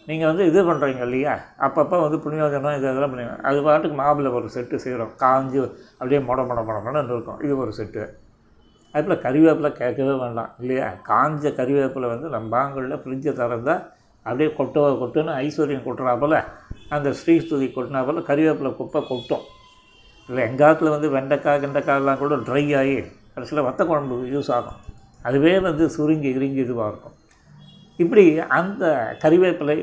நீங்கள் 0.08 0.30
வந்து 0.30 0.46
இது 0.46 0.60
பண்ணுறீங்க 0.68 1.02
இல்லையா? 1.08 1.34
அப்பப்போ 1.66 1.98
வந்து 2.02 2.18
புண்ணியோஜனம் 2.24 2.76
இது 2.78 2.88
இதெல்லாம் 2.90 3.12
பண்ணுவீங்க 3.12 3.42
அது 3.42 3.64
பாட்டுக்கு 3.64 3.98
மாவில் 3.98 4.30
ஒரு 4.38 4.48
செட்டு 4.54 4.76
செய்கிறோம் 4.76 5.12
காஞ்சி 5.16 5.60
அப்படியே 5.98 6.20
மொட 6.30 6.42
மொட 6.50 6.62
மொட 6.70 6.78
மொடன்னு 6.86 7.14
இருக்கும். 7.16 7.40
இது 7.40 7.58
ஒரு 7.58 7.74
செட்டு. 7.78 8.04
அதுபோல் 8.94 9.22
கறிவேப்பிலை 9.26 9.72
கேட்கவே 9.72 10.14
வேண்டாம் 10.14 10.56
இல்லையா? 10.60 10.88
காஞ்ச 11.10 11.54
கறிவேப்பிலை 11.60 12.08
வந்து 12.14 12.30
நம்பாங்களில் 12.30 13.02
ஃப்ரிட்ஜை 13.04 13.34
திறந்தால் 13.42 13.84
அப்படியே 14.26 14.50
கொட்ட 14.58 14.80
கொட்டுன்னு 15.02 15.32
ஐஸ்வர்யம் 15.44 15.86
கொட்டுறா 15.86 16.20
போல் 16.20 16.38
அந்த 16.90 17.10
ஸ்ரீஸ்துதி 17.10 17.68
கொட்டினா 17.78 18.06
போல் 18.06 18.28
கறிவேப்பிலை 18.30 18.76
குப்பை 18.76 19.02
கொட்டும். 19.08 19.46
இல்லை 20.30 20.44
எங்காத்தில் 20.50 20.90
வந்து 20.90 21.10
வெண்டைக்காய் 21.10 21.64
கெண்டைக்காயெல்லாம் 21.64 22.18
கூட 22.18 22.36
ட்ரை 22.36 22.66
ஆகி 22.82 22.98
கடைசியில் 23.34 23.66
வத்த 23.66 23.82
குழம்பு 23.86 24.16
யூஸ் 24.34 24.52
ஆகும். 24.52 24.80
அதுவே 25.24 25.60
வந்து 25.60 25.90
சுருங்கி 25.90 26.30
இறுங்கி 26.30 26.62
இதுவாக 26.64 26.92
இருக்கும். 26.92 27.16
இப்படி 28.02 28.24
அந்த 28.58 28.84
கறிவேப்பிலை 29.24 29.78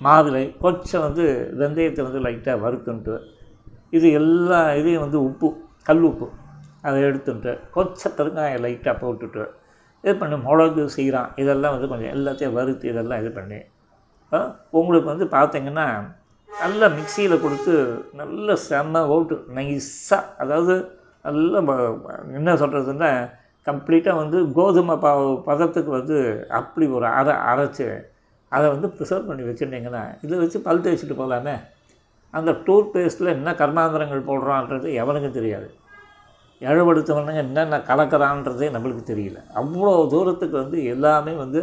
மாதுளை 0.00 0.42
கொஞ்சம் 0.60 1.04
வந்து 1.06 1.24
வெந்தயத்தை 1.58 2.02
வந்து 2.04 2.20
லைட்டாக 2.20 2.62
வறுத்துன்ட்டு 2.62 3.14
இது 3.92 4.06
எல்லா 4.12 4.60
இதையும் 4.74 5.04
வந்து 5.04 5.18
உப்பு 5.22 5.48
கல் 5.86 6.04
உப்பு 6.04 6.26
அதை 6.82 7.00
எடுத்துன்ட்டு 7.02 7.52
கொஞ்சம் 7.70 8.14
பெருங்காயம் 8.16 8.62
லைட்டாக 8.64 8.94
போட்டுட்டு 8.98 9.44
இது 10.04 10.14
பண்ணி 10.16 10.36
மிளகு 10.44 10.82
சீரம் 10.88 11.32
இதெல்லாம் 11.36 11.74
வந்து 11.74 11.88
கொஞ்சம் 11.88 12.12
எல்லாத்தையும் 12.12 12.54
வறுத்து 12.54 12.86
இதெல்லாம் 12.88 13.20
இது 13.20 13.30
பண்ணி 13.32 13.58
உங்களுக்கு 14.72 15.08
வந்து 15.08 15.26
பார்த்திங்கன்னா 15.28 15.86
நல்லா 16.50 16.86
மிக்சியில் 16.94 17.42
கொடுத்து 17.42 17.74
நல்ல 18.14 18.56
செம்ம 18.64 19.02
ஓட்டு 19.08 19.36
நைஸாக 19.50 20.22
அதாவது 20.38 20.74
நல்ல 21.24 21.60
என்ன 22.32 22.54
சொல்கிறதுன்னா 22.54 23.10
கம்ப்ளீட்டாக 23.66 24.20
வந்து 24.22 24.38
கோதுமை 24.58 24.96
பாவு 25.04 25.26
பதத்துக்கு 25.48 25.90
வந்து 25.98 26.16
அப்படி 26.58 26.86
ஒரு 26.98 27.06
அரை 27.18 27.34
அரைச்சி 27.50 27.84
அதை 28.52 28.66
வந்து 28.74 28.88
ப்ரிசர்வ் 28.94 29.28
பண்ணி 29.30 29.42
வச்சுருந்தீங்கன்னா 29.48 30.04
இதை 30.24 30.38
வச்சு 30.42 30.58
பல் 30.66 30.82
தேய்ச்சிட்டு 30.84 31.16
போகலாமே 31.20 31.54
அந்த 32.34 32.50
டூத் 32.66 32.90
பேஸ்ட்டில் 32.94 33.34
என்ன 33.36 33.52
கர்மாந்திரங்கள் 33.60 34.26
போடுறான்றது 34.30 34.88
எவனுக்கும் 35.02 35.36
தெரியாது. 35.38 35.68
இழப்படுத்தவனுங்க 36.62 37.42
என்னென்ன 37.44 37.76
கலக்கிறான்றதே 37.90 38.66
நம்மளுக்கு 38.74 39.04
தெரியல. 39.12 39.38
அவ்வளோ 39.60 39.94
தூரத்துக்கு 40.14 40.56
வந்து 40.62 40.78
எல்லாமே 40.94 41.32
வந்து 41.44 41.60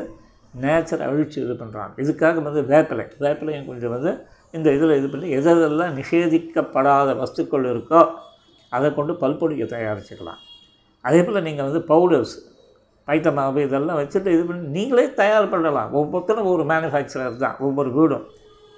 நேச்சர் 0.63 1.05
அழிச்சு 1.07 1.38
இது 1.43 1.55
பண்ணுறாங்க 1.62 2.01
இதுக்காக 2.03 2.41
வந்து 2.47 2.62
வேப்பிலை 2.71 3.05
வேப்பிலையும் 3.25 3.69
கொஞ்சம் 3.69 3.93
வந்து 3.95 4.12
இந்த 4.57 4.67
இதில் 4.77 4.97
இது 4.99 5.07
பண்ணி 5.13 5.29
எதெல்லாம் 5.39 5.95
நிஷேதிக்கப்படாத 5.99 7.15
வஸ்துக்கள் 7.21 7.71
இருக்கோ 7.73 8.01
அதை 8.71 8.88
கொண்டு 8.99 9.13
பல்பொடியை 9.23 9.67
தயாரிச்சுக்கலாம். 9.75 10.41
அதே 11.08 11.20
போல் 11.26 11.46
நீங்கள் 11.48 11.67
வந்து 11.70 11.82
பவுடர்ஸ் 11.93 12.36
பைத்த 13.08 13.30
மாவு 13.38 13.60
இதெல்லாம் 13.65 14.00
வச்சுட்டு 14.00 14.30
இது 14.36 14.43
பண்ணி 14.48 14.63
நீங்களே 14.78 15.04
தயார் 15.20 15.52
பண்ணலாம். 15.52 15.91
ஒவ்வொருத்தரும் 16.00 16.50
ஒரு 16.54 16.63
மேனுஃபேக்சரர் 16.72 17.38
தான் 17.43 17.58
ஒவ்வொரு 17.65 17.89
வீடும். 17.98 18.26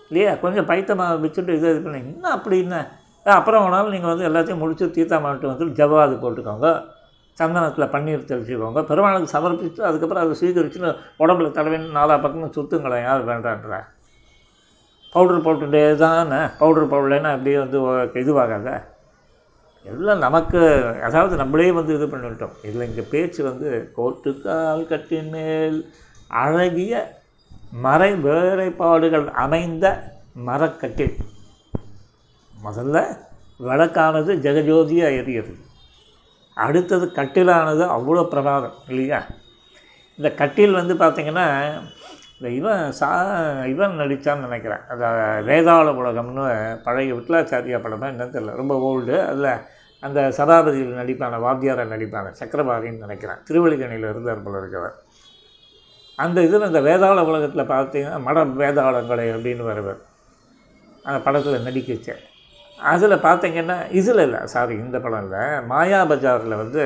இல்லையா? 0.10 0.32
கொஞ்சம் 0.44 0.68
பைத்த 0.72 0.96
மாவு 1.00 1.18
வச்சுட்டு 1.26 1.56
இதை 1.60 1.70
இது 1.74 1.82
பண்ணி 1.86 2.00
என்ன 2.04 2.30
அப்படி 2.38 2.58
என்ன? 2.66 2.78
அப்புறம் 3.26 3.64
வேணாலும் 3.64 3.94
நீங்கள் 3.96 4.12
வந்து 4.12 4.28
எல்லாத்தையும் 4.30 4.62
முடித்து 4.64 4.86
தீர்த்தா 4.98 5.18
மாவட்டம் 5.24 5.52
வந்து 5.54 5.78
ஜவாது 5.80 6.16
போட்டுக்கோங்க. 6.24 6.70
சந்தனத்தில் 7.40 7.92
பன்னீர் 7.94 8.30
தெளிச்சுக்கோங்க. 8.30 8.82
பெருமாளுக்கு 8.90 9.34
சமர்ப்பித்து 9.36 9.82
அதுக்கப்புறம் 9.90 10.24
அதை 10.24 10.36
ஸ்வீகரிச்சுன்னு 10.40 10.92
உடம்புல 11.24 11.50
தடவின்னு 11.58 11.98
நாலா 12.00 12.16
பக்கமும் 12.24 12.56
சுத்துங்களேன் 12.58 13.06
யார் 13.08 13.28
வேண்டான்ற. 13.32 13.78
பவுடர் 15.16 15.46
போட்டுட்டே 15.46 15.84
தானே? 16.04 16.40
பவுட்ரு 16.60 16.88
போடலைன்னா 16.94 17.30
அப்படியே 17.36 17.58
வந்து 17.64 17.78
இதுவாகாத. 18.24 18.70
எல்லாம் 19.86 20.24
நமக்கு 20.26 20.60
அதாவது 21.08 21.36
நம்மளே 21.36 21.72
வந்து 21.72 21.94
இது 21.98 22.06
பண்ணிட்டோம். 22.06 22.56
இதில் 22.68 22.88
இங்கே 22.88 23.06
பேச்சு 23.12 23.42
வந்து 23.44 23.70
கோட்டுக்கால் 23.98 24.84
கட்டின் 24.88 25.32
மேல் 25.36 25.78
அழகிய 26.44 26.94
மறை 27.86 28.12
வேலைப்பாடுகள் 28.28 29.28
அமைந்த 29.44 29.86
மரக்கட்டில். 30.48 31.16
முதல்ல 32.54 32.98
விளக்கானது 33.68 34.32
ஜெகஜோதியாக 34.46 35.18
எரியுது 35.22 35.54
அடுத்தது 36.58 37.06
கட்டிலானது 37.18 37.84
அவ்வளோ 37.96 38.24
பிரமாதம் 38.34 38.78
இல்லையா? 38.88 39.20
இந்த 40.20 40.30
கட்டில் 40.42 40.78
வந்து 40.80 40.94
பார்த்திங்கன்னா 40.94 41.48
இந்த 42.42 42.50
இவன் 42.50 42.92
சா 42.92 43.10
இவன் 43.66 43.98
நடித்தான்னு 44.02 44.46
நினைக்கிறேன். 44.48 44.84
அந்த 44.90 45.06
வேதாள 45.48 45.88
உலகம்னு 46.02 46.46
பழைய 46.84 47.14
விட்லாச்சாரியா 47.14 47.80
படமா 47.86 48.08
என்னன்னு 48.12 48.36
தெரியல. 48.36 48.56
ரொம்ப 48.56 48.76
ஓல்டு 48.90 49.16
அதில் 49.28 49.52
அந்த 50.00 50.20
சதாபதியில் 50.38 51.00
நடிப்பான 51.00 51.40
வாத்தியாரை 51.46 51.86
நடிப்பான 51.94 52.32
சக்கரபாணின்னு 52.40 53.06
நினைக்கிறேன். 53.06 53.42
திருவள்ளிக்கணியில் 53.48 54.10
இருந்தார் 54.12 54.44
போல 54.44 54.62
இருக்கவர் 54.62 54.96
அந்த 56.16 56.42
இதில் 56.42 56.68
இந்த 56.68 56.82
வேதாள 56.82 57.26
உலகத்தில் 57.32 57.72
பார்த்தீங்கன்னா 57.74 58.20
மட 58.28 58.40
வேதாளங்களை 58.62 59.26
அப்படின்னு 59.36 59.64
வருவர் 59.72 60.00
அந்த 61.04 61.20
படத்தில் 61.26 61.66
நடிக்கச்சு. 61.68 62.14
அதில் 62.80 63.24
பார்த்தீங்கன்னா 63.28 63.78
இதில் 64.00 64.24
இல்லை 64.26 64.42
சாரி 64.54 64.74
இந்த 64.74 65.00
படம் 65.00 65.24
இல்லை. 65.24 65.44
மாயா 65.72 66.06
பஜாரில் 66.06 66.62
வந்து 66.64 66.84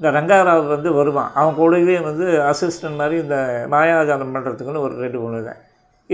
இந்த 0.00 0.10
ரங்காராவ் 0.16 0.66
வந்து 0.74 0.90
வருவான். 0.98 1.32
அவன் 1.38 1.56
கூடவே 1.60 1.96
வந்து 2.10 2.26
அசிஸ்டன்ட் 2.50 3.00
மாதிரி 3.00 3.16
இந்த 3.24 3.36
மாயாஜாலம் 3.72 4.32
பண்ணுறதுக்குன்னு 4.34 4.84
ஒரு 4.86 4.94
ரெண்டு 5.04 5.18
மூணு 5.22 5.40
தான் 5.48 5.58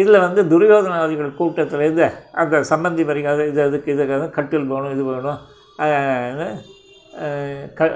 இதில் 0.01 0.25
வந்து 0.25 0.41
துரியோதனாதிகள் 0.53 1.37
கூட்டத்திலேருந்து 1.41 2.07
அந்த 2.43 2.57
சம்பந்தி 2.71 3.03
மரியாதை 3.11 3.45
இது 3.51 3.61
அதுக்கு 3.67 3.93
இதுக்காக 3.95 4.27
கட்டில் 4.39 4.67
வேணும் 4.73 4.95
இது 4.95 5.05
வேணும் 5.11 5.39
க 7.79 7.89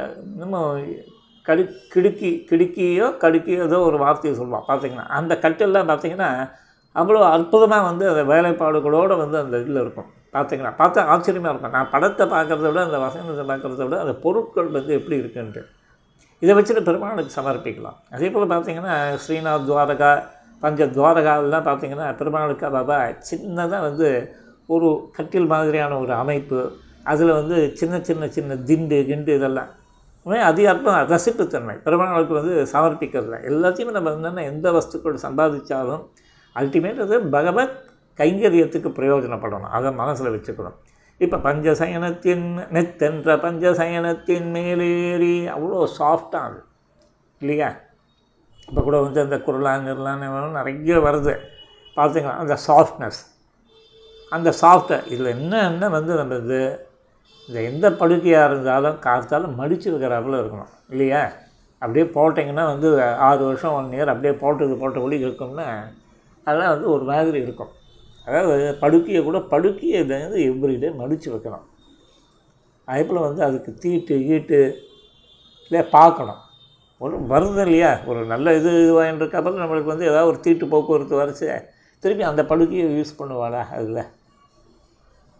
நம்ம 0.42 0.60
கடு 1.48 1.62
கிடுக்கி 1.94 2.30
கிடுக்கியோ 2.50 3.08
கடுக்கியோ 3.24 3.60
ஏதோ 3.68 3.78
ஒரு 3.88 3.98
வார்த்தையை 4.04 4.34
சொல்லுவான். 4.40 4.66
பார்த்தீங்கன்னா 4.70 5.06
அந்த 5.18 5.32
கட்டில்லாம் 5.44 5.90
பார்த்தீங்கன்னா 5.90 6.30
அவ்வளோ 7.00 7.20
அற்புதமாக 7.34 7.88
வந்து 7.90 8.04
அந்த 8.12 8.22
வேலைப்பாடுகளோடு 8.32 9.16
வந்து 9.24 9.38
அந்த 9.42 9.56
இதில் 9.64 9.82
இருக்கும். 9.84 10.08
பார்த்தீங்கன்னா 10.36 10.72
பார்த்தா 10.80 11.06
ஆச்சரியமாக 11.14 11.52
இருக்கும். 11.52 11.74
நான் 11.78 11.92
படத்தை 11.96 12.24
பார்க்குறத 12.36 12.66
விட 12.70 12.80
அந்த 12.88 12.98
வசனத்தை 13.06 13.46
பார்க்குறத 13.52 13.82
விட 13.88 13.98
அந்த 14.06 14.16
பொருட்கள் 14.24 14.74
வந்து 14.78 14.92
எப்படி 15.00 15.16
இருக்குன்ட்டு. 15.22 15.62
இதை 16.40 16.54
வச்சுட்டு 16.56 16.84
பெருமாளுக்கு 16.84 17.40
சமர்ப்பிக்கலாம். 17.40 17.98
அதே 18.10 18.30
போல் 18.30 18.48
பார்த்தீங்கன்னா 18.48 19.18
ஸ்ரீநாத் 19.26 19.66
துவாரகா 19.68 20.22
பஞ்ச 20.60 20.86
துவாரகாவெல்லாம் 20.86 21.66
பார்த்தீங்கன்னா 21.68 22.16
பெருமாளுக்கு 22.16 22.70
பாபா 22.70 23.04
சின்னதாக 23.30 23.80
வந்து 23.80 24.34
ஒரு 24.66 25.10
கட்டில் 25.12 25.46
மாதிரியான 25.46 25.98
ஒரு 25.98 26.12
அமைப்பு 26.12 26.72
அதில் 27.04 27.32
வந்து 27.32 27.76
சின்ன 27.76 28.00
சின்ன 28.00 28.28
சின்ன 28.28 28.56
திண்டு 28.56 29.04
கிண்டு 29.06 29.34
இதெல்லாம். 29.34 29.70
அதிக 30.26 30.70
அதி 30.70 30.90
ரசிப்புத்தன்மை. 31.14 31.82
பெருமாளுக்கு 31.82 32.34
வந்து 32.34 32.62
சமர்ப்பிக்கிறதுல. 32.72 33.36
எல்லாத்தையுமே 33.50 33.90
நம்ம 33.90 34.10
என்னென்ன 34.10 34.44
எந்த 34.44 34.72
வஸ்துக்கள் 34.72 35.18
சம்பாதிச்சாலும் 35.22 36.02
அல்டிமேட் 36.54 37.00
அது 37.00 37.20
பகவத் 37.20 37.76
கைங்கரியத்துக்கு 38.16 38.88
பிரயோஜனப்படணும். 39.00 39.70
அதை 39.76 39.92
மனசில் 39.92 40.28
வச்சுக்கணும். 40.28 40.76
இப்போ 41.20 41.36
பஞ்சசயனத்தின் 41.36 42.44
நெத்தென்ற 42.74 43.30
பஞ்சசயனத்தின் 43.44 44.46
மேலேறி 44.54 45.34
அவ்வளோ 45.54 45.80
சாஃப்டாக 45.98 46.46
அது. 46.48 46.60
இல்லையா? 47.40 47.68
இப்போ 48.68 48.80
கூட 48.82 48.96
வந்து 49.00 49.20
அந்த 49.20 49.36
குரலாங்கிறலாம் 49.46 50.22
நிறைய 50.58 50.98
வருது. 51.06 51.34
பார்த்துக்கலாம் 51.96 52.42
அந்த 52.42 52.56
சாஃப்ட்னஸ் 52.66 53.20
அந்த 54.32 54.48
சாஃப்ட்டை 54.62 54.98
இதில் 55.12 55.34
என்ன 55.36 55.52
என்ன 55.70 55.88
வந்து 55.88 56.12
நம்ம 56.14 56.34
இது 56.34 56.60
இந்த 57.48 57.60
எந்த 57.70 57.86
படுக்கையாக 57.90 58.48
இருந்தாலும் 58.50 58.98
காத்தாலும் 59.06 59.58
மடித்து 59.60 59.88
வைக்கிறாப்புல 59.92 60.40
இருக்கணும். 60.40 60.72
இல்லையா? 60.88 61.22
அப்படியே 61.82 62.04
போட்டிங்கன்னா 62.16 62.64
வந்து 62.72 62.88
ஆறு 63.28 63.42
வருஷம் 63.44 63.72
ஒன் 63.72 63.92
இயர் 63.96 64.12
அப்படியே 64.12 64.34
போட்டது 64.42 64.74
போட்டபடி 64.82 65.18
இருக்கும்னா 65.26 65.68
அதெல்லாம் 66.46 66.72
வந்து 66.74 66.88
ஒரு 66.90 67.04
மாதிரி 67.04 67.38
இருக்கும். 67.46 67.72
அதாவது 68.26 68.76
படுக்கையை 68.82 69.22
கூட 69.24 69.38
படுக்கையை 69.52 70.00
வந்து 70.08 70.38
எவ்ரிடே 70.50 70.90
மடித்து 71.00 71.28
வைக்கணும். 71.34 71.64
அதே 72.88 73.02
போல் 73.08 73.26
வந்து 73.28 73.42
அதுக்கு 73.48 73.70
தீட்டு 73.82 74.14
கீட்டு 74.28 74.60
இல்லையா 75.66 75.84
பார்க்கணும். 75.98 76.40
ஒரு 77.00 77.16
வருது 77.32 77.62
இல்லையா? 77.66 77.90
ஒரு 78.10 78.20
நல்ல 78.26 78.54
இது 78.54 78.70
இதுவாகிட்டு 78.84 79.36
அப்புறம் 79.38 79.62
நம்மளுக்கு 79.64 79.92
வந்து 79.92 80.08
ஏதாவது 80.10 80.30
ஒரு 80.30 80.40
தீட்டு 80.40 80.64
போக்குவரத்து 80.72 81.20
வரைச்சு 81.20 81.46
திருப்பி 82.04 82.22
அந்த 82.22 82.42
படுக்கையை 82.44 82.86
யூஸ் 82.98 83.18
பண்ணுவாளா 83.20 83.62
அதில்? 83.76 84.02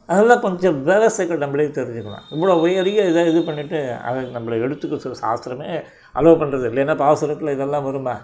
அதெல்லாம் 0.09 0.40
கொஞ்சம் 0.40 0.77
விவசாயிகள் 0.87 1.43
நம்மளே 1.43 1.66
தெரிஞ்சுக்கலாம் 1.79 2.25
இவ்வளோ 2.31 2.55
உயரிய 2.62 3.03
இதை 3.11 3.23
இது 3.27 3.40
பண்ணிவிட்டு 3.40 3.81
அதை 3.99 4.21
நம்மளை 4.37 4.57
எடுத்துக்க 4.64 4.97
சொல்ல 4.97 5.19
சாஸ்திரமே 5.27 5.69
அலோவ் 6.14 6.40
பண்ணுறது 6.40 6.64
இல்லைன்னா 6.71 6.97
பாசுரத்தில் 6.97 7.55
இதெல்லாம் 7.55 7.87
வருமா? 7.88 8.14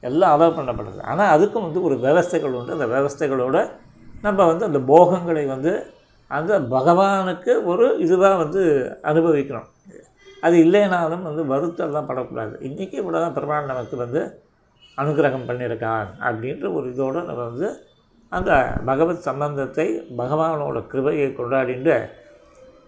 எல்லாம் 0.00 0.32
அலோவ் 0.34 0.58
பண்ணப்படுது. 0.58 1.00
ஆனால் 1.02 1.38
அதுக்கும் 1.38 1.66
வந்து 1.66 1.82
ஒரு 1.82 1.96
விவஸ்தைகள் 1.96 2.56
உண்டு. 2.58 2.72
அந்த 2.72 2.86
விவஸ்தைகளோட 2.86 3.56
நம்ம 4.22 4.46
வந்து 4.46 4.64
அந்த 4.64 4.78
போகங்களை 4.78 5.46
வந்து 5.46 5.86
அந்த 6.26 6.60
பகவானுக்கு 6.60 7.64
ஒரு 7.64 7.98
இதுவாக 7.98 8.36
வந்து 8.36 8.96
அனுபவிக்கணும் 9.02 9.66
அது 10.40 10.64
இல்லைனாலும் 10.64 11.22
வந்து 11.22 11.44
வருத்தம்லாம் 11.44 12.06
படக்கூடாது. 12.06 12.58
இன்றைக்கி 12.62 12.94
இவ்வளோ 12.94 13.20
தான் 13.20 13.34
பெருமாள் 13.34 13.64
நமக்கு 13.64 13.96
வந்து 13.96 14.40
அனுகிரகம் 14.96 15.50
பண்ணியிருக்கான் 15.50 16.06
அப்படின்ற 16.20 16.74
ஒரு 16.74 16.92
இதோடு 16.92 17.22
நம்ம 17.22 17.44
வந்து 17.44 17.82
அந்த 18.28 18.72
பகவத் 18.84 19.22
சம்பந்தத்தை 19.22 20.08
பகவானோட 20.18 20.86
கிருபையை 20.86 21.28
கொண்டாடிட்டு 21.28 22.08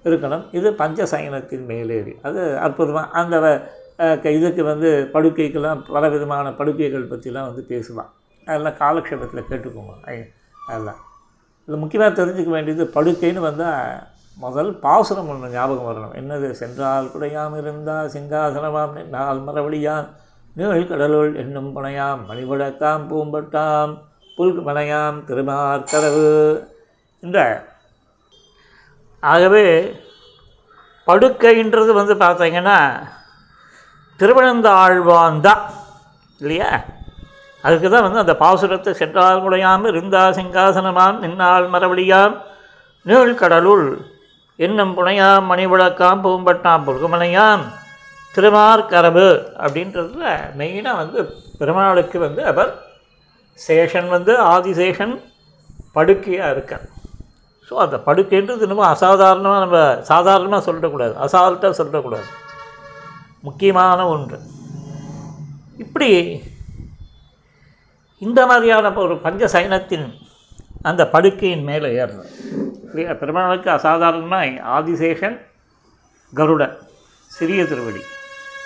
இருக்கணும். 0.05 0.45
இது 0.53 0.71
பஞ்சசயனத்தின் 0.71 1.65
மேலேறி. 1.65 2.17
அது 2.23 2.59
அற்புதமாக 2.59 3.11
அந்த 3.11 3.69
க- 3.97 4.31
இதுக்கு 4.31 4.65
வந்து 4.65 5.11
படுக்கைக்கெல்லாம் 5.13 5.93
பல 5.93 6.09
விதமான 6.09 6.53
படுக்கைகள் 6.53 7.09
பற்றிலாம் 7.09 7.55
வந்து 7.55 7.65
பேசுவான். 7.69 8.11
அதெல்லாம் 8.47 8.73
காலக்ஷேபத்தில் 8.73 9.45
கேட்டுக்கோங்க. 9.51 10.05
ஐ- 10.05 10.31
அதெல்லாம். 10.69 11.13
இதில் 11.69 11.81
முக்கியமாக 11.83 12.13
தெரிஞ்சுக்க 12.13 12.51
வேண்டியது 12.51 12.85
படுக்கைன்னு 12.95 13.41
வந்தால் 13.41 13.93
முதல் 14.39 14.71
பாசுரம் 14.79 15.29
ஒன்று 15.29 15.51
ஞாபகம் 15.51 15.89
வரணும். 15.89 16.15
என்னது? 16.21 16.51
சென்றால் 16.51 17.11
குடையாம் 17.15 17.55
இருந்தால் 17.61 18.11
சிங்காசனமாம் 18.15 18.95
நின்றால் 18.97 19.41
மரவழியாம் 19.47 20.09
நீள் 20.57 20.89
கடலுள் 20.89 21.35
என்னும் 21.35 21.71
புனையாம் 21.77 22.21
மணிவிளக்காம் 22.29 23.05
பூம்பட்டாம் 23.11 23.93
புல்கு 24.39 24.63
மனையாம் 24.69 25.19
திருமார்கடவு 25.29 26.27
இந்த 27.23 27.39
ஆகவே 29.23 29.67
படுக்கைன்றது 31.07 31.93
வந்து 31.93 32.15
பார்த்தீங்கன்னா 32.15 32.79
திருவனந்தாழ்வான் 34.21 35.41
தான் 35.41 35.63
இல்லையா? 36.41 36.71
அதுக்கு 37.67 37.89
தான் 37.91 38.05
வந்து 38.07 38.23
அந்த 38.23 38.35
பாசுரத்தை 38.43 38.93
சென்றால் 39.01 39.43
முடையாம் 39.45 39.87
இருந்தா 39.93 40.23
சிங்காசனமாம் 40.39 41.21
நின்னால் 41.25 41.67
மரவழியாம். 41.75 42.35
நீள் 43.07 43.33
கடலுள் 43.43 43.87
என்னும் 44.59 44.93
புனையாம் 44.99 45.49
மணிவிளக்காம் 45.51 46.23
பூம்பட்டாம் 46.25 46.85
புல்குமனையாம் 46.89 47.65
திருமார்கரபு 48.35 49.29
அப்படின்றதுல 49.65 50.25
மெயினாக 50.61 51.01
வந்து 51.03 51.19
பெருமாளுக்கு 51.59 52.19
வந்து 52.27 52.43
அவர் 52.53 52.71
சேஷன் 53.59 54.09
வந்து 54.15 54.33
ஆதிசேஷன் 54.55 55.15
படுக்கையாக 55.97 56.55
இருக்கார். 56.55 56.87
ஸோ 57.69 57.75
அந்த 57.85 57.97
படுக்கைன்றது 58.07 58.65
இன்னமும் 58.67 58.91
அசாதாரணமாக 58.95 59.61
நம்ம 59.65 59.79
சாதாரணமாக 60.13 60.65
சொல்லிடக்கூடாது 60.67 61.15
அசால்ட்டாக 61.27 61.75
சொல்லிடக்கூடாது 61.81 62.27
முக்கியமான 63.49 64.01
ஒன்று. 64.15 64.39
இப்படி 65.85 66.11
இந்த 68.19 68.47
மாதிரியான 68.47 68.93
ஒரு 68.93 69.19
பஞ்ச 69.19 69.47
சைனத்தின் 69.47 70.07
அந்த 70.83 71.09
படுக்கையின் 71.13 71.63
மேலே 71.63 72.05
ஏறணும் 72.05 72.31
இல்லையா? 72.89 73.13
பெருமாளுக்கு 73.13 73.71
அசாதாரணமாக 73.71 74.51
ஆதிசேஷன் 74.79 75.41
கருடன் 76.33 76.79
சிறிய 77.27 77.67
திருவடி. 77.67 78.03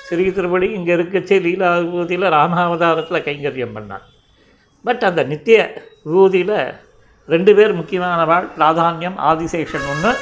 சிறிய 0.08 0.32
திருவடி 0.32 0.72
இங்கே 0.72 0.94
இருக்கச்சே 0.94 1.40
லீலா 1.40 1.76
விபூதியில் 1.76 2.32
ராமாவதாரத்தில் 2.36 3.24
கைங்கரியம் 3.28 3.76
பண்ணான். 3.76 4.04
பட் 4.84 5.02
அந்த 5.02 5.22
நித்திய 5.22 5.84
விபூதியில் 6.04 6.74
ரெண்டு 7.26 7.54
பேர் 7.54 7.78
முக்கியமானவாள் 7.78 8.48
பிராதானியம் 8.58 9.16
ஆதிசேஷன் 9.16 9.86
ஒன்று 9.92 10.12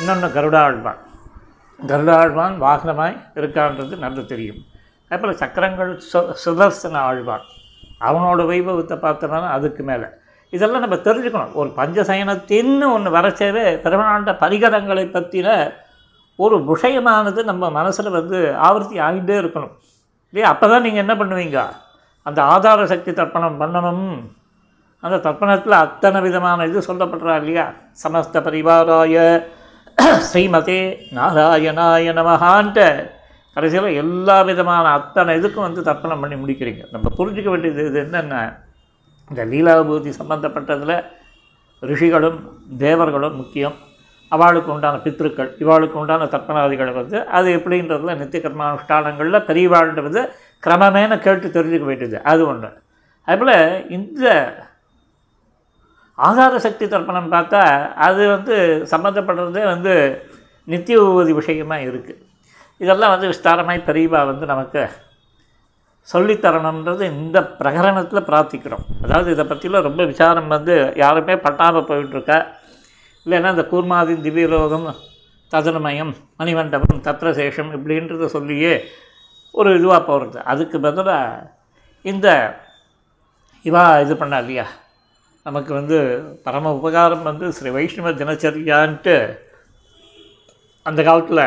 இன்னொன்று 0.00 0.28
கருடாழ்வான். 0.28 1.00
கருடாழ்வான் 1.86 2.56
வாகனமாய் 2.66 3.16
இருக்கான்றது 3.34 3.96
நல்லா 3.96 4.20
தெரியும். 4.20 4.64
அப்புறம் 5.08 5.36
சக்கரங்கள் 5.36 6.02
சு 6.12 6.34
சுதர்சன 6.44 7.00
ஆழ்வான். 7.10 7.46
அவனோட 8.00 8.40
வைபவத்தை 8.50 8.96
பார்த்தோம்னா 8.96 9.48
அதுக்கு 9.48 9.82
மேலே. 9.82 10.04
இதெல்லாம் 10.50 10.80
நம்ம 10.80 10.96
தெரிஞ்சுக்கணும். 10.96 11.52
ஒரு 11.52 11.72
பஞ்சசயனத்தின்னு 11.76 12.92
ஒன்று 12.92 13.10
வரச்சேவே 13.10 13.64
பிரம்மாண்ட 13.84 14.32
பரிகரங்களை 14.40 15.04
பற்றின 15.16 15.72
ஒரு 16.36 16.56
விஷயமானது 16.58 17.44
நம்ம 17.44 17.70
மனசில் 17.70 18.10
வந்து 18.10 18.56
ஆவர்த்தி 18.56 18.98
ஆகிட்டே 18.98 19.36
இருக்கணும். 19.42 19.72
இல்லையா? 20.32 20.48
அப்போ 20.48 20.68
தான் 20.68 20.82
நீங்கள் 20.82 21.06
என்ன 21.06 21.24
பண்ணுவீங்க? 21.24 21.60
அந்த 22.22 22.42
ஆதார 22.42 22.86
சக்தி 22.86 23.12
தர்ப்பணம் 23.12 23.60
பண்ணணும். 23.60 24.20
அந்த 25.00 25.30
தர்ப்பணத்தில் 25.30 25.80
அத்தனை 25.84 26.20
விதமான 26.20 26.66
இது 26.66 26.78
சொல்லப்படுறா 26.78 27.36
இல்லையா? 27.36 27.72
சமஸ்த 28.02 28.40
பரிவாராய 28.46 29.44
ஸ்ரீமதே 29.98 30.96
நாராயணாய 31.14 32.12
நமஹான்ட்டு 32.18 33.10
கடைசியில் 33.60 33.96
எல்லா 34.02 34.36
விதமான 34.48 34.84
அத்தனை 34.98 35.32
இதுக்கும் 35.38 35.66
வந்து 35.66 35.82
தர்ப்பணம் 35.88 36.20
பண்ணி 36.22 36.36
முடிக்கிறீங்க. 36.42 36.82
நம்ம 36.92 37.06
புரிஞ்சிக்க 37.16 37.48
வேண்டியது 37.52 37.82
இது 37.88 37.98
என்னென்ன 38.06 38.36
இந்த 39.30 39.42
லீலாபூதி 39.50 40.10
சம்பந்தப்பட்டதில் 40.20 40.94
ரிஷிகளும் 41.82 42.38
தேவர்களும் 42.84 43.36
முக்கியம். 43.40 43.76
அவளுக்கு 44.32 44.70
உண்டான 44.74 45.00
பித்ருக்கள் 45.04 45.50
இவாளுக்கு 45.62 45.96
உண்டான 46.02 46.26
தர்ப்பணாதிகளை 46.34 46.92
வந்து 46.98 47.18
அது 47.36 47.48
எப்படின்றதுல 47.58 48.14
நித்திய 48.20 48.40
கர்மானுஷ்டானங்களில் 48.46 49.46
பெரியவாழ்ன்றது 49.48 50.22
கிரமமேன 50.66 51.18
கேட்டு 51.26 51.46
தெரிஞ்சுக்க 51.56 51.86
வேண்டியது. 51.90 52.18
அது 52.32 52.42
ஒன்று 52.50 52.70
அதுபோல் 53.28 53.54
இந்த 53.96 54.26
ஆதார 56.18 56.54
சக்தி 56.66 56.86
தர்ப்பணம் 56.94 57.32
பார்த்தா 57.36 57.62
அது 58.08 58.22
வந்து 58.34 58.56
சம்மந்தப்படுறதே 58.92 59.64
வந்து 59.72 59.94
நித்திய 60.68 60.98
உபதி 61.10 61.34
விஷயமாக 61.40 61.88
இருக்குது 61.90 62.20
இதெல்லாம் 62.80 63.12
வந்து 63.14 63.30
விஸ்தாரமாய் 63.32 63.86
பெரியவா 63.88 64.20
வந்து 64.30 64.46
நமக்கு 64.46 64.82
சொல்லித்தரணுன்றது 66.08 67.02
இந்த 67.14 67.38
பிரகரணத்தில் 67.58 68.26
பிரார்த்திக்கிறோம். 68.28 68.84
அதாவது 69.04 69.28
இதை 69.34 69.44
பற்றிலாம் 69.44 69.86
ரொம்ப 69.88 70.04
விசாரம் 70.04 70.48
வந்து 70.54 70.74
யாருமே 71.02 71.34
பட்டாமல் 71.46 71.88
போயிட்டுருக்கா. 71.90 72.38
இல்லைன்னா 73.26 73.50
இந்த 73.54 73.64
கூர்மாதி 73.72 74.14
திவ்யலோகம் 74.26 74.88
ததனமயம் 75.52 76.12
மணிமண்டபம் 76.40 77.04
தத்ரசேஷம் 77.06 77.70
இப்படின்றத 77.76 78.26
சொல்லியே 78.36 78.74
ஒரு 79.54 79.70
இதுவாக 79.78 80.02
போகிறது 80.06 80.38
அதுக்கு 80.52 80.76
பதிலாக 80.80 81.48
இந்த 82.04 82.28
இவா 83.64 83.84
இது 84.02 84.14
பண்ணா 84.16 84.38
இல்லையா? 84.38 84.66
நமக்கு 85.46 85.72
வந்து 85.74 85.98
பரம 86.44 86.72
உபகாரம் 86.78 87.22
வந்து 87.22 87.46
ஸ்ரீ 87.56 87.70
வைஷ்ணவ 87.70 88.10
தினச்சரியான்ட்டு 88.20 89.14
அந்த 90.86 91.00
காலத்தில் 91.02 91.44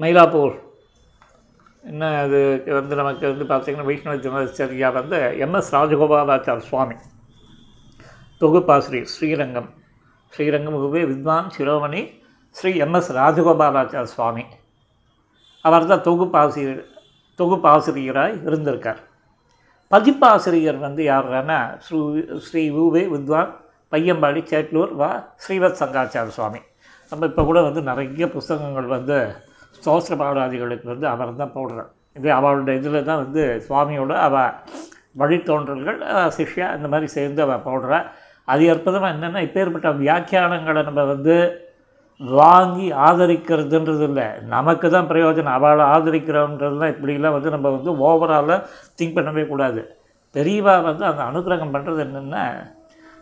மயிலாப்பூர். 0.00 0.54
என்ன 1.90 2.08
அது 2.24 2.38
வந்து 2.66 2.94
நமக்கு 2.96 3.24
வந்து 3.30 3.44
பார்த்திங்கன்னா 3.50 3.88
வைஷ்ணவ 3.88 4.14
தினச்சரியா 4.16 4.92
வந்து 4.92 5.18
எம்எஸ் 5.44 5.72
ராஜகோபாலாச்சார் 5.76 6.62
சுவாமி. 6.68 6.96
தொகுப்பாசிரியர் 8.40 9.10
ஸ்ரீரங்கம். 9.14 9.68
ஸ்ரீரங்கம் 10.32 10.76
உபே 10.86 11.02
வித்வான் 11.12 11.48
சிரோமணி 11.56 12.02
ஸ்ரீ 12.50 12.72
எம்எஸ் 12.80 13.10
ராஜகோபாலாச்சார் 13.20 14.12
சுவாமி. 14.14 14.44
அவர் 15.60 15.86
தான் 15.86 16.04
தொகுப்பாசிரியர் 16.08 16.82
தொகுப்பாசிரியராக 17.38 18.40
இருந்திருக்கார். 18.48 19.00
பதிப்பாசிரியர் 19.88 20.78
வந்து 20.78 21.02
யாருன்னா 21.12 21.60
ஸ்ரீ 21.86 22.00
ஸ்ரீ 22.46 22.70
உவே 22.70 23.04
வித்வான் 23.14 23.50
பையம்பாடி 23.92 24.42
சேட்லூர் 24.50 24.92
வா 25.00 25.34
ஸ்ரீவத் 25.44 25.80
சங்காச்சார 25.80 26.26
சுவாமி. 26.26 26.60
நம்ம 27.12 27.26
இப்போ 27.26 27.42
கூட 27.44 27.62
வந்து 27.62 27.82
நிறைய 27.82 28.28
புஸ்தகங்கள் 28.36 28.94
வந்து 28.98 29.18
ஸ்தோத்திர 29.82 30.16
பாடாதிகளுக்கு 30.22 30.86
வந்து 30.92 31.06
அவர் 31.12 31.40
தான் 31.42 31.54
போடுறார் 31.56 31.90
இது 32.18 32.28
அவளுடைய 32.38 32.80
இதில் 32.80 33.06
தான் 33.10 33.22
வந்து 33.24 33.42
சுவாமியோட 33.66 34.14
அவள் 34.26 34.54
வழித்தோன்றல்கள் 35.20 35.98
சிஷ்யா 36.36 36.66
இந்த 36.76 36.88
மாதிரி 36.92 37.08
சேர்ந்து 37.16 37.40
அவள் 37.46 37.64
போடுறா. 37.68 37.98
அது 38.48 38.70
அற்புதமாக 38.72 39.14
என்னென்னா 39.14 39.40
இப்பேற்பட்ட 39.46 39.88
வியாக்கியானங்களை 40.04 40.80
நம்ம 40.88 41.02
வந்து 41.12 41.34
வாங்கி 42.20 42.86
ஆதரிக்கிறதுன்றது 43.06 44.04
இல்லை 44.08 44.26
நமக்கு 44.54 44.86
தான் 44.94 45.08
பிரயோஜனம். 45.12 45.56
அவளை 45.58 45.84
ஆதரிக்கிறோன்றதுலாம் 45.94 46.92
இப்படிலாம் 46.94 47.36
வந்து 47.36 47.54
நம்ம 47.54 47.70
வந்து 47.76 47.90
ஓவராலாக 48.08 48.58
திங்க் 48.98 49.16
பண்ணவே 49.18 49.44
கூடாது. 49.52 49.82
பெரியவா 50.34 50.74
வந்து 50.88 51.04
அந்த 51.10 51.22
அனுகிரகம் 51.30 51.74
பண்ணுறது 51.74 52.00
என்னென்னா 52.06 52.44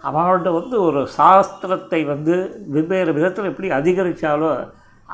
அவளோட 0.08 0.50
வந்து 0.58 0.76
ஒரு 0.88 1.00
சாஸ்திரத்தை 1.16 2.00
வந்து 2.12 2.34
வெவ்வேறு 2.76 3.10
விதத்தில் 3.16 3.50
எப்படி 3.52 3.70
அதிகரித்தாலோ 3.78 4.52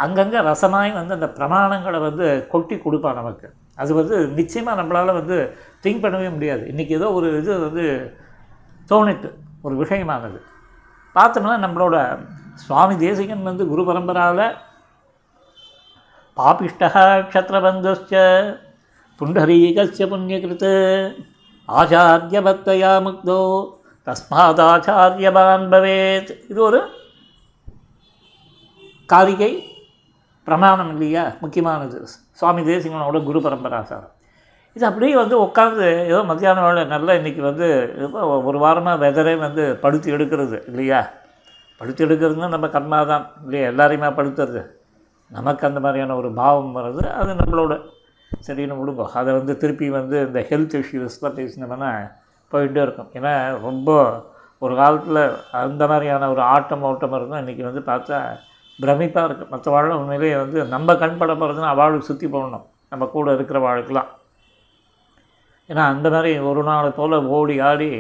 அங்கங்கே 0.04 0.40
ரசமாய் 0.48 0.90
வந்து 0.98 1.16
அந்த 1.18 1.28
பிரமாணங்களை 1.38 1.98
வந்து 2.06 2.26
கொட்டி 2.52 2.76
கொடுப்பான் 2.78 3.18
நமக்கு. 3.20 3.46
அது 3.82 3.92
வந்து 3.98 4.16
நிச்சயமாக 4.38 4.78
நம்மளால் 4.80 5.18
வந்து 5.18 5.37
திங்க் 5.85 6.02
பண்ணவே 6.04 6.28
முடியாது. 6.35 6.62
இன்றைக்கி 6.72 6.94
ஏதோ 6.98 7.09
ஒரு 7.18 7.28
இது 7.40 7.52
வந்து 7.66 7.85
தோணிட்டு 8.90 9.28
ஒரு 9.66 9.74
விஷயமானது. 9.82 10.38
பார்த்தோம்னா 11.16 11.56
நம்மளோட 11.64 11.96
சுவாமி 12.64 12.94
தேசிகன் 13.04 13.48
வந்து 13.50 13.64
குரு 13.70 13.82
பரம்பராவில் 13.88 14.46
பாபிஷ்டா 16.37 16.90
க்ஷத்ரபந்தஸ்ச 17.30 18.14
புண்டரீகஸ்ய 19.20 20.06
புண்ணியகிருத் 20.12 20.70
ஆச்சாரியபக்தயா 21.68 22.92
முக்தோ 23.06 23.38
தஸ்மாதாச்சாரியவான் 24.06 25.66
பவேத். 25.72 26.32
இது 26.50 26.61
ஒரு 26.62 26.80
காரிகை 29.12 29.52
பிரமாணம் 30.46 30.90
இல்லையா? 30.94 31.24
முக்கியமானது. 31.44 31.96
சுவாமி 32.40 32.62
தேசிகனோட 32.70 33.18
குரு 33.28 33.40
பரம்பராசாரம் 33.46 34.12
இது 34.76 34.85
அப்படியே 34.88 35.14
வந்து 35.20 35.37
உட்காந்து 35.44 35.87
ஏதோ 36.11 36.18
மத்தியான 36.30 36.62
வேலை 36.64 36.82
நல்லா 36.94 37.12
இன்றைக்கி 37.18 37.42
வந்து 37.48 37.66
ஒரு 38.48 38.59
வாரமாக 38.64 39.00
வெதரே 39.04 39.35
வந்து 39.44 39.62
படுத்து 39.85 40.09
எடுக்கிறது 40.16 40.56
இல்லையா? 40.70 41.00
படுத்து 41.80 42.00
எடுக்கிறதுனா 42.06 42.48
நம்ம 42.54 42.66
கர்மா 42.74 42.98
தான் 43.12 43.24
இல்லையா? 43.44 43.66
எல்லாரையுமே 43.72 44.11
படுத்துறது? 44.18 44.62
நமக்கு 45.30 45.62
அந்த 45.68 45.80
மாதிரியான 45.85 46.16
ஒரு 46.20 46.28
பாவம் 46.40 46.74
வர்றது 46.76 47.04
அது 47.20 47.32
நம்மளோட 47.40 47.74
சரின்னு 48.46 48.76
விடுங்க 48.80 49.04
அதை 49.20 49.30
வந்து 49.38 49.52
திருப்பி 49.62 49.87
வந்து 49.98 50.16
இந்த 50.26 50.40
ஹெல்த் 50.50 50.76
இஷ்யூஸ்லாம் 50.80 51.37
பேசினோம்னா 51.38 51.90
போயிட்டே 52.52 52.80
இருக்கும். 52.87 53.11
ஏன்னா 53.18 53.32
ரொம்ப 53.68 53.90
ஒரு 54.64 54.74
காலத்தில் 54.82 55.22
அந்த 55.64 55.82
மாதிரியான 55.92 56.28
ஒரு 56.35 56.42
ஆட்டம் 56.54 56.85
ஓட்டம் 56.90 57.16
இருந்தால் 57.18 57.42
இன்றைக்கி 57.44 57.64
வந்து 57.68 57.82
பார்த்தா 57.90 58.18
பிரமிப்பாக 58.82 59.26
இருக்குது 59.28 59.52
மற்ற 59.54 59.66
வாழ 59.74 59.90
உண்மையிலேயே 60.00 60.36
வந்து 60.42 60.58
நம்ம 60.74 60.96
கண் 61.02 61.18
பட 61.20 61.32
போகிறதுனா 61.40 61.72
அவளுக்கு 61.74 62.08
சுற்றி 62.10 62.26
போடணும். 62.34 62.66
நம்ம 62.92 63.04
கூட 63.14 63.34
இருக்கிற 63.36 63.58
வாழ்க்கெலாம் 63.66 64.10
ஏன்னா 65.70 65.84
அந்த 65.92 66.06
மாதிரி 66.14 66.32
ஒரு 66.50 66.62
நாள் 66.68 66.96
போல் 66.98 67.16
ஓடி 67.36 67.56
ஆடி 67.68 67.90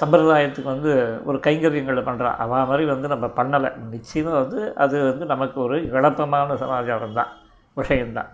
சம்பிரதாயத்துக்கு 0.00 0.68
வந்து 0.74 0.92
ஒரு 1.28 1.38
கைங்கரியங்களை 1.46 2.02
பண்ணுறான் 2.08 2.38
அவன் 2.44 2.68
மாதிரி 2.70 2.84
வந்து 2.92 3.08
நம்ம 3.14 3.26
பண்ணலை. 3.38 3.70
நிச்சயமாக 3.94 4.36
வந்து 4.42 4.60
அது 4.84 4.96
வந்து 5.10 5.24
நமக்கு 5.32 5.58
ஒரு 5.66 5.76
இழப்பமான 5.96 6.56
சமாச்சாரம் 6.62 7.18
தான் 7.18 7.32
விஷயந்தான் 7.80 8.30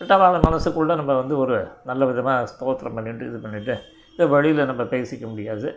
பட் 0.00 0.14
அவளை 0.16 0.38
மனசுக்குள்ளே 0.46 0.94
நம்ம 1.00 1.12
வந்து 1.20 1.34
ஒரு 1.42 1.56
நல்ல 1.90 2.06
விதமாக 2.10 2.48
ஸ்தோத்திரம் 2.52 2.96
பண்ணிட்டு 2.98 3.28
இது 3.30 3.38
பண்ணிவிட்டு 3.44 3.74
இதை 4.14 4.26
வழியில் 4.34 4.68
நம்ம 4.70 4.82
பேசிக்க 4.94 5.24
முடியாது. 5.32 5.68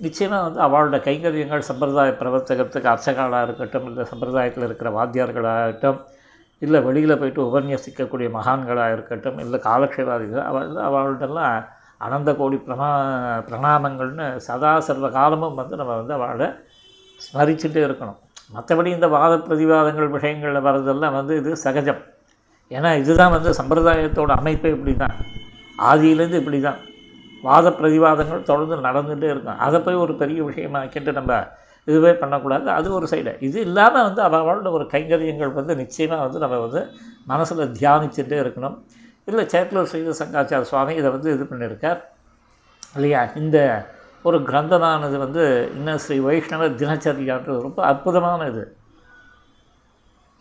நிச்சயமாக 0.00 0.42
வந்து 0.46 0.60
அவளோட 0.66 0.96
கைங்கரியங்கள் 1.06 1.68
சம்பிரதாய 1.68 2.12
பிரவர்த்தகத்துக்கு 2.20 2.90
அர்ச்சகர்களாக 2.92 3.46
இருக்கட்டும் 3.48 3.86
இல்லை 3.90 4.04
சம்பிரதாயத்தில் 4.12 4.66
இருக்கிற 4.68 4.90
வாத்தியார்களாகட்டும் 4.98 6.00
இல்லை 6.62 6.78
வெளியில் 6.86 7.18
போயிட்டு 7.20 7.40
உபன்யசிக்கக்கூடிய 7.50 8.28
மகான்களாக 8.36 8.94
இருக்கட்டும் 8.96 9.38
இல்லை 9.44 9.58
காலக்ஷேபாதிகள் 9.68 10.46
அவள் 10.50 10.76
அவள்கிட்டலாம் 10.88 11.56
அனந்த 12.00 12.30
கோடி 12.40 12.56
பிரணா 12.66 12.88
பிரணாமங்கள்னு 13.48 14.26
சதா 14.46 14.72
சர்வ 14.86 15.08
காலமும் 15.10 15.58
வந்து 15.60 15.74
நம்ம 15.80 15.92
வந்து 16.00 16.14
அவளை 16.16 16.48
ஸ்மரிச்சுட்டே 17.20 17.82
இருக்கணும். 17.86 18.18
மற்றபடி 18.54 18.88
இந்த 18.94 19.08
வாத 19.08 19.34
பிரதிவாதங்கள் 19.48 20.10
விஷயங்களில் 20.16 20.66
வர்றதெல்லாம் 20.66 21.14
வந்து 21.18 21.36
இது 21.40 21.50
சகஜம். 21.64 22.02
ஏன்னா 22.70 22.90
இதுதான் 23.02 23.34
வந்து 23.36 23.50
சம்பிரதாயத்தோட 23.60 24.32
அமைப்பே 24.40 24.72
இப்படி 24.76 24.94
தான் 24.96 25.14
ஆதியிலேருந்து 25.90 26.40
இப்படி 26.42 26.60
தான் 26.60 26.80
வாத 27.48 27.70
பிரதிவாதங்கள் 27.70 28.48
தொடர்ந்து 28.50 28.76
நடந்துகிட்டே 28.88 29.28
இருக்கும். 29.34 29.60
அதை 29.66 29.80
போய் 29.80 30.02
ஒரு 30.04 30.14
பெரிய 30.22 30.42
விஷயமாக்கிட்டு 30.44 31.12
நம்ம 31.12 31.32
இதுவே 31.88 32.12
பண்ணக்கூடாது. 32.12 32.66
அது 32.68 32.88
ஒரு 32.92 33.06
சைடு 33.10 33.32
இது 33.46 33.58
இல்லாமல் 33.60 34.06
வந்து 34.08 34.20
அவளோட 34.26 34.70
ஒரு 34.70 34.84
கைங்கரியங்கள் 34.92 35.52
வந்து 35.52 35.74
நிச்சயமாக 35.82 36.22
வந்து 36.26 36.38
நம்ம 36.38 36.58
வந்து 36.66 36.82
மனசில் 37.32 37.72
தியானிச்சுட்டே 37.80 38.38
இருக்கணும். 38.44 38.76
இல்லை 39.26 39.44
சேட்லூர் 39.52 39.90
ஸ்ரீத 39.90 40.14
சங்காச்சார 40.20 40.60
சுவாமி 40.60 40.94
இதை 41.00 41.10
வந்து 41.10 41.28
இது 41.32 41.44
பண்ணியிருக்கார். 41.50 42.00
இல்லையா? 42.96 43.20
இந்த 43.42 43.58
ஒரு 44.22 44.38
கிரந்தமானது 44.38 45.16
வந்து 45.24 45.42
இன்னும் 45.76 46.00
ஸ்ரீ 46.04 46.16
வைஷ்ணவ 46.26 46.68
தினச்சரியான்றது 46.82 47.66
ரொம்ப 47.66 47.80
அற்புதமான 47.90 48.46
இது. 48.52 48.64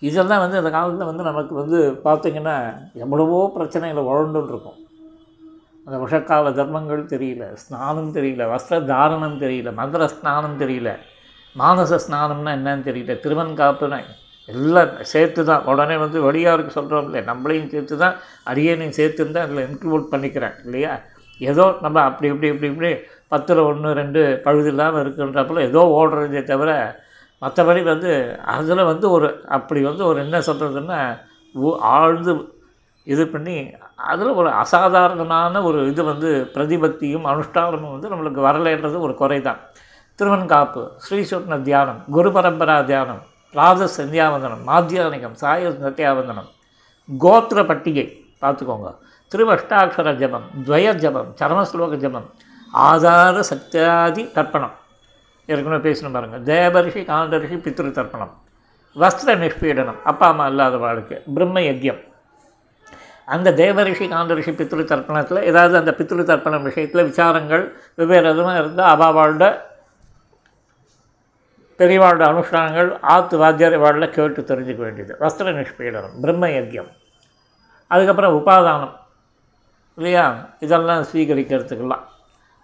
இதெல்லாம் 0.01 0.43
வந்து 0.43 0.57
அந்த 0.57 0.69
காலத்தில் 0.69 1.09
வந்து 1.09 1.23
நமக்கு 1.23 1.53
வந்து 1.55 1.79
பார்த்திங்கன்னா 2.05 2.55
எவ்வளவோ 3.03 3.39
பிரச்சனையில் 3.57 4.07
உழண்டுன்னு 4.09 4.51
இருக்கும் 4.53 4.79
அந்த 5.87 5.97
உஷக்கால 6.03 6.51
தர்மங்கள் 6.57 7.01
தெரியல 7.11 7.45
ஸ்நானம் 7.61 8.11
தெரியல 8.15 8.43
வஸ்திர 8.51 8.77
தாரணம் 8.89 9.39
தெரியல 9.41 9.71
மந்திர 9.79 10.03
ஸ்நானம் 10.13 10.59
தெரியல 10.61 10.91
மானச 11.55 11.97
ஸ்நானம்னா 12.03 12.51
என்னன்னு 12.57 12.87
தெரியல 12.87 13.15
திருவன் 13.23 13.57
காப்புனா 13.57 13.97
எல்லாம் 14.49 14.93
சேர்த்து 15.11 15.41
தான் 15.49 15.65
உடனே 15.71 15.95
வந்து 16.01 16.17
வெளியாருக்கு 16.21 16.77
சொல்கிறோம் 16.77 17.05
இல்லையா 17.07 17.25
நம்மளையும் 17.29 17.69
சேர்த்து 17.73 17.95
தான் 17.99 18.15
அரியணையும் 18.47 18.97
சேர்த்து 18.97 19.27
தான் 19.27 19.45
அதில் 19.45 19.65
இன்க்ளூட் 19.65 20.09
பண்ணிக்கிறேன் 20.13 20.55
இல்லையா? 20.63 20.93
ஏதோ 21.41 21.65
நம்ம 21.81 21.97
அப்படி 22.09 22.27
இப்படி 22.31 22.49
இப்படி 22.49 22.69
இப்படி 22.71 22.89
பத்தில் 23.31 23.61
ஒன்று 23.67 23.91
ரெண்டு 23.93 24.21
பழுது 24.43 24.69
இல்லாமல் 24.73 25.01
இருக்குன்றப்பல 25.03 25.63
ஏதோ 25.69 25.83
ஓடுறதே 25.95 26.41
தவிர 26.45 26.71
மற்றபடி 27.41 27.81
வந்து 27.87 28.11
அதில் 28.53 28.89
வந்து 28.91 29.07
ஒரு 29.11 29.27
அப்படி 29.49 29.81
வந்து 29.87 30.03
ஒரு 30.09 30.19
என்ன 30.25 30.41
சொல்கிறதுன்னா 30.49 30.99
ஆழ்ந்து 31.93 32.33
இது 33.07 33.23
பண்ணி 33.31 33.55
அதில் 34.11 34.37
ஒரு 34.39 34.49
அசாதாரணமான 34.61 35.61
ஒரு 35.67 35.79
இது 35.91 36.01
வந்து 36.11 36.29
பிரதிபக்தியும் 36.55 37.27
அனுஷ்டானமும் 37.31 37.93
வந்து 37.95 38.11
நம்மளுக்கு 38.13 38.41
வரலைன்றது 38.47 38.97
ஒரு 39.07 39.13
குறை 39.21 39.39
தான் 39.47 39.61
திருவன்காப்பு 40.19 40.81
ஸ்ரீசுட்ன 41.05 41.59
தியானம் 41.67 42.01
குரு 42.15 42.29
பரம்பரா 42.35 42.75
தியானம் 42.89 43.21
ராஜ 43.55 43.87
சந்தியாவந்தனம் 43.97 44.63
மாத்தியானிகம் 44.69 45.35
சாய 45.41 45.71
சத்தியாவந்தனம் 45.85 46.49
கோத்திர 47.09 47.59
பட்டிகை 47.69 48.05
பார்த்துக்கோங்க. 48.43 48.89
திருவஷ்டாட்சர 49.31 50.09
ஜபம் 50.21 50.47
துவய 50.65 50.87
ஜபம் 51.03 51.29
சரமஸ்லோக 51.39 51.97
ஜபம் 52.03 52.27
ஆதார 52.87 53.35
சத்தியாதி 53.51 54.23
தர்ப்பணம். 54.37 54.73
ஏற்கனவே 55.49 55.79
பேசணும் 55.87 56.15
பாருங்கள் 56.15 56.43
தேவரிஷி 56.51 57.01
காந்தரிஷி 57.11 57.57
பித்ரு 57.65 57.91
தர்ப்பணம் 57.99 58.33
வஸ்திர 58.95 59.35
நிஷ்பீடனம் 59.43 59.99
அப்பா 60.11 60.27
அம்மா 60.33 60.45
இல்லாத 60.51 60.75
வாழ்க்கை 60.85 61.17
பிரம்ம 61.35 61.59
யஜ்யம். 61.69 62.01
அந்த 63.25 63.51
தேவரிஷி 63.51 64.07
காந்தரிஷி 64.07 64.51
பித்ரு 64.51 64.83
தர்ப்பணத்தில் 64.83 65.43
ஏதாவது 65.43 65.77
அந்த 65.77 65.95
பித்ரு 65.97 66.23
தர்ப்பணம் 66.23 66.61
விஷயத்தில் 66.61 67.11
விசாரங்கள் 67.11 67.71
வெவ்வேறு 67.95 68.29
விதமாக 68.29 68.59
இருந்தால் 68.59 68.99
அவாவாளோட 68.99 69.59
பெரியவாளோட 71.77 72.23
அனுஷ்டானங்கள் 72.25 72.97
ஆத்து 73.01 73.37
வாத்தியார் 73.37 73.77
வாழில் 73.77 74.09
கேட்டு 74.09 74.41
தெரிஞ்சுக்க 74.41 74.75
வேண்டியது. 74.75 75.15
வஸ்திர 75.19 75.53
நிஷ்பீடனம் 75.53 76.19
பிரம்ம 76.21 76.47
யஜ்யம். 76.47 76.89
அதுக்கப்புறம் 77.87 78.45
உபாதானம். 78.45 78.93
இல்லையா? 79.95 80.49
இதெல்லாம் 80.59 81.03
ஸ்வீகரிக்கிறதுக்கெல்லாம். 81.03 82.03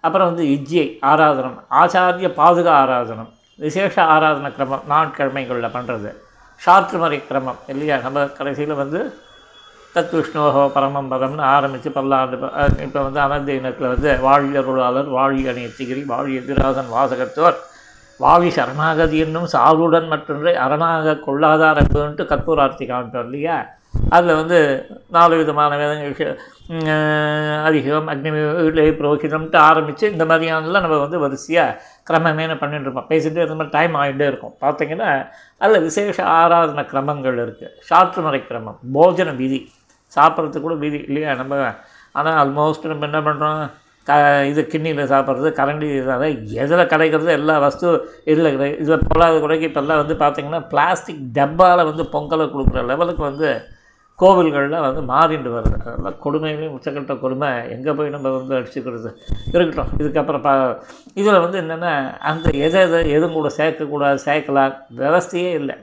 அப்புறம் 0.02 0.28
வந்து 0.28 0.43
இஜ்ஜை 0.43 0.98
ஆராதனம். 1.02 1.63
ஆச்சாரிய 1.72 2.28
பாதுகா 2.28 2.74
ஆராதனம். 2.84 3.30
விசேஷ 3.56 4.04
ஆராதன 4.04 4.50
கிரமம் 4.50 4.84
நாட்கிழமைகளில் 4.89 5.69
பண்ணுறது 5.69 6.15
சாற்றுமறை 6.65 7.28
கிரமம் 7.28 7.58
இல்லையா? 7.67 7.98
நம்ம 7.98 8.26
கடைசியில் 8.26 8.74
வந்து 8.74 9.13
தத் 9.95 10.13
விஷ்ணோகோ 10.17 10.63
பரமம் 10.75 11.10
பதம்னு 11.12 11.43
ஆரம்பித்து 11.56 11.89
பல்லாண்டு 11.95 12.38
இப்போ 12.86 12.99
வந்து 13.06 13.19
அனந்த 13.23 13.49
இனத்தில் 13.60 13.91
வந்து 13.93 14.10
வாழியருளாளர் 14.25 15.10
வாழி 15.17 15.41
அணியத்திகிரி 15.52 16.02
வாழி 16.12 16.32
எதிராசன் 16.39 16.93
வாசகத்தோர் 16.95 17.58
வாழி 18.19 18.49
சரணாகதி 18.58 19.17
என்னும் 19.25 19.49
சாவுடன் 19.56 20.08
மற்றொன்றை 20.13 20.54
அரணாக 20.65 21.15
கொள்ளாதார் 21.25 21.82
அப்படின்ட்டு 21.84 22.30
கற்பூரார்த்தி 22.32 22.86
காமிட்டோம் 22.91 23.28
இல்லையா? 23.28 23.58
அதில் 24.15 24.39
வந்து 24.39 24.58
நாலு 25.15 25.34
விதமான 25.39 25.71
வேதங்கள் 25.82 26.36
அதிகம் 27.67 28.10
அக்னி 28.13 28.32
வீட்டிலே 28.36 28.86
புரோகிதம்ட்டு 28.99 29.58
ஆரம்பித்து 29.69 30.06
இந்த 30.13 30.25
மாதிரியானலாம் 30.32 30.86
நம்ம 30.86 30.99
வந்து 31.06 31.23
வரிசையாக 31.23 31.78
கிரமமேனு 32.10 32.60
பண்ணிட்டு 32.62 32.88
இருப்போம். 32.88 33.10
பேசிகிட்டே 33.12 33.41
இருந்த 33.43 33.58
மாதிரி 33.60 33.75
டைம் 33.78 33.97
ஆகிட்டே 34.02 34.28
இருக்கும். 34.32 34.56
பார்த்தீங்கன்னா 34.65 35.10
அதில் 35.63 35.86
விசேஷ 35.88 36.17
ஆராதன 36.38 36.86
கிரமங்கள் 36.93 37.39
இருக்குது 37.45 37.75
சாற்றுமறை 37.89 38.41
கிரமம் 38.49 38.80
போஜன 38.97 39.36
விதி. 39.41 39.62
சாப்பிட்றதுக்கு 40.15 40.65
கூட 40.67 40.76
மீதி 40.84 41.00
இல்லையா 41.10 41.34
நம்ம? 41.41 41.62
ஆனால் 42.17 42.38
ஆல்மோஸ்ட் 42.43 42.91
நம்ம 42.91 43.08
என்ன 43.10 43.22
பண்ணுறோம் 43.28 43.62
க 44.08 44.13
இது 44.52 44.62
கிண்ணியில் 44.72 45.10
சாப்பிட்றது 45.12 45.50
கரண்டி 45.58 45.88
இதால் 45.98 46.24
எதில் 46.63 46.89
கிடைக்கிறது 46.93 47.32
எல்லா 47.39 47.56
வஸ்து 47.63 47.88
இதில் 48.32 48.54
கிடை 48.54 48.69
இதில் 48.84 49.06
பொல்லாத 49.10 49.36
குறைக்கு 49.43 49.67
இப்போல்லாம் 49.69 50.02
வந்து 50.04 50.15
பார்த்திங்கன்னா 50.22 50.62
பிளாஸ்டிக் 50.72 51.26
டப்பாவில் 51.38 51.89
வந்து 51.89 52.06
பொங்கலை 52.13 52.45
கொடுக்குற 52.54 52.84
லெவலுக்கு 52.91 53.24
வந்து 53.30 53.50
கோவில்களில் 54.19 54.86
வந்து 54.86 55.02
மாறிண்டு 55.12 55.50
வருது. 55.56 55.76
அதெல்லாம் 55.84 56.17
கொடுமையிலேயும் 56.24 56.74
உச்சக்கட்ட 56.78 57.13
கொடுமை. 57.19 57.50
எங்கே 57.76 57.91
போய் 57.98 58.13
நம்ம 58.15 58.32
வந்து 58.38 58.56
அடிச்சுக்கிறது? 58.58 59.10
இருக்கட்டும் 59.56 59.91
இதுக்கப்புறம் 60.00 60.43
பா 60.48 60.54
இதில் 61.19 61.43
வந்து 61.43 61.58
என்னென்னா 61.62 61.93
அந்த 62.32 62.50
எதை 62.65 62.82
எதை 62.88 63.00
எதுவும் 63.17 63.38
கூட 63.38 63.52
சேர்க்கக்கூடாது 63.60 64.19
சேர்க்கலாம். 64.26 64.74
விவஸ்தையே 65.02 65.52
இல்லை. 65.60 65.78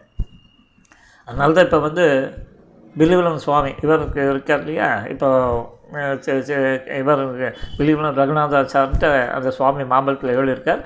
அதனால 1.28 1.52
தான் 1.52 1.66
இப்போ 1.68 1.80
வந்து 1.88 2.04
பில்லிவலம் 2.98 3.40
சுவாமி 3.46 3.72
இவருக்கு 3.85 4.20
இருக்கார் 4.32 4.62
இல்லையா? 4.64 4.90
இப்போ 5.12 5.28
இவர் 7.00 7.22
பில்லிவலம் 7.78 8.18
ரகுநாதாச்சார்ன்ட்டு 8.20 9.11
அந்த 9.37 9.50
சுவாமி 9.59 9.85
மாம்பழத்தில் 9.92 10.37
எழுதியிருக்கார். 10.38 10.82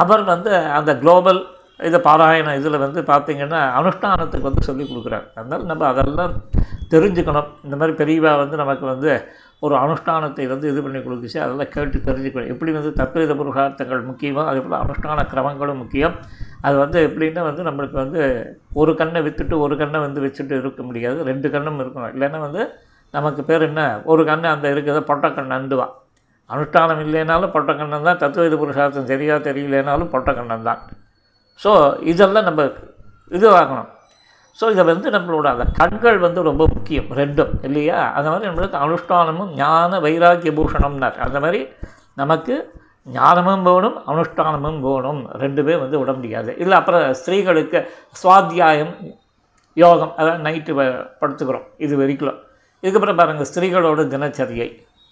அவர் 0.00 0.22
வந்து 0.32 0.52
அந்த 0.78 0.90
குளோபல் 1.02 1.40
இதை 1.88 1.98
பாராயணம் 2.06 2.58
இதில் 2.60 2.82
வந்து 2.84 3.00
பார்த்திங்கன்னா 3.10 3.60
அனுஷ்டானத்துக்கு 3.78 4.48
வந்து 4.48 4.62
சொல்லிக் 4.68 4.90
கொடுக்குறாரு. 4.90 5.26
அதனால் 5.34 5.68
நம்ம 5.70 5.86
அதெல்லாம் 5.92 6.34
தெரிஞ்சுக்கணும். 6.94 7.50
இந்த 7.66 7.76
மாதிரி 7.80 7.94
பெரியவா 8.00 8.32
வந்து 8.42 8.56
நமக்கு 8.62 8.86
வந்து 8.86 9.12
ஒரு 9.66 9.74
அனுஷ்டானத்தை 9.84 10.44
வந்து 10.52 10.66
இது 10.72 10.80
பண்ணி 10.84 11.00
கொடுக்குச்சு. 11.06 11.38
அதெல்லாம் 11.44 11.72
கேட்டு 11.74 11.98
தெரிஞ்சுக்கணும். 12.08 12.50
எப்படி 12.52 12.70
வந்து 12.76 12.92
தத்வித 13.00 13.34
புருஷார்த்தங்கள் 13.40 14.02
முக்கியமோ 14.10 14.44
அதே 14.50 14.60
போல் 14.64 14.78
அனுஷ்டான 14.82 15.24
கிரமங்களும் 15.32 15.80
முக்கியம். 15.82 16.14
அது 16.66 16.76
வந்து 16.82 16.98
எப்படின்னா 17.08 17.42
வந்து 17.48 17.62
நம்மளுக்கு 17.68 17.96
வந்து 18.02 18.20
ஒரு 18.80 18.92
கண்ணை 19.00 19.20
விற்றுட்டு 19.26 19.56
ஒரு 19.66 19.76
கண்ணை 19.82 20.00
வந்து 20.06 20.22
வச்சுட்டு 20.24 20.54
இருக்க 20.62 20.82
முடியாது. 20.88 21.18
ரெண்டு 21.30 21.50
கண்ணும் 21.54 21.80
இருக்கணும். 21.84 22.12
இல்லைன்னா 22.16 22.40
வந்து 22.46 22.62
நமக்கு 23.16 23.42
பேர் 23.50 23.68
என்ன? 23.70 23.82
ஒரு 24.12 24.24
கண்ணு 24.30 24.48
அந்த 24.54 24.66
இருக்கிறத 24.74 25.02
பொட்டக்கண் 25.10 25.56
அண்டுவான் 25.58 25.94
அனுஷ்டானம் 26.50 27.00
இல்லைனாலும் 27.06 27.54
பொட்டக்கண்ணன் 27.54 28.08
தான். 28.08 28.20
தத்துவ 28.22 28.56
புருஷார்த்தம் 28.62 29.10
சரியாக 29.12 29.40
தெரியலனாலும் 29.48 30.12
பொட்டக்கண்ணன் 30.14 30.68
தான். 30.68 30.80
ஸோ 31.62 31.70
இதெல்லாம் 32.12 32.46
நம்ம 32.48 32.62
இது 33.38 33.46
ஆகணும் 33.60 33.90
ஸோ 34.60 34.70
இதை 34.70 34.84
வந்து 34.84 35.08
நம்மளோட 35.10 35.46
அந்த 35.52 35.64
கண்கள் 35.78 36.18
வந்து 36.24 36.40
ரொம்ப 36.48 36.62
முக்கியம் 36.74 37.08
ரெண்டும் 37.20 37.52
இல்லையா? 37.66 38.00
அந்த 38.16 38.26
மாதிரி 38.30 38.48
நம்மளுக்கு 38.50 38.78
அனுஷ்டானமும் 38.84 39.52
ஞான 39.60 40.00
வைராக்கிய 40.06 40.52
பூஷணம்னார் 40.58 41.16
அந்த 41.26 41.40
மாதிரி 41.40 41.60
நமக்கு 42.22 42.54
ஞானமும் 43.16 43.64
வேணும் 43.68 43.96
அனுஷ்டானமும் 44.10 44.80
வேணும். 44.86 45.22
ரெண்டுமே 45.42 45.74
வந்து 45.84 45.96
விட 46.00 46.12
முடியாது. 46.12 46.50
இல்லை 46.62 46.74
அப்புறம் 46.78 47.04
ஸ்திரீகளுக்கு 47.20 47.78
சுவாத்தியாயம் 48.22 48.92
யோகம் 49.76 50.12
அதான் 50.18 50.44
நைட்டு 50.46 50.72
படுத்துக்கிறோம் 51.20 51.66
இது 51.86 51.96
வரைக்கும். 52.00 52.38
இதுக்கப்புறம் 52.82 53.18
பாருங்கள் 53.20 53.48
ஸ்திரீகளோட 53.50 54.02
தினச்சரியை 54.14 54.68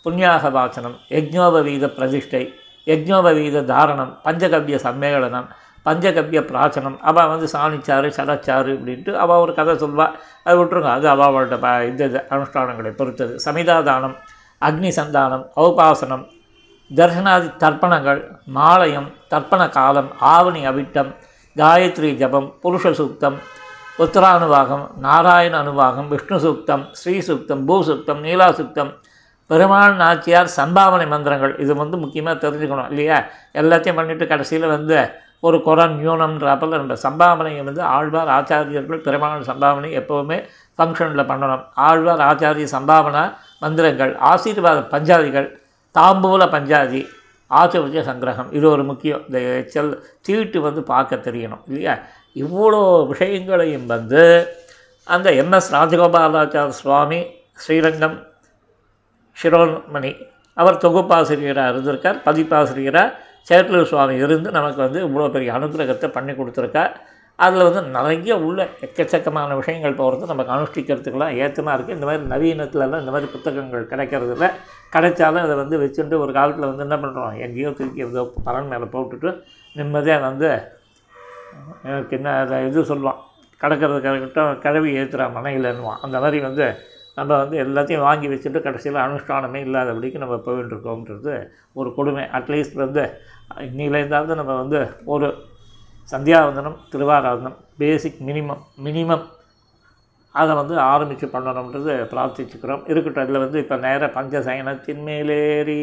புண்ணியாக 0.06 0.50
வாசனம் 0.50 0.96
யஜ்னோபவீத 1.16 1.86
பிரதிஷ்டை 1.96 2.42
யஜ்னோபவீத 2.86 3.64
தாரணம் 3.72 4.12
பஞ்சகவ்ய 4.26 4.76
சம்மேளனம் 4.84 5.48
பஞ்சகவ்ய 5.88 6.40
பிராச்சனம் 6.48 6.96
அவள் 7.10 7.30
வந்து 7.34 7.46
சாணிச்சாறு 7.56 8.08
சடச்சாறு 8.16 8.70
அப்படின்ட்டு 8.78 9.12
அவள் 9.24 9.42
ஒரு 9.44 9.52
கதை 9.60 9.74
சொல்வாள் 9.84 10.16
அதை 10.46 10.56
விட்டுருங்க. 10.58 10.90
அது 10.96 11.06
அவளோட 11.14 11.56
ப 11.66 11.68
இந்த 11.90 12.02
இது 12.10 12.20
அனுஷ்டானங்களை 12.34 12.92
பொறுத்தது. 12.98 13.34
சமிதாதானம் 13.44 14.16
அக்னி 14.62 14.90
சந்தானம் 14.98 15.44
ஔபாசனம் 15.64 16.24
தர்ஷனாதி 16.90 17.48
தர்ப்பணங்கள் 17.62 18.20
மாலயம் 18.56 19.08
தர்ப்பண 19.32 19.62
காலம் 19.76 20.10
ஆவணி 20.34 20.60
அவிட்டம் 20.70 21.10
காயத்ரி 21.56 22.10
ஜபம் 22.20 22.48
புருஷ 22.62 22.92
சூக்தம் 23.00 23.36
உத்தரானுவாகம் 24.04 24.84
நாராயண 25.04 25.54
அனுவாகம் 25.64 26.08
விஷ்ணு 26.12 26.36
சூக்தம் 26.44 26.84
ஸ்ரீ 27.00 27.14
சூக்தம் 27.28 27.62
பூ 27.68 27.76
சூக்தம் 27.88 28.20
நீலா 28.26 28.48
சூக்தம் 28.58 28.90
பெருமாள் 29.50 29.94
நாச்சியார் 30.02 30.50
சம்பாவனை 30.56 31.06
மந்திரங்கள். 31.12 31.54
இது 31.64 31.72
வந்து 31.82 31.96
முக்கியமாக 32.02 32.36
தெரிஞ்சுக்கணும் 32.44 32.90
இல்லையா? 32.92 33.18
எல்லாத்தையும் 33.60 33.98
பண்ணிவிட்டு 33.98 34.26
கடைசியில் 34.32 34.72
வந்து 34.74 34.96
ஒரு 35.40 35.62
குரம் 35.62 35.94
நியூனம்ன்றப்பல 36.00 36.78
நம்ம 36.80 36.94
சம்பாவனையை 37.02 37.64
வந்து 37.64 37.82
ஆழ்வார் 37.82 38.30
ஆச்சாரியர்கள் 38.38 39.04
பெருமாள் 39.06 39.48
சம்பாவனை 39.50 39.90
எப்போவுமே 40.00 40.38
ஃபங்க்ஷனில் 40.78 41.28
பண்ணணும். 41.30 41.64
ஆழ்வார் 41.74 42.22
ஆச்சாரிய 42.30 42.66
சம்பாவனா 42.76 43.24
மந்திரங்கள் 43.60 44.12
ஆசீர்வாத 44.30 44.80
பஞ்சாதிகள் 44.94 45.48
தாம்பூல 45.94 46.42
பஞ்சாதி 46.56 47.02
ஆச்சரிய 47.50 48.00
சங்கிரகம். 48.08 48.48
இது 48.52 48.70
ஒரு 48.70 48.84
முக்கியம். 48.84 49.22
இந்த 49.26 49.38
செல் 49.66 49.92
தீட்டு 50.20 50.60
வந்து 50.60 50.82
பார்க்க 50.82 51.16
தெரியணும் 51.16 51.62
இல்லையா? 51.66 51.94
இவ்வளோ 52.36 53.06
விஷயங்களையும் 53.06 53.86
வந்து 53.86 54.24
அந்த 55.06 55.28
எம்எஸ் 55.42 55.70
ராஜகோபாலாச்சார 55.76 56.68
சுவாமி 56.80 57.20
ஸ்ரீரங்கம் 57.54 58.18
சிரோன்மணி 59.36 60.12
அவர் 60.54 60.82
தொகுப்பாசிரியராக 60.84 61.72
இருந்திருக்கார் 61.72 62.18
பதிப்பாசிரியராக 62.24 63.14
சேட்டலூர் 63.48 63.90
சுவாமி 63.90 64.16
இருந்து 64.24 64.48
நமக்கு 64.58 64.80
வந்து 64.86 65.00
இவ்வளோ 65.06 65.28
பெரிய 65.36 65.50
அனுகிரகத்தை 65.58 66.08
பண்ணி 66.16 66.32
கொடுத்துருக்கா. 66.40 66.84
அதில் 67.44 67.64
வந்து 67.66 67.80
நிறைய 67.96 68.36
உள்ள 68.46 68.60
எக்கச்சக்கமான 68.84 69.56
விஷயங்கள் 69.60 69.98
போகிறது 70.00 70.30
நமக்கு 70.30 70.52
அனுஷ்டிக்கிறதுக்கெல்லாம் 70.54 71.36
ஏற்றமாக 71.42 71.74
இருக்குது 71.76 71.96
இந்த 71.96 72.06
மாதிரி 72.08 72.24
நவீனத்துலலாம் 72.32 73.02
இந்த 73.04 73.12
மாதிரி 73.14 73.28
புத்தகங்கள் 73.34 73.90
கிடைக்கிறது 73.92 74.32
இல்லை. 74.36 74.48
கிடைச்சாலும் 74.94 75.44
அதை 75.46 75.56
வந்து 75.62 75.78
வச்சுட்டு 75.82 76.18
ஒரு 76.24 76.32
காலத்தில் 76.38 76.68
வந்து 76.70 76.84
என்ன 76.86 76.96
பண்ணுறோம் 77.04 77.38
எங்கேயோ 77.46 77.70
தூக்கி 77.78 78.04
ஏதோ 78.08 78.24
பலன் 78.48 78.70
மேலே 78.72 78.88
போட்டுட்டு 78.94 79.30
நிம்மதியாக 79.76 80.26
வந்து 80.28 80.50
எனக்கு 81.88 82.14
என்ன 82.18 82.34
அதை 82.42 82.58
இது 82.68 82.82
சொல்லுவான். 82.92 83.22
கடக்கிறதுக்காகட்டும் 83.62 84.60
கிழவி 84.64 84.90
ஏற்றுறா 85.00 85.26
மனையிலன்னுவான். 85.38 86.02
அந்த 86.06 86.16
மாதிரி 86.24 86.40
வந்து 86.48 86.66
நம்ம 87.18 87.30
வந்து 87.42 87.56
எல்லாத்தையும் 87.62 88.04
வாங்கி 88.08 88.26
வச்சுட்டு 88.32 88.60
கடைசியில் 88.66 89.04
அனுஷ்டானமே 89.04 89.60
இல்லாதபடிக்கு 89.66 90.18
நம்ம 90.24 90.34
போயிட்டுருக்கோம்ன்றது 90.44 91.32
ஒரு 91.78 91.88
கொடுமை. 91.96 92.24
அட்லீஸ்ட் 92.38 92.76
வந்து 92.84 93.04
இன்னிலேருந்தாவது 93.50 94.34
நம்ம 94.34 94.56
வந்து 94.56 94.88
ஒரு 95.04 95.34
சந்தியாவந்தனம் 96.10 96.76
திருவாராதனம் 96.92 97.56
பேசிக் 97.78 98.20
மினிமம் 98.26 98.62
மினிமம் 98.84 99.24
அதை 100.32 100.54
வந்து 100.54 100.78
ஆரம்பித்து 100.78 101.26
பண்ணணுன்றது 101.26 101.92
பிரார்த்திச்சுக்கிறோம். 102.10 102.82
இருக்கட்டும் 102.86 103.22
அதில் 103.22 103.38
வந்து 103.38 103.58
இப்போ 103.58 103.76
நேர 103.76 104.06
பஞ்சசயனத்தின் 104.06 105.02
மேலேறி 105.02 105.80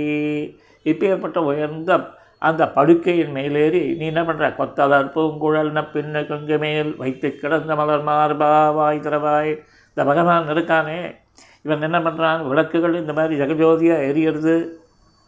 இப்பேற்பட்ட 0.84 1.38
உயர்ந்த 1.38 2.13
அந்த 2.38 2.68
படுக்கையின் 2.68 3.32
மேலேறி 3.32 3.95
நீ 3.95 4.05
என்ன 4.05 4.22
பண்ணுற 4.22 4.55
கொத்தலர் 4.55 5.13
பூங்குழல் 5.16 5.91
பின்ன 5.93 6.28
கொஞ்ச 6.28 6.57
மேல் 6.57 6.95
வைத்து 6.97 7.36
கிடந்த 7.36 7.76
மலர் 7.76 8.03
மார்பாவாய் 8.03 8.74
வாய் 8.74 8.99
திறவாய். 8.99 9.59
இந்த 9.89 10.03
பகவான் 10.05 10.49
இருக்கானே. 10.49 11.16
இவன் 11.61 11.82
என்ன 11.82 11.99
பண்ணுறான் 11.99 12.47
விளக்குகள் 12.47 12.93
இந்த 12.93 13.13
மாதிரி 13.13 13.39
ஜெகஜோதியாக 13.41 14.07
எரியறது. 14.11 14.68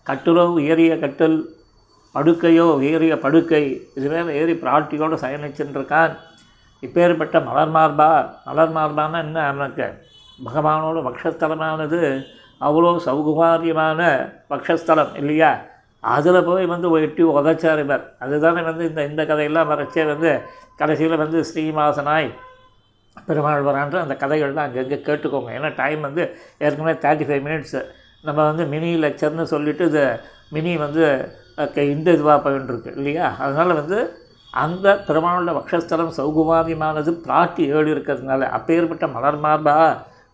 கட்டுலோ 0.06 0.48
உயரிய 0.48 1.00
கட்டில் 1.00 1.57
படுக்கையோ 2.18 2.66
ஏறிய 2.90 3.16
படுக்கை. 3.26 3.64
இது 3.98 4.08
மேலே 4.14 4.32
ஏறி 4.42 4.54
பிராட்டியோடு 4.64 5.18
சயனிச்சுருக்கான் 5.24 6.14
இப்பேற்பட்ட 6.86 7.38
மலர் 7.48 7.74
மார்பா? 7.76 8.10
மலர் 8.48 8.76
மார்பான்னா 8.78 9.20
என்ன 9.28 9.40
அவனுக்கு? 9.52 9.88
பகவானோட 10.40 10.98
வக்ஷஸ்தலமானது 11.08 12.00
அவ்வளோ 12.68 12.92
சௌகுமாரியமான 13.06 14.02
வக்ஷஸ்தலம் 14.52 15.14
இல்லையா? 15.22 15.50
அதில் 16.04 16.46
போய் 16.48 16.66
வந்து 16.74 16.88
எட்டி 17.06 17.24
உதச்சார் 17.38 17.82
இவர். 17.84 18.04
அதுதானே 18.24 18.62
வந்து 18.70 18.84
இந்த 18.90 19.02
இந்த 19.10 19.22
கதையெல்லாம் 19.32 19.70
வரைச்சே 19.72 20.04
வந்து 20.12 20.32
கடைசியில் 20.82 21.22
வந்து 21.24 21.40
ஸ்ரீனிவாசனாய் 21.50 22.30
பெருமாள் 23.28 23.68
வரான்ற 23.68 23.98
அந்த 24.06 24.16
கதைகள்லாம் 24.24 24.68
அங்கங்கே 24.68 25.00
கேட்டுக்கோங்க. 25.08 25.50
ஏன்னா 25.58 25.70
டைம் 25.82 26.02
வந்து 26.08 26.24
ஏற்கனவே 26.64 26.94
தேர்ட்டி 27.06 27.28
ஃபைவ் 27.30 27.44
மினிட்ஸு 27.48 27.82
நம்ம 28.28 28.40
வந்து 28.50 28.66
மினி 28.74 28.92
லெக்சர்னு 29.06 29.46
சொல்லிவிட்டு 29.54 29.86
இது 29.92 30.04
மினி 30.56 30.74
வந்து 30.86 31.06
இந்த 31.94 32.08
இதுவாக 32.12 32.40
போயின்ட்டுருக்கு 32.44 32.92
இல்லையா? 32.98 33.28
அதனால் 33.40 33.80
வந்து 33.82 33.98
அந்த 34.54 34.88
பெருமாளோட 35.08 35.52
வக்ஷஸ்தலம் 35.58 36.14
சௌகுமாரியமானது 36.18 37.12
பிராட்டி 37.26 37.64
ஏழு 37.76 37.90
இருக்கிறதுனால 37.96 38.50
அப்பேற்பட்ட 38.58 39.08
மலர் 39.08 39.40
மார்பா 39.46 39.76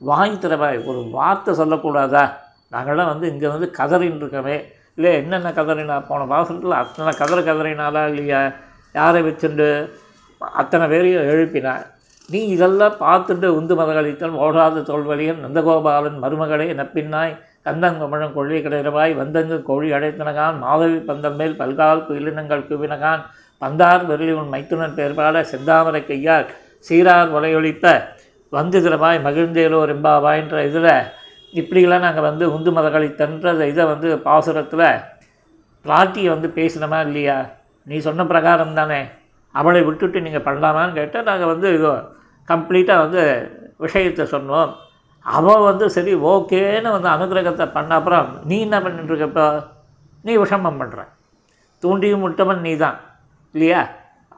வாய் 0.02 0.42
திறவாய் 0.44 0.78
ஒரு 0.90 1.10
வார்த்தை 1.10 1.54
சொல்லக்கூடாதா? 1.62 2.24
நாங்கள்லாம் 2.72 3.12
வந்து 3.14 3.26
இங்கே 3.34 3.48
வந்து 3.48 3.68
கதறின்னு 3.72 4.22
இருக்கவே 4.24 4.58
இல்லை 4.98 5.12
என்னென்ன 5.22 5.52
கதறினா 5.52 5.96
போன 6.08 6.26
மாதத்தில் 6.26 6.80
அத்தனை 6.82 7.14
கதற 7.22 7.40
கதறினாலா 7.42 8.04
இல்லையா? 8.06 8.42
யாரை 8.96 9.22
வச்சுண்டு? 9.22 9.70
அத்தனை 10.42 10.86
பேரையும் 10.88 11.30
எழுப்பினா 11.34 11.74
நீ 12.30 12.40
இதெல்லாம் 12.48 13.00
பார்த்துட்டு 13.00 13.48
உந்து 13.48 13.76
மதகளித்தல் 13.76 14.36
ஓடாத 14.44 14.84
தோல்வழியன் 14.90 15.42
நந்தகோபாலன் 15.46 16.22
மருமகளே 16.24 16.68
நப்பின்னாய் 16.80 17.34
கந்தன் 17.66 18.00
கமழம் 18.02 18.36
கொள்ளி 18.38 18.58
கிடைரவாய் 18.66 19.14
வந்தங்கு 19.22 19.58
கோழி 19.70 19.90
அடைத்தனகான் 19.98 20.58
மாதவி 20.64 21.00
பந்தல் 21.10 21.38
மேல் 21.40 21.60
பல்கால் 21.62 22.06
குயிலினங்கள் 22.08 22.68
குவினகான் 22.70 23.22
பந்தார் 23.62 24.04
வெள்ளி 24.10 24.34
உன் 24.40 24.52
மைத்துனன் 24.54 24.98
பேர்பாட 24.98 25.44
செந்தாமரை 25.52 26.02
கையால் 26.10 26.48
சீரார் 26.88 27.34
ஒலையொழிப்ப 27.38 27.86
வந்து 28.54 28.80
திறமாய் 28.86 29.20
மகிழ்ந்தேலோர் 29.28 29.94
எம்பாவாய்ன்ற 29.96 30.58
இதில் 30.70 30.92
இப்படிலாம் 31.54 32.06
நாங்கள் 32.06 32.28
வந்து 32.30 32.46
உந்து 32.56 32.72
மதகளித்தன்ற 32.78 33.52
இதை 33.72 33.84
வந்து 33.94 34.10
பாசுரத்தில் 34.28 34.88
பிராட்டியை 35.86 36.30
வந்து 36.34 36.50
பேசினோமா 36.58 37.00
இல்லையா? 37.08 37.38
நீ 37.88 37.96
சொன்ன 38.08 38.26
பிரகாரம் 38.32 38.78
தானே. 38.80 39.00
அவளை 39.56 39.82
விட்டுட்டு 39.88 40.26
நீங்கள் 40.26 40.46
பண்ணலாமான்னு 40.48 40.98
கேட்டால் 41.00 41.30
நாங்கள் 41.30 41.52
வந்து 41.54 41.68
இதோ 41.78 41.92
கம்ப்ளீட்டாக 42.48 43.04
வந்து 43.06 43.22
விஷயத்தை 43.86 44.26
சொன்னோம். 44.36 44.72
அவள் 45.26 45.68
வந்து 45.68 45.86
சரி 45.92 46.14
ஓகேன்னு 46.30 46.90
வந்து 46.92 47.10
அனுகிரகத்தை 47.14 47.66
பண்ண 47.72 47.92
அப்புறம் 48.00 48.30
நீ 48.50 48.56
என்ன 48.66 48.78
பண்ணிட்டு 48.82 49.28
இப்போ? 49.28 49.46
நீ 50.26 50.32
விஷமம் 50.40 50.80
பண்ணுற 50.82 51.02
தூண்டியும் 51.84 52.24
முட்டவன் 52.24 52.64
நீ 52.66 52.74
தான் 52.78 52.98
இல்லையா? 53.56 53.82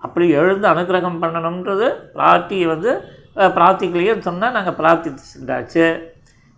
அப்படி 0.03 0.25
எழுந்து 0.39 0.67
அனுகிரகம் 0.71 1.21
பண்ணணுன்றது 1.21 1.88
பிரார்த்தி 2.15 2.57
வந்து 2.71 2.91
அஹ், 3.38 3.53
பிரார்த்திக்கலையேன்னு 3.55 4.27
சொன்னால் 4.27 4.55
நாங்கள் 4.55 4.77
பிரார்த்திச்சுட்டாச்சு. 4.77 5.86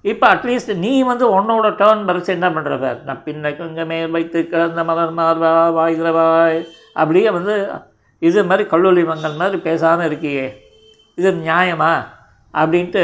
இப்போ 0.05 0.25
அட்லீஸ்ட் 0.33 0.71
நீ 0.81 0.91
வந்து 1.03 1.25
உன்னோட 1.35 1.67
டேர்ன் 1.79 2.05
பறிச்சு 2.05 2.31
என்ன 2.35 2.47
பண்ணுற 2.51 2.73
பேர்? 2.79 2.99
நான் 3.07 3.23
பின்ன 3.25 3.51
கொஞ்ச 3.55 3.85
வைத்து 4.13 4.39
கிடந்த 4.45 4.81
மலர் 4.83 5.15
மார்வா 5.17 5.49
வாய்கிறவாய் 5.77 6.59
அப்படியே 6.95 7.29
வந்து 7.37 7.55
இது 8.21 8.43
மாதிரி 8.45 8.63
கல்லூரி 8.69 9.03
மங்கல் 9.05 9.39
மாதிரி 9.39 9.57
பேசாமல் 9.65 10.07
இருக்கியே. 10.07 10.45
இது 11.17 11.31
நியாயமா? 11.41 11.91
அப்படின்ட்டு 12.53 13.03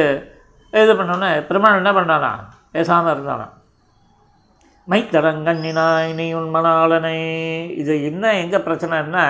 இது 0.73 0.93
பண்ணோன்னே 0.99 1.31
பெருமாள் 1.47 1.79
என்ன 1.81 1.91
பண்ணானா 1.97 2.31
பேசாமல் 2.75 3.13
இருந்தானா 3.15 3.47
மைத்தரங்கண்ணினாய் 4.87 6.09
நீ 6.19 6.25
உன் 6.37 6.49
மணாளனை. 6.55 7.17
இது 7.81 7.93
என்ன 8.09 8.33
எங்கே 8.43 8.59
பிரச்சனைன்னா 8.65 9.25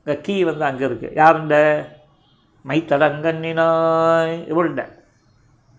இந்த 0.00 0.12
கீ 0.24 0.34
வந்து 0.48 0.64
அங்கே 0.68 0.84
இருக்குது 0.88 1.16
யாருண்ட? 1.20 1.54
மைத்தடங்கண்ணினாய் 2.64 4.34
இவள்ட 4.52 4.82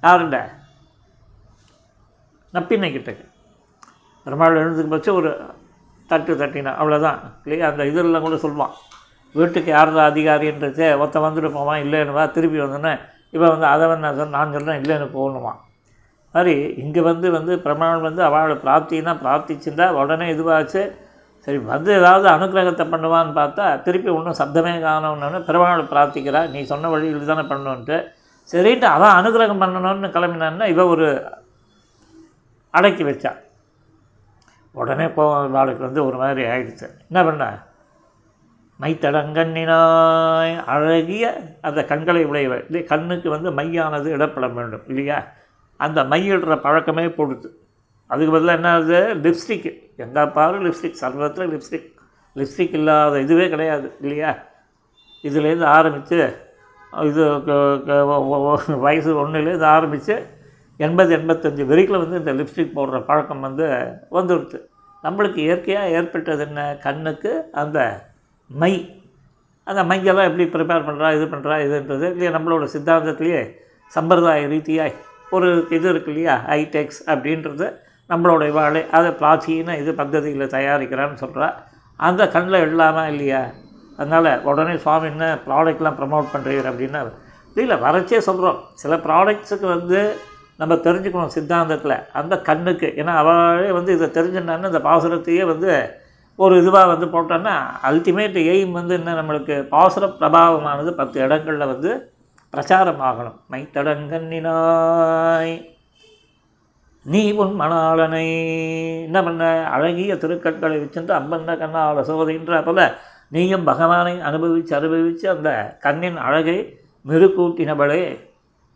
யாருண்ட? 0.03 0.38
நப்பின்னை 2.53 2.89
கிட்டக்கு 2.91 3.26
பெருமாள் 4.26 4.59
எழுந்துக்கு 4.61 4.93
பச்சு 4.93 5.11
ஒரு 5.19 5.30
தட்டு 6.09 6.32
தட்டினா 6.41 6.72
அவ்வளோதான் 6.80 7.19
இல்லையா? 7.45 7.67
அந்த 7.72 7.84
இதெல்லாம் 7.91 8.26
கூட 8.26 8.38
சொல்லுவான் 8.45 8.74
வீட்டுக்கு 9.36 9.69
யார் 9.76 9.97
தான் 9.97 10.09
அதிகாரின்றதே 10.11 10.88
ஒருத்தன் 11.01 11.26
வந்துட்டு 11.26 11.51
போவான். 11.57 11.82
இல்லைன்னுவா 11.86 12.24
திருப்பி 12.36 12.59
வந்தோன்னே 12.63 12.93
இப்போ 13.32 13.50
வந்து 13.50 13.66
அதை 13.66 13.88
வந்து 13.88 14.08
நான் 14.08 14.18
சொன்ன- 14.18 14.38
நான் 14.38 14.52
சொல்கிறேன் 14.52 14.82
இல்லைன்னு 14.82 15.06
போகணுமா? 15.06 15.52
மாதிரி 16.34 16.74
இங்கே 16.78 17.02
வந்து 17.02 17.32
வந்து 17.32 17.60
பிரமாணம் 17.60 18.02
வந்து 18.02 18.24
அவளோட 18.24 18.60
பிரார்த்தினா 18.66 19.14
பிரார்த்திச்சிருந்தா 19.24 19.90
உடனே 19.90 20.34
இதுவாச்சு. 20.34 20.92
சரி 21.40 21.58
வந்து 21.58 21.94
ஏதாவது 21.94 22.28
அனுக்கிரகத்தை 22.28 22.86
பண்ணுவான்னு 22.88 23.34
பார்த்தா 23.34 23.82
திருப்பி 23.82 24.10
ஒன்றும் 24.10 24.40
சப்தமே 24.40 24.74
காணோன்னு 24.80 25.40
பெருமாள் 25.40 25.84
பிரார்த்திக்கிறா 25.84 26.50
நீ 26.50 26.64
சொன்ன 26.64 26.90
வழியில் 26.90 27.26
தானே 27.26 27.42
பண்ணணுன்ட்டு 27.42 27.98
சரின்ட்டு 28.52 28.86
அவன் 28.86 29.10
அனுக்கிரகம் 29.10 29.62
பண்ணணும்னு 29.62 30.08
கிளம்பினான்னா 30.08 30.66
இவ 30.66 30.88
ஒரு 30.88 31.08
அடக்கி 32.70 33.04
வச்சா. 33.04 33.32
உடனே 34.72 35.08
போ 35.08 35.36
அவளுக்கு 35.36 35.84
வந்து 35.84 36.06
ஒரு 36.06 36.18
மாதிரி 36.18 36.44
ஆயிடுச்சு. 36.44 36.88
என்ன 37.10 37.24
பண்ண? 37.24 37.64
மைத்தடங்கண்ணினாய் 38.82 40.54
அழகிய 40.74 41.26
அந்த 41.68 41.80
கண்களை 41.92 42.22
உடையவர். 42.32 42.64
இல்லை 42.66 42.82
கண்ணுக்கு 42.92 43.30
வந்து 43.36 43.50
மையானது 43.60 44.08
இடப்பட 44.18 44.46
வேண்டும் 44.54 44.86
இல்லையா? 44.92 45.18
அந்த 45.80 46.00
மையிடுற 46.12 46.56
பழக்கமே 46.66 47.06
போடுது. 47.18 47.50
அதுக்கு 48.12 48.32
பதிலாக 48.36 48.60
என்ன 48.60 48.70
ஆகுது 48.76 49.00
லிப்ஸ்டிக்கு 49.26 49.72
எங்கே 50.04 50.24
பாரு 50.38 50.58
லிப்ஸ்டிக்? 50.68 51.02
சர்வத்தில் 51.02 51.52
லிப்ஸ்டிக். 51.54 51.90
லிப்ஸ்டிக் 52.40 52.76
இல்லாத 52.80 53.20
இதுவே 53.26 53.46
கிடையாது 53.54 53.88
இல்லையா? 54.02 54.32
இதுலேருந்து 55.28 55.68
ஆரம்பித்து 55.78 56.20
இது 57.10 57.24
வயசு 58.86 59.12
ஒன்றுலேருந்து 59.22 59.68
ஆரம்பித்து 59.76 60.16
எண்பது 60.86 61.12
எண்பத்தஞ்சு 61.18 61.66
வரைக்கும் 61.72 62.02
வந்து 62.04 62.20
இந்த 62.22 62.32
லிப்ஸ்டிக் 62.40 62.78
போடுற 62.78 63.00
பழக்கம் 63.10 63.46
வந்து 63.48 63.66
வந்துடுது. 64.18 64.60
நம்மளுக்கு 65.04 65.40
இயற்கையாக 65.48 65.94
ஏற்பட்டது 65.98 66.44
என்ன? 66.48 66.62
கண்ணுக்கு 66.86 67.32
அந்த 67.62 67.80
மை. 68.52 68.99
அந்த 69.64 69.84
மையெல்லாம் 69.84 70.28
எப்படி 70.30 70.45
ப்ரிப்பேர் 70.54 70.88
பண்ணுறா 70.88 71.14
இது 71.16 71.26
பண்ணுறா 71.26 71.56
இதுன்றது. 71.66 72.06
இல்லையா 72.12 72.32
நம்மளோட 72.38 72.66
சித்தாந்தத்திலேயே 72.74 73.41
சம்பிரதாய 73.93 74.47
ரீதியாய் 74.47 74.95
ஒரு 75.30 75.68
இது 75.70 75.89
இருக்கு 75.89 76.12
இல்லையா? 76.12 76.43
ஹைடெக்ஸ் 76.47 77.02
அப்படின்றது 77.08 77.68
நம்மளோட 78.10 78.52
வாழை 78.52 78.89
அதை 78.89 79.12
பிராச்சீன 79.12 79.78
இது 79.82 79.91
பద్ధதியில் 79.93 80.54
தயாரிக்கிறான்னு 80.56 81.22
சொல்கிறா 81.24 81.47
அந்த 81.99 82.28
கண்ணில் 82.28 82.66
இல்லாமல் 82.68 83.08
இல்லையா? 83.08 83.41
அதனால் 83.97 84.41
உடனே 84.41 84.78
சுவாமி 84.78 85.08
என்ன 85.08 85.39
ப்ராடக்ட்லாம் 85.47 85.97
ப்ரமோட் 85.99 86.32
பண்ணுறீர் 86.34 86.70
அப்படின்னா 86.72 87.02
இல்லை 87.56 87.78
வரைச்சே 87.78 88.18
சொல்கிறோம் 88.18 88.60
சில 88.74 88.95
ப்ராடக்ட்ஸுக்கு 88.95 89.68
வந்து 89.68 90.16
நம்ம 90.58 90.74
தெரிஞ்சுக்கணும் 90.76 91.34
சித்தாந்தத்தில். 91.36 91.97
அந்த 92.12 92.38
கண்ணுக்கு. 92.38 92.88
ஏன்னா 92.97 93.14
அவளே 93.22 93.72
வந்து 93.72 93.93
இதை 93.93 94.08
தெரிஞ்சுட்டான்னு 94.08 94.72
இந்த 94.72 94.80
பாசுரத்தையே 94.80 95.45
வந்து 95.45 95.99
ஒரு 96.36 96.62
இதுவாக 96.62 96.72
வந்து 96.72 97.06
போட்டோன்னா 97.06 97.58
அல்டிமேட் 97.84 98.52
எய்ம் 98.52 98.72
வந்து 98.72 98.94
என்ன? 98.94 99.22
நம்மளுக்கு 99.22 99.68
பாசுர 99.72 100.14
பிரபாவமானது 100.20 100.92
பத்து 100.92 101.22
இடங்களில் 101.22 101.58
வந்து 101.58 102.14
பிரச்சாரம் 102.50 103.02
ஆகணும் 103.02 103.36
மைத்தடங்கண்ணினாய் 103.52 105.68
நீ 107.04 107.32
உன் 107.32 107.62
மணாளனை. 107.62 108.44
என்ன 109.04 109.24
பண்ண? 109.24 109.70
அழகிய 109.70 110.16
திருக்கண்களை 110.16 110.82
வச்சுட்டு 110.82 111.12
அம்பந்த 111.12 111.56
கண்ணால 111.56 112.04
சோதின்ற 112.10 112.66
போல 112.66 112.98
நீயும் 113.30 113.64
பகவானை 113.64 114.22
அனுபவித்து 114.22 114.76
அனுபவித்து 114.76 115.30
அந்த 115.30 115.78
கண்ணின் 115.80 116.18
அழகை 116.18 116.82
மெருக்கூட்டினபடே 117.08 118.20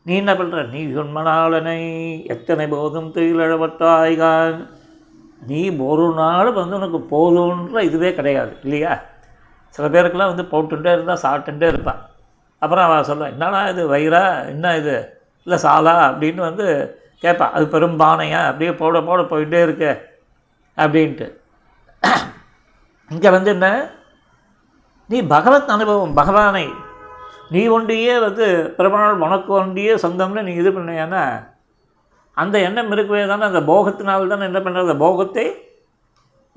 நீ 0.02 0.16
என்ன 0.16 0.34
பண்ணுற 0.34 0.70
நீ 0.70 0.94
உன் 0.94 1.18
மணாளனை. 1.18 2.26
எத்தனை 2.26 2.68
போதும் 2.68 3.14
துயிலழவட்டாய்கான் 3.14 4.75
நீ 5.48 5.78
ஒரு 5.78 6.14
நாள் 6.14 6.52
வந்து 6.52 6.76
உனக்கு 6.76 6.98
போதுன்ற 6.98 7.82
இதுவே 7.82 8.14
கிடையாது 8.14 8.58
இல்லையா? 8.64 9.00
சில 9.70 9.88
பேருக்கெல்லாம் 9.88 10.36
வந்து 10.36 10.44
போட்டுட்டே 10.44 10.92
இருந்தால் 10.92 11.22
சாப்பிட்டுட்டே 11.24 11.68
இருப்பான் 11.68 12.10
அப்புறம் 12.60 12.86
அவள் 12.86 13.04
சொல்ல 13.04 13.28
என்னடா 13.28 13.68
இது 13.68 13.94
வயிறா? 13.94 14.46
என்ன 14.46 14.78
இது? 14.78 15.22
இல்லை 15.44 15.64
சாலா? 15.64 15.96
அப்படின்னு 16.10 16.36
வந்து 16.36 16.98
கேட்பா 17.22 17.50
அது 17.50 17.66
பெரும்பானையா 17.66 18.46
அப்படியே 18.46 18.74
போட 18.74 19.02
போட 19.02 19.22
போயிட்டே 19.22 19.62
இருக்கு. 19.62 20.10
அப்படின்ட்டு. 20.78 21.38
இங்கே 23.10 23.30
வந்து 23.30 23.52
என்ன? 23.52 23.90
நீ 25.08 25.22
பகவத் 25.22 25.70
அனுபவம் 25.70 26.14
பகவானை. 26.14 26.74
நீ 27.50 27.70
ஒண்டியே 27.70 28.20
வந்து 28.20 28.74
பெருமாள் 28.78 29.20
உனக்கு 29.20 29.64
ஒண்டியே 29.64 29.96
சொந்தம்னு 30.02 30.42
நீ 30.42 30.54
இது 30.54 30.72
பண்ணியானா? 30.72 31.54
அந்த 32.36 32.60
எண்ணம் 32.60 32.92
இருக்கவே 32.92 33.28
தானே 33.28 33.44
அந்த 33.44 33.60
போகத்தினால் 33.60 34.28
தானே 34.28 34.44
என்ன 34.44 34.60
பண்ணுறது 34.60 34.80
அந்த 34.80 34.96
போகத்தை 34.96 35.74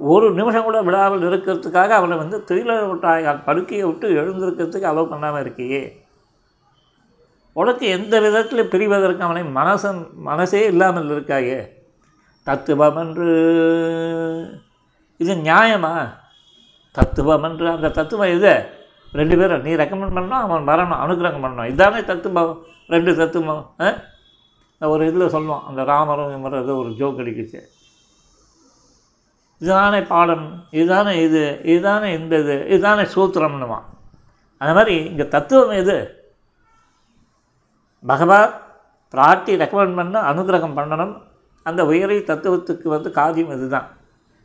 ஒரு 0.00 0.32
நிமிஷம் 0.32 0.62
கூட 0.62 0.82
விடாமல் 0.82 1.22
இருக்கிறதுக்காக 1.22 1.88
அவனை 1.88 2.16
வந்து 2.16 2.44
தொழில 2.48 3.44
படுக்கையை 3.44 3.86
விட்டு 3.86 4.08
எழுந்திருக்கிறதுக்கு 4.08 4.88
அலோவ் 4.90 5.08
பண்ணாமல் 5.08 5.44
இருக்கியே. 5.44 5.92
உனக்கு 7.52 7.86
எந்த 7.86 8.20
விதத்தில் 8.20 8.68
பிரிவதற்கு 8.68 9.18
அவனை 9.18 9.42
மனசன் 9.42 10.12
மனசே 10.14 10.64
இல்லாமல் 10.64 11.10
இருக்காயே? 11.10 11.68
தத்துவமன்று. 12.46 13.28
இது 15.16 15.34
நியாயமா? 15.34 16.14
தத்துவமன்று 16.94 17.74
அந்த 17.74 17.88
தத்துவம் 17.88 18.36
இது. 18.36 18.64
ரெண்டு 19.12 19.36
பேரும் 19.36 19.62
நீ 19.62 19.74
ரெக்கமெண்ட் 19.74 20.14
பண்ணணும் 20.14 20.28
அவன் 20.28 20.66
வரணும் 20.66 20.98
அனுகிரகம் 21.04 21.44
பண்ணணும். 21.44 21.70
இதானே 21.70 22.04
தத்துவம். 22.04 22.62
ரெண்டு 22.88 23.16
தத்துவம் 23.16 23.70
ஆ? 23.80 23.94
ஒரு 24.80 25.02
இதில் 25.08 25.32
சொல்லுவோம் 25.34 25.66
அந்த 25.68 25.84
ராமரும் 25.84 26.34
இவரும் 26.38 26.62
ஏதோ 26.64 26.74
ஒரு 26.82 26.90
ஜோக் 26.98 27.20
அடிக்குச்சு. 27.22 27.60
இதுதானே 29.60 30.00
பாடம் 30.02 30.46
இதுதானே 30.70 31.12
இது 31.22 31.60
இதுதானே 31.62 32.08
இந்த 32.18 32.38
இது 32.42 32.56
இதுதானே 32.68 33.04
சூத்திரம்னுவான். 33.14 33.86
அந்த 34.60 34.72
மாதிரி 34.74 34.94
இங்கே 35.10 35.26
தத்துவம் 35.28 35.78
எது? 35.82 35.96
பகவான் 38.04 38.52
பிராட்டி 39.14 39.52
ரெக்கமெண்ட் 39.62 39.98
பண்ண 40.00 40.20
அனுகிரகம் 40.32 40.76
பண்ணணும். 40.78 41.14
அந்த 41.66 41.80
உயரிய 41.90 42.20
தத்துவத்துக்கு 42.30 42.88
வந்து 42.94 43.10
காரியம் 43.10 43.54
இதுதான். 43.56 43.88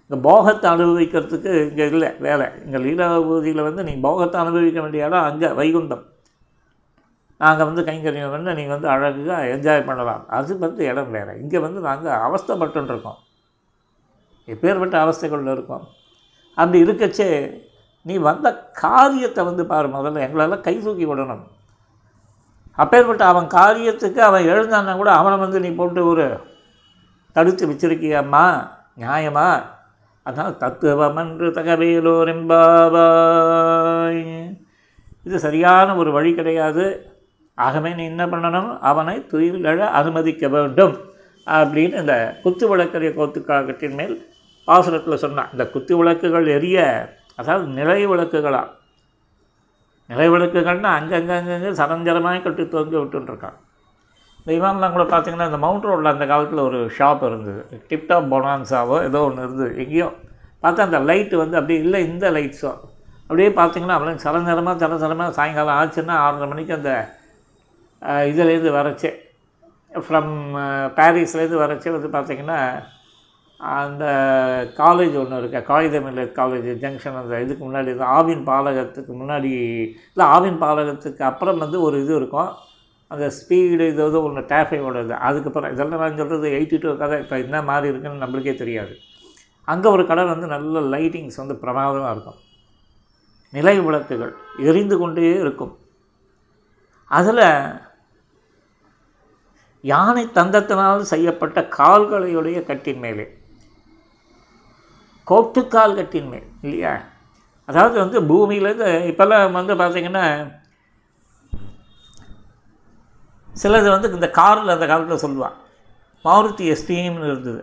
இந்த 0.05 0.15
போகத்தை 0.29 0.67
அனுபவிக்கிறதுக்கு 0.71 1.51
இங்கே 1.69 1.85
இல்லை 1.89 2.09
வேலை. 2.27 2.47
இங்கே 2.65 2.79
லீலாபூதியில் 2.85 3.67
வந்து 3.67 3.83
நீ 3.83 3.93
போகத்தை 4.07 4.41
அனுபவிக்க 4.41 4.81
வேண்டிய 4.81 5.07
இடம் 5.07 5.27
அங்கே 5.29 5.47
வைகுண்டம். 5.59 6.03
நாங்கள் 7.43 7.67
வந்து 7.69 7.81
கைங்கரியம் 7.81 8.33
பண்ண 8.33 8.53
நீங்கள் 8.53 8.75
வந்து 8.75 8.89
அழகாக 8.93 9.45
என்ஜாய் 9.45 9.85
பண்ணலாம். 9.85 10.23
அது 10.27 10.57
வந்து 10.57 10.85
இடம் 10.85 11.11
வேறு. 11.11 11.33
இங்கே 11.41 11.59
வந்து 11.65 11.79
நாங்கள் 11.79 12.19
அவஸ்தைப்பட்டுன்னு 12.27 12.91
இருக்கோம். 12.93 13.19
எப்பேற்பட்ட 14.47 14.95
அவஸ்தைகளில் 15.05 15.51
இருக்கோம். 15.51 15.85
அப்படி 16.57 16.83
இருக்கச்சே 16.83 17.29
நீ 18.01 18.15
வந்த 18.17 18.47
காரியத்தை 18.83 19.41
வந்து 19.45 19.65
பாரு 19.65 19.87
முதல்ல. 19.87 20.23
எங்களெல்லாம் 20.27 20.65
கை 20.67 20.75
தூக்கி 20.79 21.05
விடணும். 21.05 21.43
அப்பேற்பட்ட 22.75 23.25
அவன் 23.25 23.47
காரியத்துக்கு 23.47 24.17
அவன் 24.17 24.47
எழுந்தான்னா 24.47 24.95
கூட 24.95 25.11
அவனை 25.11 25.37
வந்து 25.39 25.59
நீ 25.59 25.69
போட்டு 25.69 26.01
ஒரு 26.07 26.25
தடுத்து 27.35 27.67
வச்சிருக்கியம்மா 27.67 28.45
நியாயமா? 28.99 29.47
என்று 30.25 30.43
தத்துவமன்று 30.63 31.47
தகவேலோரெம்பாவாய் 31.57 32.61
இது 35.23 35.39
சரியான 35.39 35.95
ஒரு 35.95 36.11
வழி 36.11 36.31
கிடையாது. 36.35 36.85
ஆகவே 37.57 37.89
நீ 37.97 38.03
என்ன 38.11 38.23
பண்ணணும்? 38.33 38.69
அவனை 38.89 39.15
துயிலழ 39.31 39.79
அனுமதிக்க 39.99 40.47
வேண்டும். 40.55 40.95
அப்படின்னு 41.47 41.95
இந்த 42.03 42.15
குத்து 42.43 42.65
விளக்கரிய 42.71 43.09
கோத்துக்காகட்டின் 43.17 43.97
மேல் 43.99 44.15
பாசுரத்தில் 44.67 45.21
சொன்னான். 45.25 45.51
இந்த 45.53 45.63
குத்து 45.73 45.93
விளக்குகள் 45.99 46.47
எரிய 46.57 46.79
அதாவது 47.41 47.65
நிலை 47.79 47.99
விளக்குகளாக 48.11 48.69
நிலை 50.09 50.25
விளக்குகள்னால் 50.33 50.95
அங்கங்கே 50.99 51.33
அங்கங்கே 51.39 51.69
சரஞ்சரமாக 51.79 52.41
கட்டி 52.45 52.63
தொங்க 52.73 52.95
விட்டுருக்கான் 53.01 53.57
இந்த 54.39 54.51
இவன்லாம் 54.57 54.95
கூட 54.95 55.03
பார்த்தீங்கன்னா 55.11 55.47
இந்த 55.49 55.59
மவுண்ட் 55.65 55.85
ரோட்டில் 55.87 56.11
அந்த 56.13 56.25
காலத்தில் 56.31 56.63
ஒரு 56.67 56.79
ஷாப் 56.97 57.21
இருந்தது. 57.27 57.61
டிப்டாப் 57.89 58.27
பொனான்ஸாவோ 58.33 58.97
ஏதோ 59.07 59.19
ஒன்று 59.27 59.45
இருந்தது. 59.45 59.69
எங்கேயோ 59.83 60.07
பார்த்தா 60.63 60.87
அந்த 60.87 60.99
லைட்டு 61.09 61.35
வந்து 61.43 61.57
அப்படியே 61.59 61.79
இல்லை 61.85 61.99
இந்த 62.09 62.25
லைட்ஸோ. 62.37 62.71
அப்படியே 63.27 63.49
பார்த்தீங்கன்னா 63.59 63.97
அவ்வளோ 63.97 64.15
சரஞ்சரமாக 64.25 64.75
சரஞ்சரமாக 64.83 65.35
சாயங்காலம் 65.37 65.77
ஆச்சுன்னா 65.81 66.15
ஆறரை 66.25 66.47
மணிக்கு 66.51 66.73
அந்த 66.79 66.91
இதுலேருந்து 68.31 68.71
வரச்சு 68.79 69.09
ஃப்ரம் 69.91 70.33
பாரிஸ்லேருந்து 70.97 71.63
வரச்சு 71.63 71.89
வந்து 71.95 72.09
பார்த்திங்கன்னா 72.15 72.59
அந்த 73.59 74.05
காலேஜ் 74.79 75.15
ஒன்று 75.19 75.39
இருக்குது 75.41 75.67
காகித 75.69 75.99
மில்லத் 76.05 76.37
காலேஜ் 76.39 76.67
ஜங்ஷன் 76.83 77.19
அந்த 77.21 77.35
இதுக்கு 77.43 77.63
முன்னாடி 77.65 77.89
இந்த 77.95 78.05
ஆவின் 78.17 78.43
பாலகத்துக்கு 78.49 79.13
முன்னாடி 79.19 79.51
இல்லை 80.13 80.25
ஆவின் 80.35 80.59
பாலகத்துக்கு 80.63 81.23
அப்புறம் 81.29 81.61
வந்து 81.63 81.77
ஒரு 81.87 81.97
இது 82.03 82.13
இருக்கும். 82.21 82.51
அந்த 83.11 83.25
ஸ்பீடு 83.37 83.85
இது 83.91 84.03
ஏதோ 84.09 84.19
ஒன்று 84.27 84.41
டேஃபையோட 84.53 85.03
இது 85.05 85.15
அதுக்கப்புறம் 85.27 85.71
இதெல்லாம் 85.73 86.03
நான் 86.03 86.19
சொல்கிறது 86.21 86.49
எயிட்டி 86.57 86.77
டூ 86.83 86.91
கதை. 87.03 87.17
இப்போ 87.23 87.35
என்ன 87.45 87.61
மாதிரி 87.69 87.87
இருக்குன்னு 87.91 88.23
நம்மளுக்கே 88.23 88.55
தெரியாது. 88.63 88.93
அங்கே 89.71 89.87
ஒரு 89.95 90.03
கடை 90.11 90.23
வந்து 90.33 90.47
நல்ல 90.55 90.81
லைட்டிங்ஸ் 90.93 91.41
வந்து 91.41 91.55
பிரமாதமாக 91.63 92.13
இருக்கும். 92.15 92.39
நிலை 93.57 93.75
விளக்குகள் 93.87 94.33
எரிந்து 94.69 94.95
கொண்டே 95.01 95.31
இருக்கும். 95.43 95.73
அதில் 97.11 97.45
யானை 99.83 100.23
தந்தத்தினால் 100.35 101.09
செய்யப்பட்ட 101.11 101.61
கால்களையுடைய 101.77 102.57
கட்டின் 102.69 103.01
மேலே. 103.05 103.25
கோட்டுக்கால் 105.27 105.97
கட்டின் 105.99 106.29
மேல் 106.31 106.47
இல்லையா? 106.65 106.93
அதாவது 107.69 107.95
வந்து 108.03 108.17
பூமியிலேருந்து 108.29 108.89
இப்போல்லாம் 109.11 109.57
வந்து 109.59 109.73
பார்த்திங்கன்னா 109.81 110.25
சிலது 113.61 113.89
வந்து 113.93 114.09
இந்த 114.17 114.29
காரில் 114.39 114.75
அந்த 114.75 114.85
காலத்தில் 114.91 115.23
சொல்லுவாள் 115.25 115.57
மாருதி 116.25 116.65
எஸ்டீம்னு 116.73 117.27
இருந்தது. 117.29 117.61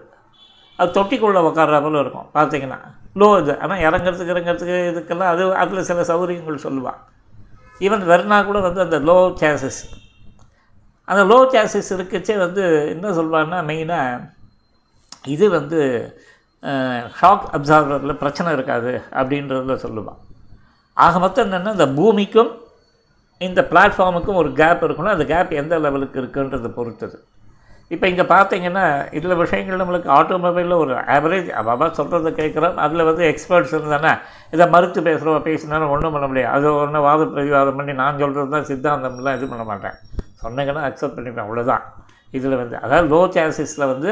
அது 0.78 0.90
தொட்டிக்குள்ளே 0.98 1.40
உட்கார்ற 1.48 1.78
போல 1.84 2.02
இருக்கும் 2.04 2.28
பார்த்தீங்கன்னா. 2.36 2.78
லோ 3.20 3.28
இது 3.40 3.52
ஆனால் 3.62 3.82
இறங்குறதுக்கு 3.86 4.34
இறங்குறதுக்கு 4.34 4.76
இதுக்கெல்லாம் 4.90 5.32
அது 5.32 5.42
அதில் 5.62 5.88
சில 5.88 6.02
சௌகரியங்கள் 6.10 6.64
சொல்லுவாள் 6.66 7.00
ஈவன் 7.86 8.04
வெர்னா 8.10 8.38
கூட 8.48 8.58
வந்து 8.66 8.84
அந்த 8.86 8.98
லோ 9.08 9.18
சேசஸ் 9.42 9.80
அந்த 11.10 11.22
லோ 11.30 11.38
கேஸஸ் 11.54 11.92
இருக்கச்சே 11.96 12.36
வந்து 12.44 12.64
என்ன 12.94 13.12
சொல்லுவான்னா 13.18 13.60
மெயினாக 13.70 14.26
இது 15.34 15.46
வந்து 15.58 15.80
ஷாக் 17.18 17.46
அப்சார்பரில் 17.56 18.20
பிரச்சனை 18.22 18.50
இருக்காது 18.56 18.92
அப்படின்றத 19.20 19.76
சொல்லுவான். 19.86 20.20
ஆக 20.96 21.18
மொத்தம் 21.24 21.46
என்னென்னா 21.46 21.72
இந்த 21.76 21.88
பூமிக்கும் 21.98 22.52
இந்த 23.46 23.60
பிளாட்ஃபார்முக்கும் 23.70 24.38
ஒரு 24.40 24.50
கேப் 24.60 24.82
இருக்கணும் 24.86 25.14
அந்த 25.16 25.26
கேப் 25.32 25.52
எந்த 25.60 25.74
லெவலுக்கு 25.84 26.18
இருக்குன்றதை 26.22 26.70
பொறுத்தது. 26.78 27.16
இப்போ 27.94 28.06
இங்கே 28.12 28.24
பார்த்தீங்கன்னா 28.32 28.84
இதில் 29.18 29.40
விஷயங்கள் 29.42 29.80
நம்மளுக்கு 29.82 30.10
ஆட்டோமொபைலில் 30.16 30.80
ஒரு 30.82 30.92
ஆவரேஜ் 31.14 31.48
அவ்வளோ 31.60 31.88
சொல்கிறத 31.98 32.30
கேட்குறோம். 32.40 32.76
அதில் 32.84 33.08
வந்து 33.08 33.24
எக்ஸ்பர்ட்ஸ் 33.30 33.74
இருந்தானே 33.76 34.12
இதை 34.54 34.66
மறுத்து 34.74 35.00
பேசுகிறோம் 35.08 35.46
பேசினாலும் 35.48 35.92
ஒன்றும் 35.94 36.14
பண்ண 36.16 36.26
முடியாது. 36.30 36.52
அது 36.56 36.66
ஒன்று 36.82 37.06
வாத 37.08 37.30
பிரதிவாதம் 37.34 37.78
பண்ணி 37.80 37.94
நான் 38.02 38.20
சொல்கிறது 38.22 38.54
தான் 38.56 38.68
சித்தாந்தம்லாம் 38.70 39.38
இது 39.38 39.52
பண்ண 39.54 39.64
மாட்டேன். 39.70 39.96
சொன்னீங்கன்னா 40.42 40.82
அக்செப்ட் 40.88 41.16
பண்ணிப்பேன் 41.16 41.46
அவ்வளோதான் 41.46 41.84
இதில் 42.36 42.60
வந்து 42.62 42.76
அதாவது 42.84 43.08
லோ 43.14 43.20
சான்சஸில் 43.36 43.90
வந்து 43.92 44.10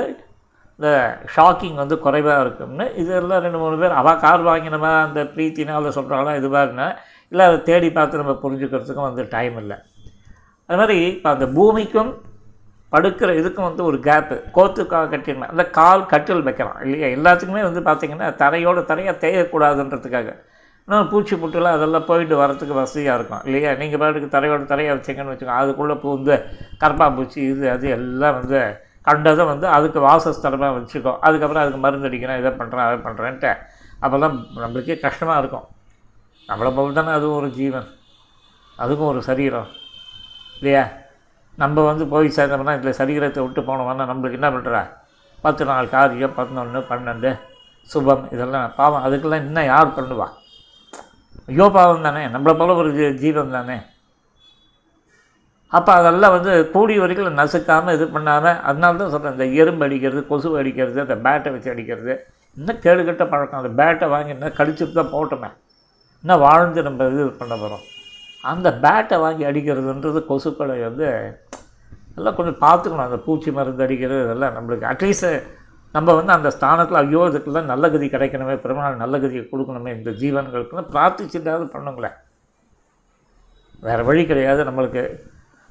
இந்த 0.78 0.90
ஷாக்கிங் 1.34 1.78
வந்து 1.82 1.96
குறைவாக 2.06 2.42
இருக்கும்னு 2.44 2.84
இதெல்லாம் 3.02 3.42
ரெண்டு 3.44 3.58
மூணு 3.62 3.76
பேர் 3.82 3.98
அவள் 4.00 4.20
கார் 4.24 4.48
வாங்கினவா 4.48 4.92
அந்த 5.06 5.20
பிரீத்தினால் 5.34 5.96
சொல்கிறாங்களா 5.96 6.34
இதுவாருன்னா 6.40 6.88
இல்லை 7.32 7.44
அதை 7.48 7.56
தேடி 7.70 7.88
பார்த்து 7.96 8.20
நம்ம 8.22 8.34
புரிஞ்சுக்கிறதுக்கும் 8.42 9.08
வந்து 9.08 9.24
டைம் 9.36 9.56
இல்லை. 9.62 9.76
அது 10.68 10.78
மாதிரி 10.80 10.98
இப்போ 11.14 11.28
அந்த 11.34 11.46
பூமிக்கும் 11.56 12.12
படுக்கிற 12.92 13.30
இதுக்கும் 13.40 13.68
வந்து 13.68 13.82
ஒரு 13.84 13.98
கேப்பு 14.06 14.36
கோத்துக்காக 14.56 15.02
கா 15.08 15.10
கட்டிடணும் 15.14 15.50
அந்த 15.54 15.64
கால் 15.78 16.04
கட்டில் 16.12 16.46
வைக்கலாம் 16.46 16.78
இல்லையா? 16.84 17.08
எல்லாத்துக்குமே 17.16 17.62
வந்து 17.68 17.80
பார்த்திங்கன்னா 17.88 18.28
தரையோட 18.42 18.80
தரையாக 18.90 19.14
தேயக்கூடாதுன்றதுக்காக. 19.24 20.28
பூச்சி 21.10 21.34
புட்டுலாம் 21.36 21.76
அதெல்லாம் 21.76 22.06
போயிட்டு 22.10 22.34
வரத்துக்கு 22.42 22.74
வசதியாக 22.80 23.18
இருக்கும். 23.18 23.42
இல்லையா? 23.48 23.70
நீங்கள் 23.80 24.00
பாட்டுக்கு 24.02 24.28
தரையோட 24.36 24.62
தரையாக 24.72 24.94
வச்சிங்கன்னு 24.96 25.32
வச்சுக்கோங்க 25.32 25.62
அதுக்குள்ளே 25.62 25.96
பூந்து 26.04 26.34
கரப்பாம்பூச்சி 26.82 27.40
இது 27.52 27.66
அது 27.70 27.88
எல்லாம் 27.96 28.36
வந்து 28.38 28.60
கண்டதை 29.08 29.44
வந்து 29.50 29.66
அதுக்கு 29.76 29.98
வாசஸ்தலமாக 30.06 30.72
வச்சுக்கோ. 30.78 31.12
அதுக்கப்புறம் 31.26 31.62
அதுக்கு 31.64 31.80
மருந்து 31.84 32.08
அடிக்கிறேன் 32.10 32.40
இதை 32.42 32.50
பண்ணுறேன் 32.60 32.86
அதை 32.88 32.98
பண்ணுறேன்ட்டு 33.06 33.50
அப்போல்லாம் 34.02 34.36
நம்மளுக்கே 34.62 34.96
கஷ்டமாக 35.06 35.40
இருக்கும். 35.42 35.66
நம்மளை 36.48 36.70
போல் 36.74 36.98
தானே 36.98 37.12
அதுவும் 37.18 37.38
ஒரு 37.40 37.48
ஜீவன். 37.50 37.88
அதுக்கும் 38.78 39.10
ஒரு 39.12 39.22
சரீரம். 39.28 39.68
இல்லையா? 40.58 40.84
நம்ம 41.58 41.84
வந்து 41.90 42.04
போய் 42.06 42.36
சேர்ந்தோம்னா 42.36 42.74
இதில் 42.78 42.98
சரீரத்தை 43.00 43.40
விட்டு 43.44 43.60
போனோம்னா 43.68 44.04
நம்மளுக்கு 44.10 44.38
என்ன 44.40 44.50
பண்ணுறா 44.56 44.82
பத்து 45.44 45.64
நாள் 45.64 45.94
காரியம் 45.94 46.36
பதினொன்று 46.36 46.80
பன்னெண்டு 46.90 47.30
சுபம் 47.90 48.24
இதெல்லாம் 48.34 48.72
பாவம். 48.76 49.04
அதுக்கெல்லாம் 49.06 49.44
இன்னும் 49.46 49.70
யார் 49.74 49.96
பண்ணுவா? 49.98 50.28
ஐயோ 51.48 51.66
பாவம் 51.74 52.06
தானே 52.06 52.22
நம்மளை 52.32 52.54
போல 52.56 52.74
ஒரு 52.80 52.90
ஜீ- 52.96 53.14
ஜீவன் 53.20 53.56
தானே 53.56 53.76
அப்போ 55.72 55.90
அதெல்லாம் 55.98 56.34
வந்து 56.34 56.52
கூடிய 56.72 56.98
வரைக்கும் 57.00 57.38
நசுக்காமல் 57.38 57.96
இது 57.96 58.04
பண்ணாமல் 58.12 58.58
அதனால 58.68 58.98
தான் 59.00 59.12
சொல்கிறேன் 59.12 59.34
இந்த 59.36 59.46
எறும்பு 59.60 59.84
அடிக்கிறது 59.86 60.20
கொசு 60.28 60.54
அடிக்கிறது 60.60 61.04
அந்த 61.04 61.16
பேட்டை 61.26 61.50
வச்சு 61.54 61.72
அடிக்கிறது 61.74 62.12
இன்னும் 62.56 62.80
கேடுகட்ட 62.84 63.24
பழக்கம் 63.32 63.60
அந்த 63.60 63.72
பேட்டை 63.80 64.06
வாங்கி 64.12 64.32
இன்னும் 64.34 64.56
கடிச்சிட்டு 64.58 64.94
தான் 64.94 65.12
போட்டோமே 65.12 65.50
இன்னும் 66.24 66.42
வாழ்ந்து 66.44 66.86
நம்ம 66.86 67.08
இது 67.10 67.26
பண்ண 67.40 67.54
போகிறோம் 67.56 67.84
அந்த 68.44 68.68
பேட்டை 68.84 69.16
வாங்கி 69.22 69.44
அடிக்கிறதுன்றது 69.46 70.20
கொசுக்களை 70.28 70.76
வந்து 70.84 71.08
எல்லாம் 72.18 72.36
கொஞ்சம் 72.36 72.60
பார்த்துக்கணும். 72.62 73.06
அந்த 73.06 73.18
பூச்சி 73.24 73.50
மருந்து 73.52 73.84
அடிக்கிறது 73.84 74.22
இதெல்லாம் 74.24 74.54
நம்மளுக்கு 74.56 74.88
அட்லீஸ்ட்டு 74.90 75.30
நம்ம 75.96 76.14
வந்து 76.18 76.32
அந்த 76.36 76.48
ஸ்தானத்தில் 76.56 77.00
ஐயோ 77.02 77.20
இதுக்கெல்லாம் 77.30 77.70
நல்ல 77.72 77.84
கதி 77.92 78.06
கிடைக்கணுமே 78.14 78.54
பெருமாள் 78.64 79.02
நல்ல 79.02 79.14
கதியை 79.22 79.44
கொடுக்கணுமே 79.52 79.90
இந்த 79.98 80.10
ஜீவன்களுக்குலாம் 80.20 80.90
பிரார்த்திச்சுட்டாவது 80.94 81.66
பண்ணுங்களேன். 81.74 82.16
வேறு 83.86 84.02
வழி 84.08 84.22
கிடையாது 84.30 84.60
நம்மளுக்கு. 84.68 85.02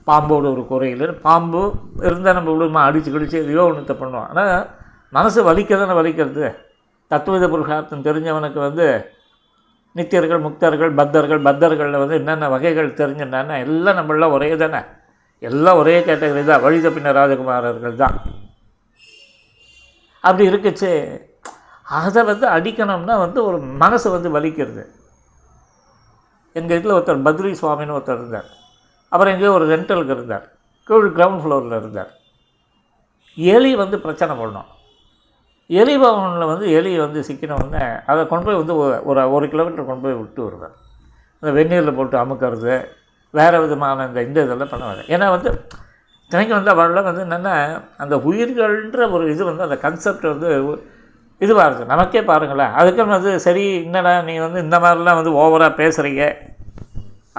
பாம்போட 0.08 0.46
ஒரு 0.56 0.64
குறையில் 0.72 1.06
பாம்பு 1.26 1.62
இருந்தால் 2.08 2.38
நம்ம 2.38 2.52
விடுமா 2.54 2.82
அடித்து 2.90 3.10
கடிச்சு 3.14 3.38
எதையோ 3.44 3.64
ஒன்றுத்த 3.70 3.94
பண்ணுவோம். 4.02 4.28
ஆனால் 4.32 4.56
மனசு 5.18 5.40
வலிக்க 5.50 5.80
தானே 5.82 5.96
வலிக்கிறது? 6.00 6.46
தத்துவத 7.12 7.46
புருஷார்த்தம் 7.54 8.06
தெரிஞ்சவனுக்கு 8.08 8.60
வந்து 8.68 8.88
நித்தியர்கள் 9.98 10.44
முக்தர்கள் 10.46 10.98
பத்தர்கள் 11.00 11.46
பத்தர்களில் 11.48 12.02
வந்து 12.02 12.18
என்னென்ன 12.22 12.50
வகைகள் 12.56 12.98
தெரிஞ்சுட்டான்னா 13.02 13.56
எல்லாம் 13.66 14.00
நம்மளாம் 14.00 14.36
ஒரே 14.38 14.50
தானே. 14.64 14.82
எல்லாம் 15.50 15.80
ஒரே 15.82 15.96
கேட்டகரி 16.10 16.44
தான். 16.50 16.64
வழித 16.66 16.90
பின்ன 16.98 17.14
ராஜகுமாரர்கள் 17.20 18.02
தான். 18.04 18.18
அப்படி 20.22 20.48
இருக்குச்சு. 20.48 21.20
அதை 21.84 22.24
வந்து 22.24 22.48
அடிக்கணும்னா 22.48 23.18
வந்து 23.18 23.46
ஒரு 23.46 23.60
மனசு 23.60 24.12
வந்து 24.12 24.40
வலிக்கிறது. 24.40 24.86
எங்கள் 26.54 26.78
இதில் 26.78 26.92
ஒருத்தர் 26.92 27.28
பத்ரி 27.28 27.56
சுவாமின்னு 27.62 27.96
ஒருத்தர் 27.96 28.14
இருந்தார். 28.14 28.46
அப்புறம் 29.10 29.34
எங்கேயோ 29.34 29.52
ஒரு 29.52 29.80
ரெண்டலுக்கு 29.80 30.10
இருந்தார். 30.10 30.52
கீழ் 30.86 31.12
கிரவுண்ட் 31.16 31.42
ஃப்ளோரில் 31.42 31.78
இருந்தார். 31.78 32.12
எலி 33.36 33.76
வந்து 33.76 34.00
பிரச்சனை 34.00 34.36
பண்ணோம். 34.36 34.66
எலி 35.68 35.98
பவனில் 35.98 36.46
வந்து 36.46 36.72
எலி 36.72 37.00
வந்து 37.00 37.20
சிக்கின 37.22 37.68
உடனே 37.68 38.00
அதை 38.06 38.28
கொண்டு 38.28 38.46
போய் 38.46 38.56
வந்து 38.56 38.74
ஒரு- 38.74 39.04
ஒரு 39.04 39.32
ஒரு 39.32 39.50
கிலோமீட்டர் 39.50 39.86
கொண்டு 39.86 40.02
போய் 40.02 40.14
விட்டு 40.14 40.44
வருவார். 40.44 40.76
இந்த 41.40 41.64
வெந்நீரில் 41.64 41.96
போட்டு 41.96 42.18
அமுக்கிறது 42.18 42.88
வேறு 43.32 43.62
விதமான 43.62 44.06
இந்த 44.06 44.22
இந்த 44.22 44.44
இதெல்லாம் 44.44 44.68
பண்ணுவார். 44.68 45.04
ஏன்னா 45.08 45.30
வந்து 45.30 45.68
தினைக்கும் 46.32 46.60
வந்து 46.60 46.74
அவள்லாம் 46.74 47.08
வந்து 47.10 47.24
என்னென்னா 47.26 47.56
அந்த 48.04 48.16
உயிர்கள்ன்ற 48.30 49.12
ஒரு 49.16 49.26
இது 49.34 49.44
வந்து 49.50 49.66
அந்த 49.68 49.78
கன்செப்ட் 49.86 50.26
வந்து 50.34 50.50
இதுவாக 51.42 51.66
இருக்குது 51.68 51.92
நமக்கே 51.94 52.22
பாருங்களேன். 52.30 52.74
அதுக்குன்னு 52.80 53.16
வந்து 53.18 53.32
சரி 53.46 53.64
என்னடா 53.88 54.14
நீ 54.30 54.36
வந்து 54.46 54.60
இந்த 54.66 54.78
மாதிரிலாம் 54.84 55.20
வந்து 55.20 55.34
ஓவராக 55.42 55.72
பேசுகிறீங்க 55.82 56.24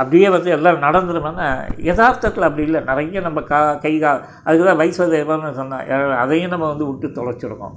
அப்படியே 0.01 0.29
வந்து 0.35 0.51
எல்லாம் 0.57 0.83
நடந்துருமான்னா 0.87 1.47
யதார்த்தத்தில் 1.89 2.47
அப்படி 2.49 2.65
இல்லை. 2.69 2.81
நிறைய 2.81 3.21
நம்ம 3.21 3.41
கா 3.51 3.61
கை 3.85 3.93
கா 3.99 4.11
அதுக்கு 4.45 4.67
தான் 4.69 4.81
வைஸ்வதேவன்னு 4.83 5.51
சொன்னேன் 5.61 6.17
அதையும் 6.25 6.53
நம்ம 6.55 6.69
வந்து 6.73 6.87
விட்டு 6.91 7.09
தொலைச்சிருக்கோம். 7.19 7.75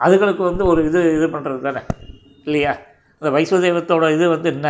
அதுகளுக்கு 0.00 0.42
வந்து 0.50 0.64
ஒரு 0.66 0.80
இது 0.88 1.00
இது 1.16 1.26
பண்ணுறது 1.26 1.60
தானே. 1.68 1.82
இல்லையா? 2.46 2.72
அந்த 3.22 3.30
வைஸ்வதேவத்தோட 3.36 4.06
இது 4.16 4.24
வந்து 4.28 4.48
என்ன? 4.54 4.68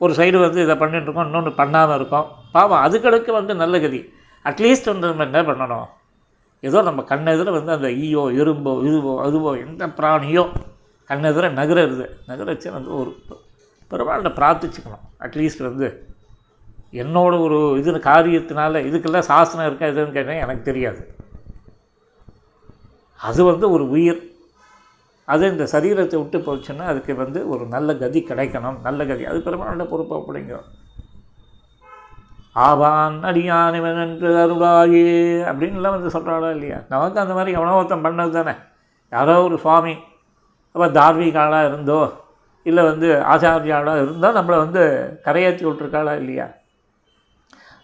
ஒரு 0.00 0.12
சைடு 0.18 0.38
வந்து 0.46 0.60
இதை 0.62 0.76
பண்ணிட்டு 0.76 1.06
இருக்கோம் 1.06 1.26
இன்னொன்று 1.26 1.52
பண்ணாமல் 1.62 1.96
இருக்கோம். 1.98 2.26
பாவம் 2.52 2.82
அதுகளுக்கு 2.86 3.30
வந்து 3.40 3.54
நல்ல 3.54 3.80
கதி. 3.80 4.00
அட்லீஸ்ட் 4.44 4.90
வந்து 4.92 5.06
நம்ம 5.06 5.24
என்ன 5.24 5.42
பண்ணணும்? 5.42 5.88
ஏதோ 6.60 6.82
நம்ம 6.82 7.04
கண்ணெதிர 7.08 7.50
வந்து 7.50 7.72
அந்த 7.72 7.88
ஈயோ 7.88 8.24
எறும்போ 8.40 8.72
இதுவோ 8.88 9.12
அதுவோ 9.26 9.66
எந்த 9.66 9.86
பிராணியோ 9.86 10.44
கண்ணெதிர 11.10 11.50
நகருது 11.52 12.06
நகரச்சு 12.28 12.72
வந்து 12.72 12.96
ஒரு 12.96 13.10
பெருமாள்கிட்ட 13.90 14.30
பிரார்த்திச்சுக்கணும். 14.40 15.04
அட்லீஸ்ட் 15.20 15.62
வந்து 15.62 16.10
என்னோட 16.92 17.40
ஒரு 17.40 17.78
இது 17.78 17.92
காரியத்தினால 17.92 18.80
இதுக்கெல்லாம் 18.88 19.30
சாசனம் 19.32 19.66
இருக்கா 19.66 19.86
எதுன்னு 19.86 20.12
கேட்டேன் 20.12 20.42
எனக்கு 20.44 20.62
தெரியாது. 20.62 21.14
அது 23.20 23.44
வந்து 23.44 23.70
ஒரு 23.70 23.88
உயிர். 23.88 24.30
அது 25.24 25.50
இந்த 25.50 25.64
சரீரத்தை 25.72 26.16
விட்டு 26.16 26.38
போச்சுன்னா 26.38 26.84
அதுக்கு 26.84 27.14
வந்து 27.14 27.48
ஒரு 27.48 27.66
நல்ல 27.66 27.94
கதி 27.94 28.26
கிடைக்கணும். 28.28 28.80
நல்ல 28.80 29.04
கதி. 29.04 29.24
அது 29.26 29.38
பெருமாளோட 29.38 29.84
பொறுப்பு 29.88 30.14
அப்படிங்கிறோம் 30.16 30.68
ஆவான் 32.56 33.18
அடியான் 33.28 33.76
இவன் 33.78 34.00
என்று 34.04 34.30
அருளாயே 34.44 35.06
அப்படின்லாம் 35.50 35.94
வந்து 35.96 36.14
சொல்கிறாளா 36.14 36.50
இல்லையா? 36.56 36.78
நமக்கு 36.88 37.20
அந்த 37.20 37.34
மாதிரி 37.34 37.56
எவனோ 37.58 37.76
ஒருத்தன் 37.76 38.06
பண்ணது 38.06 38.32
தானே. 38.38 38.54
யாரோ 39.12 39.36
ஒரு 39.44 39.58
சுவாமி 39.58 39.94
அப்போ 40.74 40.86
தார்மீகாலாக 40.98 41.68
இருந்தோ 41.70 42.00
இல்லை 42.66 42.82
வந்து 42.84 43.08
ஆச்சாரியாளாக 43.32 44.02
இருந்தால் 44.02 44.36
நம்மளை 44.38 44.58
வந்து 44.64 44.82
கரையேற்றி 45.24 45.64
விட்ருக்காளா 45.68 46.12
இல்லையா? 46.22 46.46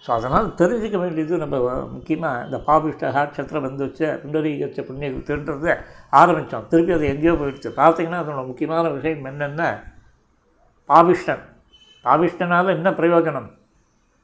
ஸோ 0.04 0.08
அதனால் 0.16 0.46
தெரிஞ்சுக்க 0.60 0.96
வேண்டியது 0.98 1.38
நம்ம 1.38 1.56
முக்கியமாக 1.94 2.44
இந்த 2.44 2.58
பாபிஷ்டகா 2.66 3.10
ஹாட்சத்திரம் 3.16 3.66
வந்து 3.66 3.84
வச்ச 3.86 4.20
புண்டரீகச்ச 4.22 4.80
புண்ணியத்துன்றதை 4.88 5.72
ஆரம்பித்தோம். 6.20 6.66
திருப்பி 6.70 6.92
அது 6.92 7.12
எங்கேயோ 7.14 7.34
போயிடுச்சு. 7.40 7.70
பார்த்தீங்கன்னா 7.80 8.20
அதனோட 8.22 8.44
முக்கியமான 8.46 8.84
விஷயம் 8.88 9.24
என்னென்ன 9.24 9.62
பாபிஷ்டன். 10.88 11.44
பாபிஷ்டனால் 12.04 12.74
என்ன 12.76 12.90
பிரயோஜனம்? 12.90 13.48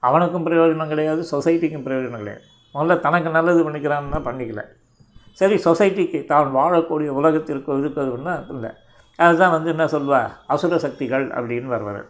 அவனுக்கும் 0.08 0.46
பிரயோஜனம் 0.46 0.92
கிடையாது 0.92 1.22
சொசைட்டிக்கும் 1.32 1.84
பிரயோஜனம் 1.86 2.22
கிடையாது. 2.22 2.44
முதல்ல 2.74 2.94
தனக்கு 3.06 3.28
நல்லது 3.36 3.60
பண்ணிக்கிறான்னா 3.66 4.20
பண்ணிக்கல. 4.28 4.62
சரி 5.40 5.56
சொசைட்டிக்கு 5.66 6.18
தான் 6.32 6.48
வாழக்கூடிய 6.56 7.10
உலகத்திற்கு 7.20 7.70
இருக்கிறதுன்னா 7.82 8.34
இல்லை. 8.54 8.70
அதுதான் 9.18 9.54
வந்து 9.56 9.68
என்ன 9.74 9.84
சொல்வா? 9.94 10.20
அசுர 10.54 10.78
சக்திகள் 10.86 11.26
அப்படின்னு 11.36 11.68
வருவார் 11.74 12.02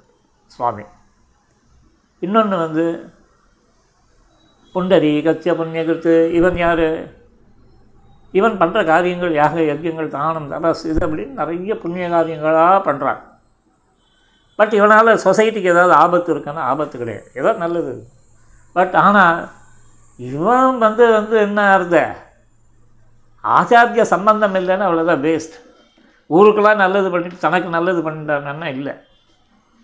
சுவாமி. 0.54 0.84
இன்னொன்று 2.22 2.56
வந்து 2.64 2.84
புண்டரி 4.74 5.10
கத்திய 5.26 5.52
புண்ணியகிருத்து 5.58 6.14
இவன் 6.38 6.56
யார்? 6.64 6.86
இவன் 8.38 8.56
பண்ணுற 8.60 8.78
காரியங்கள் 8.92 9.34
யாக 9.40 9.60
யஜ்யங்கள் 9.70 10.14
தானம் 10.14 10.48
தபஸ் 10.52 10.84
இது 10.90 11.00
அப்படின்னு 11.06 11.38
நிறைய 11.40 11.74
புண்ணிய 11.82 12.06
காரியங்களாக 12.14 12.78
பண்ணுறான் 12.88 13.20
பட் 14.56 14.72
இவனால் 14.72 15.06
சொசைட்டிக்கு 15.06 15.62
ஏதாவது 15.62 15.92
ஆபத்து 15.92 16.34
இருக்கான்னா 16.34 16.54
ஆபத்து 16.54 16.98
கிடையாது. 16.98 17.30
ஏதோ 17.34 17.52
நல்லது. 17.52 18.06
பட் 18.72 18.94
ஆனால் 18.94 19.48
இவன் 20.16 20.78
வந்து 20.78 21.12
வந்து 21.12 21.36
என்ன 21.36 21.72
அர்த்த 21.72 22.16
ஆச்சாரிய 23.44 24.02
சம்பந்தம் 24.02 24.54
இல்லைன்னா 24.54 24.82
அவ்வளோதான் 24.82 25.20
வேஸ்ட் 25.20 25.62
ஊருக்கெல்லாம் 26.30 26.76
நல்லது 26.76 27.10
பண்ணிட்டு 27.10 27.36
தனக்கு 27.36 27.68
நல்லது 27.68 28.10
பண்ணிட்டாங்கன்னா 28.10 28.64
இல்லை. 28.64 28.92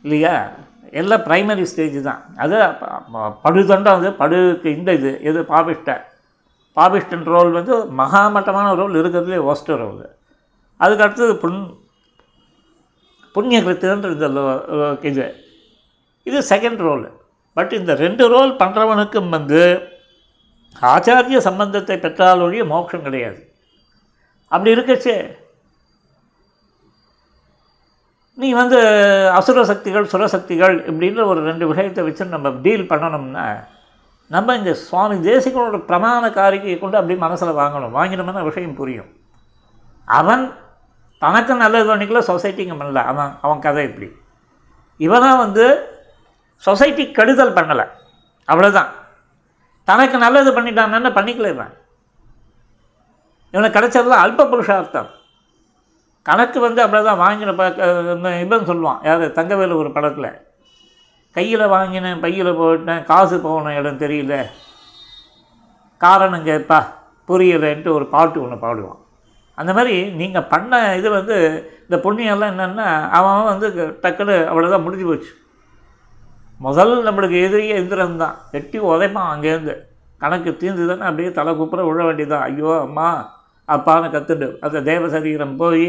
இல்லையா? 0.02 0.50
எல்லாம் 0.90 1.20
ப்ரைமரி 1.20 1.62
ஸ்டேஜ் 1.62 2.02
தான். 2.02 2.24
அது 2.36 2.68
ப- 3.12 3.38
படுதண்டம் 3.44 4.00
வந்து 4.00 4.12
படுக்கு 4.12 4.64
இந்த 4.64 4.92
இது 4.92 5.20
எது 5.22 5.42
பாபிஷ்ட. 5.42 6.00
பாபிஷ்டன் 6.76 7.24
ரோல் 7.24 7.50
வந்து 7.50 7.76
மகாமட்டமான 7.84 8.74
ரோல் 8.74 8.92
இருக்கிறதுலே 8.92 9.52
ஒஸ்ட் 9.52 9.76
ரோல் 9.76 10.10
அதுக்கு 10.76 11.04
அடுத்தது 11.04 11.36
புண் 11.36 11.74
புண்ணியகிரத்தின்ற 13.34 14.12
இந்த 14.12 14.28
லோ- 14.28 15.04
இது 15.04 15.34
இது 16.22 16.38
செகண்ட் 16.40 16.76
ரோல் 16.76 17.12
பட் 17.54 17.72
இந்த 17.72 17.94
ரெண்டு 17.94 18.28
ரோல் 18.28 18.56
பண்ணுறவனுக்கும் 18.56 19.28
வந்து 19.28 19.88
ஆச்சாரிய 20.80 21.38
சம்பந்தத்தை 21.38 21.98
பெற்றால் 21.98 22.40
ஒழிய 22.40 22.64
மோட்சம் 22.64 23.02
கிடையாது. 23.02 23.52
அப்படி 24.48 24.74
இருக்கச்சு. 24.74 25.38
நீ 28.34 28.52
வந்து 28.52 28.78
அசுர 29.30 29.64
சக்திகள் 29.64 30.04
சுரசக்திகள் 30.04 30.76
இப்படின்ற 30.78 31.24
ஒரு 31.24 31.40
ரெண்டு 31.40 31.66
விஷயத்தை 31.66 32.04
வச்சு 32.04 32.24
நம்ம 32.24 32.50
டீல் 32.62 32.86
பண்ணணும்னா 32.86 33.64
நம்ம 34.28 34.54
இந்த 34.54 34.74
சுவாமி 34.74 35.28
தேசிகனோட 35.28 35.84
பிரமாண 35.84 36.30
காரிகையை 36.30 36.78
கொண்டு 36.78 36.96
அப்படியே 36.96 37.18
மனசில் 37.18 37.48
வாங்கணும். 37.48 37.94
வாங்கினோம்னா 37.94 38.42
விஷயம் 38.42 38.74
புரியும். 38.74 39.16
அவன் 40.04 40.52
தனக்கு 41.20 41.54
நல்லது 41.54 41.86
பண்ணிக்கல 41.90 42.20
சொசைட்டிக்கு 42.30 42.74
பண்ணல. 42.80 43.00
அவன் 43.12 43.30
அவன் 43.40 43.64
கதை 43.64 43.84
இப்படி. 43.84 44.08
இவனா 45.06 45.32
வந்து 45.44 45.64
சொசைட்டி 46.66 47.04
கெடுதல் 47.10 47.52
பண்ணலை. 47.52 47.86
அவ்வளோதான் 48.52 48.90
தனக்கு 49.84 50.18
நல்லது 50.18 50.50
பண்ணிட்டான்னு 50.52 51.10
பண்ணிக்கல 51.18 51.48
இவன்? 51.54 51.72
இவனுக்கு 53.50 53.78
கிடைச்சதுலாம் 53.80 54.22
அல்ப 54.24 54.48
புருஷார்த்தம். 54.50 55.08
கணக்கு 56.28 56.60
வந்து 56.60 56.80
அப்படிதான் 56.86 57.22
வாங்கின 57.24 57.52
ப 57.56 57.66
இவன் 58.44 58.68
சொல்லுவான். 58.70 58.98
யார்? 59.08 59.24
தங்கவேலு 59.38 59.78
ஒரு 59.82 59.92
படத்தில். 59.92 60.30
கையில் 61.32 61.66
வாங்கினேன் 61.66 62.20
பையில் 62.20 62.54
போட்டேன் 62.54 63.04
காசு 63.04 63.40
போன 63.40 63.74
இடம் 63.74 63.98
தெரியல. 63.98 64.34
காரணம் 65.98 66.46
கேட்பா 66.46 66.80
புரியலைன்ட்டு 67.28 67.92
ஒரு 67.92 68.06
பாட்டு 68.06 68.42
ஒன்று 68.42 68.58
பாடுவான். 68.66 69.00
அந்த 69.61 69.72
மாதிரி 69.76 69.94
நீங்கள் 70.20 70.48
பண்ண 70.52 70.72
இது 70.98 71.08
வந்து 71.11 71.36
இந்த 71.84 71.96
புண்ணியெல்லாம் 72.04 72.52
என்னென்னா 72.52 72.86
அவன் 73.18 73.48
வந்து 73.52 73.68
டக்குன்னு 74.02 74.36
அவ்வளோதான் 74.50 74.84
முடிஞ்சு 74.84 75.06
போச்சு. 75.08 75.30
முதல் 76.61 76.94
நம்மளுக்கு 77.06 77.36
எதிரியே 77.46 77.76
இந்திரன் 77.82 78.22
தான். 78.22 78.36
வெட்டி 78.52 78.78
உதைப்பான் 78.88 79.30
அங்கேருந்து 79.32 79.74
கணக்கு 80.20 80.50
தீர்ந்துதானே 80.52 81.04
அப்படியே 81.08 81.30
தலை 81.32 81.52
குப்புற 81.54 81.82
விழ 81.88 82.00
வேண்டியதான் 82.04 82.44
ஐயோ 82.48 82.72
அம்மா 82.80 83.06
அப்பான்னு 83.68 84.08
கற்றுண்டு 84.14 84.48
அந்த 84.61 84.78
தேவ 84.82 85.08
சரீரம் 85.08 85.56
போய் 85.56 85.86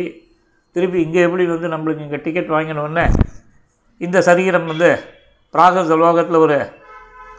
திருப்பி 0.76 1.00
இங்கே 1.02 1.22
எப்படி 1.22 1.46
வந்து 1.46 1.68
நம்மளுக்கு 1.68 2.06
இங்கே 2.06 2.20
டிக்கெட் 2.26 2.54
வாங்கினோடனே 2.56 3.06
இந்த 4.02 4.22
சரீரம் 4.22 4.66
வந்து 4.66 4.90
பிராகச 5.54 5.98
லோகத்தில் 5.98 6.44
ஒரு 6.46 6.58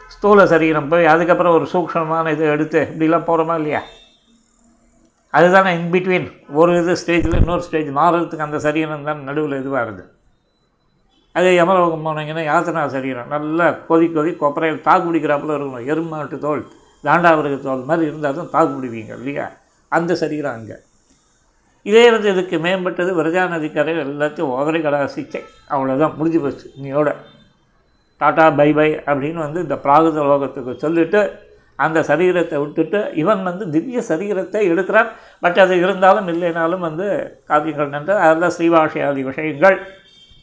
ஸ்தூல 0.07 0.45
சரீரம் 0.45 0.87
போய் 0.87 1.05
அதுக்கப்புறம் 1.05 1.55
ஒரு 1.57 1.65
சூக்ஷமான 1.73 2.31
இதை 2.31 2.47
எடுத்து 2.47 2.79
இப்படிலாம் 2.91 3.27
போகிறோமா 3.27 3.55
இல்லையா? 3.59 3.81
அதுதானே 5.33 5.69
இன்பிட்வீன் 5.77 6.27
ஒரு 6.53 6.79
இது 6.79 6.93
ஸ்டேஜில் 7.01 7.39
இன்னொரு 7.41 7.61
ஸ்டேஜ் 7.61 7.89
மாறுறதுக்கு 7.99 8.47
அந்த 8.47 8.59
சரீரம் 8.59 9.07
தான் 9.07 9.23
நடுவில் 9.23 9.59
இதுவாக 9.61 9.85
இருக்குது 9.85 10.11
அதே 11.35 11.51
யமலோகம் 11.55 12.05
போனீங்கன்னா 12.07 12.43
யாத்தனா 12.49 12.81
சரீரம். 12.87 13.27
நல்லா 13.27 13.67
கொதி 13.87 14.07
கொதி 14.11 14.31
கொப்பரையில் 14.35 14.81
தாக்கு 14.81 15.05
பிடிக்கிறாப்புல 15.07 15.55
இருக்கணும் 15.55 15.87
எருமாட்டு 15.91 16.37
தோல் 16.39 16.61
தாண்டாவிரக 17.03 17.55
தோல் 17.61 17.87
மாதிரி 17.89 18.07
இருந்தால் 18.09 18.35
தான் 18.35 18.49
தாக்கு 18.49 18.73
பிடிப்பீங்க 18.75 19.13
இல்லையா? 19.17 19.45
அந்த 19.91 20.15
சரீரம் 20.15 20.55
அங்கே. 20.57 20.77
இதே 21.85 22.11
வந்து 22.11 22.29
இதுக்கு 22.29 22.57
மேம்பட்டது 22.57 23.11
விரஜா 23.19 23.43
நதிக்கரை 23.53 23.93
எல்லாத்தையும் 24.05 24.51
கடா 24.67 24.79
கடாசிச்சை. 24.85 25.41
அவ்வளோதான் 25.69 26.15
முடிஞ்சு 26.17 26.39
போச்சு. 26.39 26.67
இன்னையோட 26.77 27.09
டாட்டா 28.21 28.55
பை 28.55 28.73
பை 28.73 28.89
அப்படின்னு 29.09 29.39
வந்து 29.47 29.61
இந்த 29.61 29.75
பிராகுத 29.75 30.21
லோகத்துக்கு 30.31 30.75
சொல்லிவிட்டு 30.75 31.21
அந்த 31.79 31.99
சரீரத்தை 32.09 32.57
விட்டுட்டு 32.61 32.99
இவன் 33.21 33.41
வந்து 33.49 33.65
திவ்ய 33.75 34.01
சரீரத்தை 34.09 34.61
எடுக்கிறான். 34.71 35.09
பட் 35.43 35.59
அது 35.63 35.75
இருந்தாலும் 35.79 36.27
இல்லைனாலும் 36.33 36.85
வந்து 36.87 37.07
காவியங்கள் 37.51 37.93
நின்று 37.95 38.15
அதெல்லாம் 38.25 38.55
ஸ்ரீவாஷியாதி 38.57 39.23
விஷயங்கள். 39.29 39.77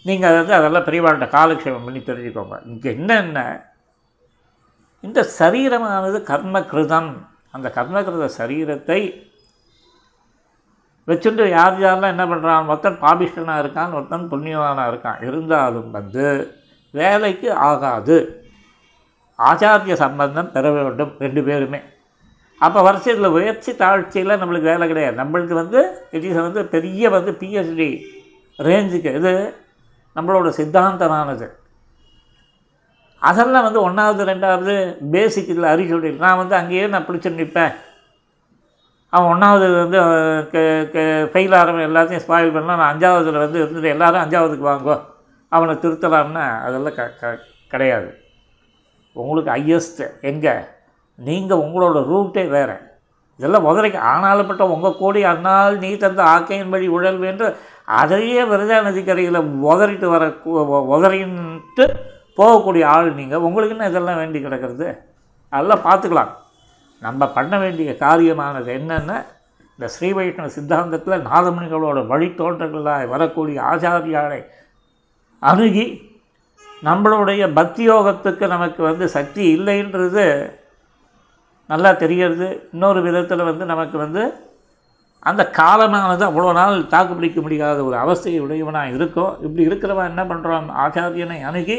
நீங்கள் 0.05 0.37
வந்து 0.39 0.55
அதெல்லாம் 0.59 0.87
பெரியவாழ்கிட்ட 0.89 1.29
காலக்ஷேபம் 1.39 1.87
பண்ணி 1.87 2.01
தெரிஞ்சுக்கோங்க. 2.11 2.59
இங்கே 2.71 2.89
என்னென்ன 2.99 3.39
இந்த 5.07 5.21
சரீரமானது 5.39 6.19
கர்மகிருதம். 6.31 7.11
அந்த 7.57 7.69
கர்மகிருத 7.77 8.27
சரீரத்தை 8.41 9.01
வச்சுட்டு 11.09 11.45
யார் 11.49 11.79
யாரெல்லாம் 11.83 12.15
என்ன 12.15 12.25
பண்ணுறான் 12.31 12.69
ஒருத்தன் 12.71 12.99
பாபிஷ்டனாக 13.05 13.63
இருக்கான் 13.63 13.95
ஒருத்தன் 13.99 14.29
புண்ணியவானாக 14.33 14.91
இருக்கான். 14.93 15.21
இருந்தாலும் 15.29 15.91
வந்து 15.91 16.27
வேலைக்கு 16.95 17.49
ஆகாது. 17.71 18.19
ஆச்சாரிய 19.49 19.95
சம்பந்தம் 20.03 20.53
பெற 20.55 20.71
வேண்டும் 20.77 21.13
ரெண்டு 21.25 21.41
பேருமே. 21.49 21.81
அப்போ 22.61 22.79
வருஷத்தில் 22.87 23.35
உயர்ச்சி 23.37 23.71
தாழ்ச்சியில் 23.83 24.39
நம்மளுக்கு 24.41 24.71
வேலை 24.73 24.87
கிடையாது. 24.91 25.17
நம்மளுக்கு 25.23 25.55
வந்து 25.61 25.81
இட் 26.17 26.27
இஸ் 26.31 26.41
வந்து 26.47 26.63
பெரிய 26.75 27.11
வந்து 27.17 27.33
பிஹெச்டி 27.41 27.91
ரேஞ்சுக்கு 28.69 29.11
இது 29.19 29.33
நம்மளோட 30.17 30.49
சித்தாந்தமானது. 30.59 31.47
அதெல்லாம் 33.29 33.67
வந்து 33.67 33.81
ஒன்றாவது 33.87 34.23
ரெண்டாவது 34.33 34.75
பேசிக் 35.15 35.51
இதில் 35.53 35.73
அறிச்சொல்லி 35.73 36.11
நான் 36.25 36.41
வந்து 36.43 36.55
அங்கேயே 36.61 36.85
நான் 36.93 37.07
பிடிச்சி 37.09 37.31
நிற்பேன் 37.41 37.75
அவன் 39.13 39.31
ஒன்றாவது 39.33 39.67
வந்து 39.83 39.99
ஃபெயில் 41.33 41.55
ஆகிறவன் 41.59 41.89
எல்லாத்தையும் 41.89 42.25
ஸ்பாயில் 42.27 42.55
பண்ணலாம். 42.57 42.81
நான் 42.81 42.93
அஞ்சாவதுல 42.93 43.43
வந்து 43.45 43.59
இருந்துட்டு 43.63 43.95
எல்லாரும் 43.95 44.23
அஞ்சாவதுக்கு 44.25 44.67
வாங்கோ. 44.73 44.97
அவனை 45.53 45.75
திருத்தலாம்னா 45.85 46.45
அதெல்லாம் 46.67 46.97
க 46.99 47.07
க 47.21 47.33
கிடையாது. 47.73 48.11
உங்களுக்கு 49.23 49.53
ஹையஸ்ட்டு 49.55 50.07
எங்கே? 50.31 50.55
நீங்கள் 51.19 51.63
உங்களோட 51.65 51.99
ரூட்டே 52.11 52.45
வேறு. 52.55 52.77
இதெல்லாம் 53.39 53.67
உதறிக்க 53.71 53.99
ஆனாலும்பட்ட 54.13 54.63
உங்கள் 54.75 54.99
கோடி 55.01 55.21
அன்னால் 55.33 55.77
நீ 55.83 55.91
தந்த 55.97 56.21
ஆக்கையின் 56.35 56.73
வழி 56.75 56.87
உழல் 56.97 57.21
என்று 57.31 57.47
அதையே 58.01 58.43
விரதா 58.51 58.79
நதிக்கரையில் 58.87 59.39
உதறிட்டு 59.71 60.09
வர 60.15 60.25
உதறின்ட்டு 60.95 61.87
போகக்கூடிய 62.39 62.85
ஆள் 62.95 63.09
நீங்கள் 63.21 63.45
உங்களுக்கு 63.49 63.75
என்ன 63.77 63.89
இதெல்லாம் 63.93 64.21
வேண்டி 64.23 64.39
கிடக்கிறது? 64.41 64.89
அதெல்லாம் 65.53 65.85
பார்த்துக்கலாம். 65.87 66.33
நம்ம 67.03 67.29
பண்ண 67.37 67.55
வேண்டிய 67.59 67.91
காரியமானது 68.05 68.71
என்னென்னா 68.79 69.17
இந்த 69.75 69.89
ஸ்ரீ 69.95 70.09
வைஷ்ணவ 70.17 70.49
சித்தாந்தத்தில் 70.57 71.25
நாதமணிகளோட 71.29 71.99
வழித்தோன்றங்களாக 72.13 73.09
வரக்கூடிய 73.13 73.59
ஆச்சாரியாரை 73.71 74.41
அணுகி 75.43 75.87
நம்மளுடைய 76.85 77.53
பக்தி 77.53 77.89
யோகத்துக்கு 77.89 78.47
நமக்கு 78.47 78.83
வந்து 78.83 79.09
சக்தி 79.09 79.57
இல்லைன்றது 79.57 80.53
நல்லா 81.67 81.93
தெரிகிறது. 81.93 82.69
இன்னொரு 82.73 83.03
விதத்தில் 83.03 83.45
வந்து 83.45 83.65
நமக்கு 83.65 83.99
வந்து 83.99 84.23
அந்த 85.21 85.51
காலமானது 85.51 86.25
அவ்வளோ 86.27 86.53
நாள் 86.53 86.87
தாக்கு 86.87 87.15
பிடிக்க 87.15 87.41
முடியாத 87.41 87.85
ஒரு 87.85 87.97
அவஸ்தையை 87.97 88.41
உடையவனாக 88.41 88.89
இருக்கும் 88.89 89.33
இப்படி 89.41 89.69
இருக்கிறவன் 89.69 90.09
என்ன 90.09 90.23
பண்ணுறான் 90.25 90.69
ஆச்சாரியனை 90.85 91.41
அணுகி 91.43 91.79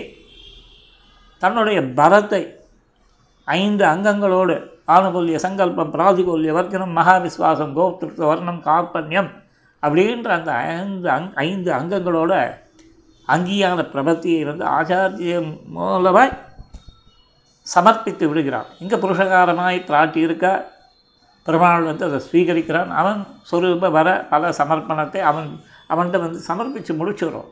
தன்னுடைய 1.40 1.82
பலத்தை 1.82 2.42
ஐந்து 3.46 3.86
அங்கங்களோடு 3.86 4.56
ஆணுகொல்லிய 4.86 5.36
சங்கல்பம் 5.36 5.94
பிராதிகொல்லிய 5.94 6.52
வர்க்கனம் 6.54 6.98
மகாவிஸ்வாசம் 6.98 7.74
கோப்திருத்த 7.76 8.26
வர்ணம் 8.26 8.62
காப்பண்யம் 8.66 9.30
அப்படின்ற 9.84 10.30
அந்த 10.30 10.52
ஐந்து 10.54 11.10
அங் 11.10 11.34
ஐந்து 11.34 11.72
அங்கங்களோட 11.74 12.61
அங்கீகார 13.34 13.82
பிரபத்தியை 13.94 14.42
வந்து 14.50 14.66
ஆச்சாரியம் 14.78 15.52
மூலமாய் 15.76 16.32
சமர்ப்பித்து 17.68 18.26
விடுகிறான். 18.30 18.70
இங்கே 18.80 18.98
புருஷகாரமாய் 19.04 19.80
பிராட்டி 19.90 20.20
இருக்க 20.28 20.48
பெருமாள் 21.46 21.90
வந்து 21.90 22.04
அதை 22.08 22.20
ஸ்வீகரிக்கிறான். 22.28 22.92
அவன் 23.02 23.20
சொரூப 23.52 23.90
வர 23.98 24.10
பல 24.32 24.50
சமர்ப்பணத்தை 24.60 25.22
அவன் 25.30 25.50
அவன்கிட்ட 25.94 26.20
வந்து 26.26 26.40
சமர்ப்பித்து 26.50 26.94
முடிச்சிடும் 27.00 27.50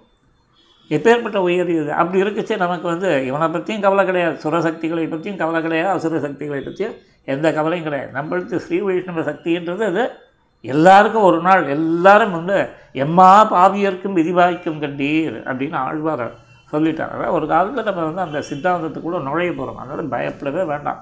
எப்பேற்பட்ட 0.95 1.38
உயரியது 1.47 1.91
அப்படி 2.01 2.21
இருக்குச்சே 2.23 2.55
நமக்கு 2.63 2.88
வந்து 2.91 3.09
இவனை 3.25 3.47
பற்றியும் 3.49 3.84
கவலை 3.86 4.03
கிடையாது. 4.05 4.36
சுரசக்திகளை 4.43 5.05
பற்றியும் 5.09 5.39
கவலை 5.41 5.59
கிடையாது. 5.61 5.91
அசுர 5.95 6.19
சக்திகளை 6.25 6.61
பற்றியும் 6.67 6.95
எந்த 7.34 7.47
கவலையும் 7.57 7.88
கிடையாது. 7.88 8.11
நம்மளுக்கு 8.19 8.55
ஸ்ரீ 8.65 8.80
வைஷ்ணவ 8.88 9.23
சக்தின்றது 9.30 9.84
அது 9.91 10.03
எல்லாருக்கும் 10.64 11.28
ஒரு 11.30 11.39
நாள் 11.47 11.64
எல்லாரும் 11.78 12.36
வந்து 12.38 12.57
எம்மா 13.03 13.30
பாவியர்க்கும் 13.51 14.18
விதிவாய்க்கும் 14.20 14.82
கண்டீர் 14.84 15.38
அப்படின்னு 15.49 15.78
ஆழ்வார் 15.86 16.26
சொல்லிட்டார். 16.72 17.14
அதாவது 17.14 17.36
ஒரு 17.38 17.45
காலத்தில் 17.51 17.88
நம்ம 17.89 18.07
வந்து 18.10 18.26
அந்த 18.26 18.39
சித்தாந்தத்துக்குள்ளே 18.49 19.20
நுழைய 19.28 19.51
போகிறோம் 19.60 19.80
அதனால் 19.82 20.12
பயப்படவே 20.16 20.64
வேண்டாம். 20.72 20.99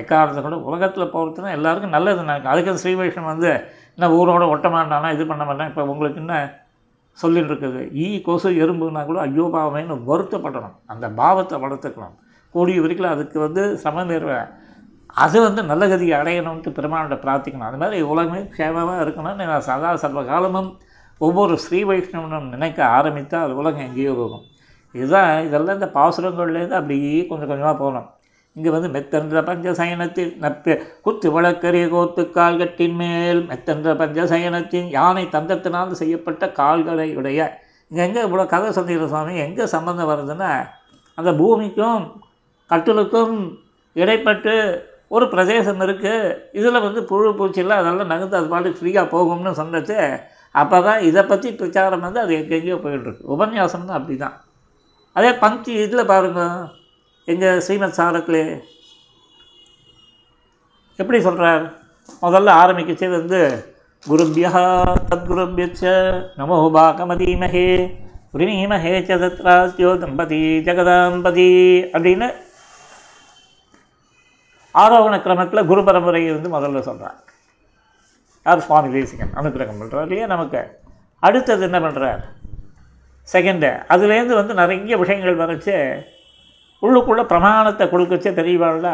எக்காரணத்தை 0.00 0.42
கூட 0.42 0.56
உலகத்தில் 0.68 1.12
போகிறதுனா 1.14 1.50
எல்லாருக்கும் 1.56 1.94
நல்லது. 1.96 2.20
நினைக்கும் 2.26 2.52
அதுக்கு 2.52 2.82
ஸ்ரீ 2.82 2.92
வைஷ்ணவம் 3.00 3.32
வந்து 3.32 3.50
என்ன 3.96 4.10
ஊரோட 4.18 4.44
ஒட்ட 4.54 4.68
மாட்டானா 4.74 5.10
இது 5.16 5.24
பண்ண 5.30 5.42
மாட்டேன்? 5.48 5.70
இப்போ 5.72 5.82
உங்களுக்கு 5.92 6.20
என்ன 6.24 6.36
சொல்லிட்டு 7.18 7.50
இருக்குது? 7.52 7.80
ஈ 8.04 8.06
கொசு 8.26 8.48
எறும்புனா 8.62 9.02
கூட 9.10 9.18
ஐயோ 9.26 9.44
பாவமேன்னு 9.54 9.96
வருத்தப்படணும். 10.10 10.76
அந்த 10.92 11.06
பாவத்தை 11.20 11.58
வளர்த்துக்கணும். 11.64 12.16
கூடிய 12.54 12.80
வரைக்கும் 12.84 13.14
அதுக்கு 13.14 13.38
வந்து 13.46 13.62
சமநேர்வை 13.84 14.38
அது 15.16 15.36
வந்து 15.46 15.62
நல்ல 15.70 15.84
கதியை 15.90 16.14
அடையணும்ட்டு 16.20 16.70
பெருமாள்கிட்ட 16.76 17.16
பிரார்த்திக்கணும். 17.24 17.68
அது 17.68 17.80
மாதிரி 17.82 17.98
உலகமே 18.12 18.40
க்ஷேமமாக 18.54 19.02
இருக்கணும்னு 19.04 19.44
நான் 19.50 19.66
சதா 19.68 19.90
சர்வ 20.02 20.22
காலமும் 20.30 20.70
ஒவ்வொரு 21.20 21.54
ஸ்ரீ 21.64 21.80
வைஷ்ணவனும் 21.90 22.48
நினைக்க 22.54 22.78
ஆரம்பித்தால் 22.96 23.44
அது 23.46 23.54
உலகம் 23.60 23.86
எங்கேயோ 23.88 24.12
போகும். 24.20 24.44
இதுதான் 24.94 25.30
இதெல்லாம் 25.46 25.78
இந்த 25.78 25.88
பாசுரங்கள்லேருந்து 25.98 26.78
அப்படியே 26.80 27.20
கொஞ்சம் 27.30 27.50
கொஞ்சமாக 27.50 27.76
போகணும். 27.82 28.08
இங்கே 28.56 28.70
வந்து 28.74 28.88
மெத்தன்ற 28.94 29.38
பஞ்சசயனத்தில் 29.48 30.32
நப்ப 30.42 30.74
குத்து 31.06 31.28
வழக்கரிய 31.36 31.84
கோத்து 31.94 32.22
கால்கட்டின் 32.36 32.96
மேல் 33.00 33.40
மெத்தென்ற 33.50 33.94
பஞ்சசயனத்தின் 34.00 34.88
யானை 34.98 35.24
தந்தத்தினால் 35.36 36.00
செய்யப்பட்ட 36.00 36.44
கால்களை 36.60 37.08
உடைய. 37.20 37.40
இங்கே 37.90 38.02
எங்கே 38.08 38.22
இவ்வளோ 38.26 38.44
கதை 38.52 38.68
சொன்னீங்க 38.78 39.08
சுவாமி? 39.12 39.34
எங்கே 39.46 39.66
சம்மந்தம் 39.74 40.10
வருதுன்னா 40.12 40.50
அந்த 41.18 41.30
பூமிக்கும் 41.40 42.04
கட்டிலுக்கும் 42.70 43.36
இடைப்பட்டு 43.96 44.54
ஒரு 45.10 45.26
பிரதேசம் 45.32 45.80
இருக்குது 45.80 46.36
இதில் 46.52 46.84
வந்து 46.86 47.00
புழு 47.04 47.30
பூச்சிலாம் 47.38 47.80
அதெல்லாம் 47.82 48.12
நகர்ந்து 48.12 48.36
அது 48.36 48.48
பாட்டு 48.48 48.78
ஃப்ரீயாக 48.78 49.06
போகும்னு 49.12 49.52
சொன்னது. 49.54 49.98
அப்போ 50.54 50.78
தான் 50.80 51.00
இதை 51.00 51.22
பற்றி 51.22 51.48
பிரச்சாரம் 51.52 52.00
வந்து 52.00 52.20
அது 52.20 52.32
எங்கெங்கேயோ 52.34 52.76
போயிட்டுருக்கு 52.82 53.30
உபன்யாசம்னு 53.34 53.96
அப்படி 53.98 54.16
தான் 54.16 54.36
அதே 55.16 55.30
பங்கு 55.38 55.72
இதில் 55.84 56.10
பாருங்கள் 56.12 56.56
எங்கள் 57.28 57.60
ஸ்ரீமத் 57.60 57.98
சாரத்திலே 57.98 58.44
எப்படி 60.98 61.20
சொல்கிறார் 61.20 61.64
முதல்ல 62.22 62.54
ஆரம்பிக்கச்சே 62.62 63.08
வந்து 63.10 63.40
குருபியா 64.02 64.50
தத்குருபியச்ச 65.10 65.82
நமோ 66.36 66.56
பாகமதீமஹே 66.76 67.68
புரிமீமஹே 68.34 68.94
ச 69.08 69.18
தம்பதி 70.02 70.42
ஜெகதாம்பதி 70.66 71.50
அப்படின்னு 71.94 72.28
ஆரோகண 74.74 75.14
கிரமத்தில் 75.22 75.66
குரு 75.66 75.80
பரம்பரையை 75.80 76.30
வந்து 76.32 76.48
முதல்ல 76.56 76.80
சொல்கிறார் 76.80 77.18
யார் 78.46 78.60
சுவாமி 78.60 78.92
தேசிகன்? 78.92 79.32
அனுக்கிரகம் 79.34 79.80
பண்ணுறார் 79.80 80.02
இல்லையா? 80.02 80.26
நமக்கு 80.26 80.78
அடுத்தது 81.18 81.64
என்ன 81.64 81.78
பண்ணுறார் 81.80 82.22
செகண்டு 83.32 83.84
அதுலேருந்து 83.88 84.34
வந்து 84.34 84.54
நிறைய 84.54 84.96
விஷயங்கள் 84.96 85.36
வரைச்சு 85.36 86.04
உள்ளுக்குள்ளே 86.82 87.22
பிரமாணத்தை 87.22 87.86
கொடுக்கச்சே 87.86 88.30
தெரியவாள்ல 88.34 88.88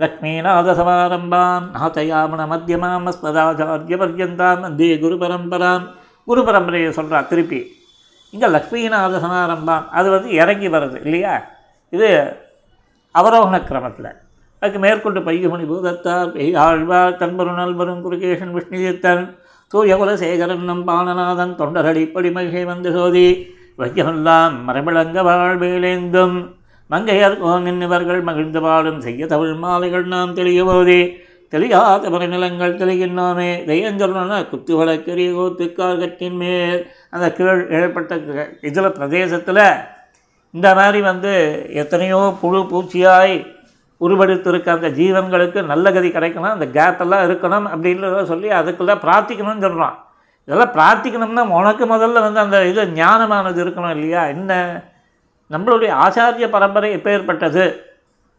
லக்ஷ்மீநாத 0.00 0.68
சமாரம்பான் 0.74 1.66
நாத்தயாமன 1.74 2.46
மத்தியமாம் 2.46 3.06
அஸ்மதாச்சாரிய 3.10 3.96
பர்யந்தாம் 3.96 4.60
வந்தே 4.60 4.98
குரு 4.98 5.14
பரம்பரான் 5.14 5.84
குரு 6.24 6.42
பரம்பரையை 6.42 6.90
சொல்கிறா 6.90 7.26
திருப்பி. 7.26 7.60
இங்கே 8.30 8.46
லக்ஷ்மீநாத 8.46 9.18
சமாரம்பான் 9.18 9.88
அது 9.88 10.10
வந்து 10.10 10.30
இறங்கி 10.30 10.68
வருது 10.68 11.04
இல்லையா? 11.04 11.34
இது 11.90 12.08
அவரோகண 13.14 13.56
கிரமத்தில் 13.64 14.10
அதுக்கு 14.64 14.80
மேற்கொண்டு 14.80 15.20
பையமணி 15.20 15.64
பூதத்தார் 15.64 16.30
பெய்யாழ்வார் 16.30 17.18
தன்பரு 17.18 17.50
நல்வரும் 17.52 18.02
குருகேஷன் 18.02 18.54
விஷ்ணுதீர்த்தன் 18.54 19.24
சூரியகுலசேகரன் 19.72 20.64
நம் 20.64 20.84
பாணநாதன் 20.84 21.52
தொண்டரடிப்படி 21.54 22.30
மகிழை 22.30 22.62
வந்து 22.64 22.90
சோதி 22.92 23.26
வையமெல்லாம் 23.78 24.54
மரபிளங்க 24.66 25.20
வாழ்வேலேந்தும் 25.22 26.36
மங்கையர் 26.90 27.38
கோன் 27.38 27.82
இவர்கள் 27.82 28.22
மகிழ்ந்து 28.22 28.60
பாடும் 28.60 29.00
செய்ய 29.00 29.26
தமிழ் 29.26 29.54
மாலைகள் 29.56 30.06
நாம் 30.06 30.34
தெளியபோதே 30.34 31.00
தெளியாத 31.52 32.10
மறைநிலங்கள் 32.10 32.78
தெளிகின்றோமே 32.78 33.50
தெய்யஞ்சொல்லன 33.66 34.14
சொல்லணும்னா 34.14 34.38
குத்துவளக்கரிய 34.48 35.32
கோத்துக்கார்கத்தின் 35.32 36.38
மேல் 36.38 36.80
அந்த 37.10 37.26
கீழ் 37.32 37.60
ஏற்பட்ட 37.70 38.16
இதில் 38.60 38.96
பிரதேசத்தில் 38.98 39.66
இந்த 40.54 40.68
மாதிரி 40.74 41.02
வந்து 41.02 41.34
எத்தனையோ 41.74 42.22
புழு 42.40 42.62
பூச்சியாய் 42.70 43.36
உருவெடுத்திருக்க 44.06 44.70
அந்த 44.70 44.88
ஜீவன்களுக்கு 44.88 45.62
நல்ல 45.62 45.92
கதி 45.92 46.08
கிடைக்கணும். 46.08 46.54
அந்த 46.56 46.66
கேப் 46.66 47.02
இருக்கணும் 47.02 47.68
அப்படின்றத 47.74 48.24
சொல்லி 48.24 48.48
அதுக்குள்ள 48.48 48.94
பிரார்த்திக்கணும்னு 49.04 49.64
சொல்கிறான் 49.66 49.96
இதெல்லாம் 50.48 50.74
பிரார்த்திக்கணும்னா 50.74 51.48
உனக்கு 51.50 51.84
முதல்ல 51.86 52.20
வந்து 52.26 52.40
அந்த 52.40 52.66
இது 52.66 52.82
ஞானமானது 52.86 53.60
இருக்கணும் 53.64 53.90
இல்லையா? 53.90 54.26
என்ன? 54.26 54.82
நம்மளுடைய 55.50 55.90
ஆச்சாரிய 56.04 56.50
பரம்பரை 56.50 56.96
எப்பேற்பட்டது 56.96 57.64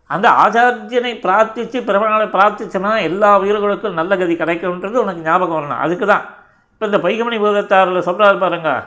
அந்த 0.06 0.30
ஆச்சாரியனை 0.30 1.14
பிரார்த்தித்து 1.26 1.78
பெருமாளை 1.88 2.28
பிரார்த்திச்சோம்னா 2.36 3.02
எல்லா 3.02 3.40
உயிர்களுக்கும் 3.40 3.94
நல்ல 3.94 4.18
கதி 4.18 4.36
கிடைக்கும்ன்றது 4.36 4.96
உனக்கு 4.96 5.22
ஞாபகம் 5.22 5.58
வரணும். 5.58 5.78
அதுக்கு 5.78 6.06
தான் 6.06 6.26
இப்போ 6.72 6.86
இந்த 6.86 6.98
பைகமணி 6.98 7.38
பூதத்தாரில் 7.40 8.00
சொல்கிறார் 8.00 8.38
பாருங்கள் 8.38 8.82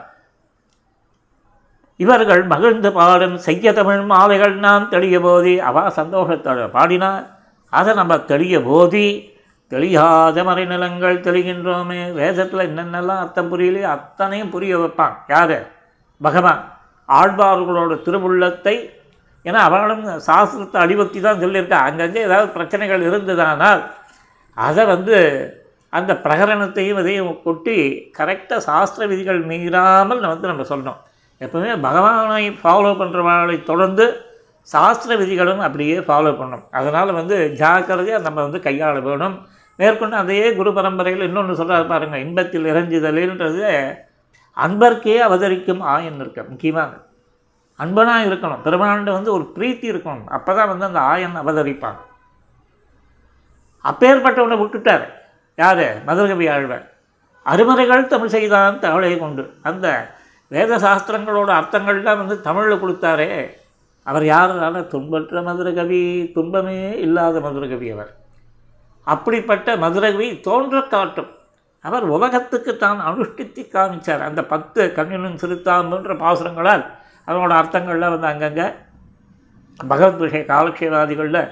இவர்கள் 1.99 2.43
மகிழ்ந்து 2.43 2.89
பாடும் 2.91 3.37
செய்ய 3.37 3.73
தமிழ் 3.73 4.03
மாலைகள் 4.03 4.55
நாம் 4.57 4.89
தெளிய 4.89 5.15
போதி 5.19 5.53
அவா 5.59 5.83
சந்தோஷத்தோட 5.97 6.67
பாடினா 6.77 7.09
அதை 7.73 7.91
நம்ம 7.93 8.13
தெளிய 8.23 8.55
போதி 8.61 9.07
தெளியாத 9.71 10.43
மறைநிலங்கள் 10.43 11.23
தெளிகின்றோமே. 11.23 11.99
வேதத்தில் 12.11 12.67
என்னென்னலாம் 12.67 13.21
அர்த்தம் 13.23 13.51
புரியலையோ 13.51 13.87
அத்தனையும் 13.87 14.49
புரிய 14.49 14.77
வைப்பான். 14.77 15.15
யார்? 15.27 15.57
பகவான். 16.21 16.61
ஆழ்வார்களோட 17.09 17.93
திருவுள்ளத்தை 18.05 18.75
ஏன்னா 19.45 19.59
அவளும் 19.59 20.03
சாஸ்திரத்தை 20.19 20.79
அடிபக்தி 20.81 21.19
தான் 21.19 21.41
சொல்லியிருக்கா 21.41 21.77
அங்கங்கே 21.81 22.21
ஏதாவது 22.21 22.49
பிரச்சனைகள் 22.51 23.05
இருந்ததானால் 23.09 23.81
அதை 24.57 24.83
வந்து 24.85 25.17
அந்த 25.93 26.11
பிரகரணத்தையும் 26.25 26.99
இதையும் 26.99 27.29
கொட்டி 27.43 27.77
கரெக்டாக 28.17 28.61
சாஸ்திர 28.61 29.05
விதிகள் 29.07 29.39
மீறாமல் 29.43 30.21
வந்து 30.33 30.47
நம்ம 30.47 30.65
சொன்னோம் 30.69 30.99
எப்போவுமே 31.43 31.81
பகவானை 31.81 32.49
ஃபாலோ 32.49 32.91
பண்ணுறவங்களை 33.01 33.63
தொடர்ந்து 33.63 34.05
சாஸ்திர 34.61 35.15
விதிகளும் 35.15 35.59
அப்படியே 35.59 35.97
ஃபாலோ 35.97 36.31
பண்ணணும் 36.39 36.65
அதனால் 36.71 37.17
வந்து 37.19 37.35
ஜாக்கிரதையாக 37.61 38.23
நம்ம 38.23 38.41
வந்து 38.41 38.59
கையாள 38.59 39.01
வேணும். 39.01 39.47
மேற்கொண்டு 39.75 40.15
அதையே 40.15 40.47
குரு 40.55 40.71
பரம்பரையில் 40.73 41.27
இன்னொன்று 41.27 41.53
சொல்கிறாரு 41.59 41.87
பாருங்கள் 41.87 42.23
இன்பத்தில் 42.25 42.65
இறைஞ்சுதலின்றது 42.65 43.61
அன்பர்க்கே 44.57 45.15
அவதரிக்கும் 45.27 45.81
ஆயன் 45.95 46.19
இருக்க 46.19 46.43
முக்கியமாக 46.49 46.93
அன்பனாக 47.83 48.27
இருக்கணும். 48.29 48.63
பெருமாண்டு 48.65 49.11
வந்து 49.17 49.31
ஒரு 49.33 49.45
பிரீத்தி 49.55 49.87
இருக்கணும். 49.91 50.27
அப்போ 50.37 50.53
தான் 50.53 50.67
வந்து 50.67 50.85
அந்த 50.85 50.99
ஆயன் 50.99 51.37
அவதரிப்பான். 51.41 51.99
அப்பேற்பட்டவனை 53.89 54.55
விட்டுட்டார். 54.61 55.05
யார்? 55.55 55.85
மதுரகவி 56.05 56.47
ஆழ்வார். 56.49 56.85
அருமறைகள் 57.45 58.09
தமிழ் 58.13 58.33
செய்தான் 58.35 58.79
தமிழை 58.79 59.17
கொண்டு. 59.19 59.43
அந்த 59.61 59.87
வேத 60.49 60.77
சாஸ்திரங்களோட 60.77 61.51
அர்த்தங்கள்லாம் 61.59 62.17
வந்து 62.17 62.41
தமிழில் 62.41 62.81
கொடுத்தாரே. 62.81 63.49
அவர் 64.03 64.23
யாருனால? 64.23 64.87
துன்பற்ற 64.87 65.41
மதுரகவி 65.41 66.31
துன்பமே 66.33 66.97
இல்லாத 66.97 67.39
மதுரகவி 67.39 67.91
அவர். 67.91 68.15
அப்படிப்பட்ட 69.03 69.75
மதுரகவி 69.75 70.39
தோன்ற 70.39 70.81
காட்டும். 70.81 71.27
அவர் 71.81 72.03
உலகத்துக்கு 72.03 72.77
தான் 72.77 72.99
அனுஷ்டித்து 72.99 73.61
காமிச்சார். 73.73 74.19
அந்த 74.19 74.43
பத்து 74.43 74.91
கண்ணினும் 74.95 75.37
சிறுத்தாம்புன்ற 75.37 76.17
பாசுரங்களால் 76.17 76.85
அதனோட 77.27 77.53
அர்த்தங்கள்லாம் 77.61 78.19
வந்து 78.19 78.27
அங்கங்கே 78.27 78.73
பகவத் 79.87 80.19
விஷய 80.19 80.43
காலக்ஷேவாதிகளில். 80.47 81.49